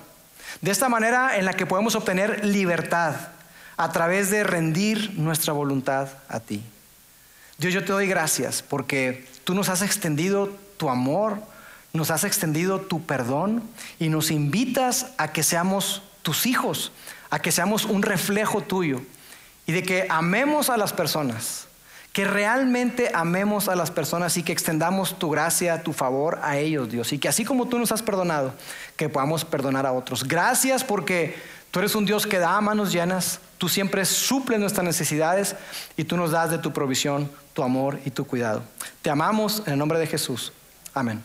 de 0.60 0.72
esta 0.72 0.89
manera 0.89 1.38
en 1.38 1.45
la 1.45 1.53
que 1.53 1.68
podemos 1.68 1.95
obtener 1.95 2.43
libertad 2.43 3.16
a 3.78 3.93
través 3.93 4.30
de 4.30 4.43
rendir 4.43 5.18
nuestra 5.18 5.53
voluntad 5.53 6.10
a 6.28 6.41
ti. 6.41 6.62
Dios, 7.60 7.74
yo 7.74 7.84
te 7.84 7.91
doy 7.91 8.07
gracias 8.07 8.62
porque 8.62 9.28
tú 9.43 9.53
nos 9.53 9.68
has 9.68 9.82
extendido 9.82 10.49
tu 10.78 10.89
amor, 10.89 11.39
nos 11.91 12.10
has 12.10 12.24
extendido 12.24 12.80
tu 12.80 13.05
perdón 13.05 13.64
y 13.99 14.07
nos 14.07 14.32
invitas 14.32 15.07
a 15.18 15.34
que 15.34 15.43
seamos 15.43 16.01
tus 16.22 16.45
hijos, 16.45 16.93
a 17.30 17.39
que 17.39 17.51
seamos 17.51 17.84
un 17.84 18.01
reflejo 18.01 18.62
tuyo 18.62 19.01
y 19.68 19.74
de 19.74 19.84
que 19.84 20.07
amemos 20.10 20.70
a 20.70 20.78
las 20.78 20.93
personas, 20.93 21.68
que 22.14 22.24
realmente 22.24 23.12
amemos 23.14 23.68
a 23.68 23.76
las 23.76 23.91
personas 23.91 24.38
y 24.38 24.43
que 24.43 24.53
extendamos 24.53 25.20
tu 25.20 25.30
gracia, 25.30 25.84
tu 25.84 25.91
favor 25.91 26.39
a 26.41 26.57
ellos, 26.57 26.89
Dios, 26.89 27.12
y 27.12 27.20
que 27.20 27.28
así 27.28 27.43
como 27.43 27.68
tú 27.68 27.78
nos 27.78 27.91
has 27.91 28.01
perdonado, 28.01 28.53
que 28.95 29.10
podamos 29.10 29.43
perdonar 29.43 29.86
a 29.86 29.91
otros. 29.91 30.24
Gracias 30.24 30.86
porque 30.86 31.36
tú 31.72 31.80
eres 31.80 31.95
un 31.95 32.05
Dios 32.05 32.26
que 32.26 32.39
da 32.39 32.59
manos 32.61 32.91
llenas, 32.91 33.39
Tú 33.59 33.67
siempre 33.67 34.05
suples 34.05 34.57
nuestras 34.57 34.86
necesidades 34.86 35.57
y 35.97 36.05
tú 36.05 36.15
nos 36.15 36.32
das 36.32 36.49
de 36.49 36.59
tu 36.59 36.72
provisión, 36.72 37.30
tu 37.51 37.61
amor 37.61 37.99
y 38.05 38.09
tu 38.09 38.26
cuidado. 38.26 38.63
Te 39.01 39.09
amamos 39.09 39.63
en 39.65 39.74
el 39.74 39.80
nombre 39.80 39.99
de 39.99 40.07
Jesús. 40.07 40.53
Amén. 40.93 41.22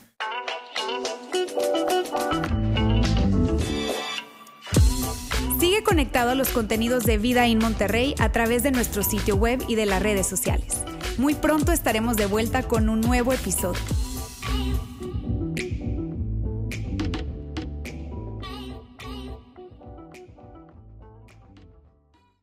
Sigue 5.60 5.84
conectado 5.84 6.30
a 6.30 6.34
los 6.34 6.48
contenidos 6.48 7.04
de 7.04 7.18
Vida 7.18 7.46
en 7.46 7.58
Monterrey 7.58 8.16
a 8.18 8.32
través 8.32 8.64
de 8.64 8.72
nuestro 8.72 9.04
sitio 9.04 9.36
web 9.36 9.64
y 9.68 9.76
de 9.76 9.86
las 9.86 10.02
redes 10.02 10.26
sociales. 10.26 10.82
Muy 11.16 11.36
pronto 11.36 11.70
estaremos 11.70 12.16
de 12.16 12.26
vuelta 12.26 12.64
con 12.64 12.88
un 12.88 13.00
nuevo 13.00 13.32
episodio. 13.32 13.80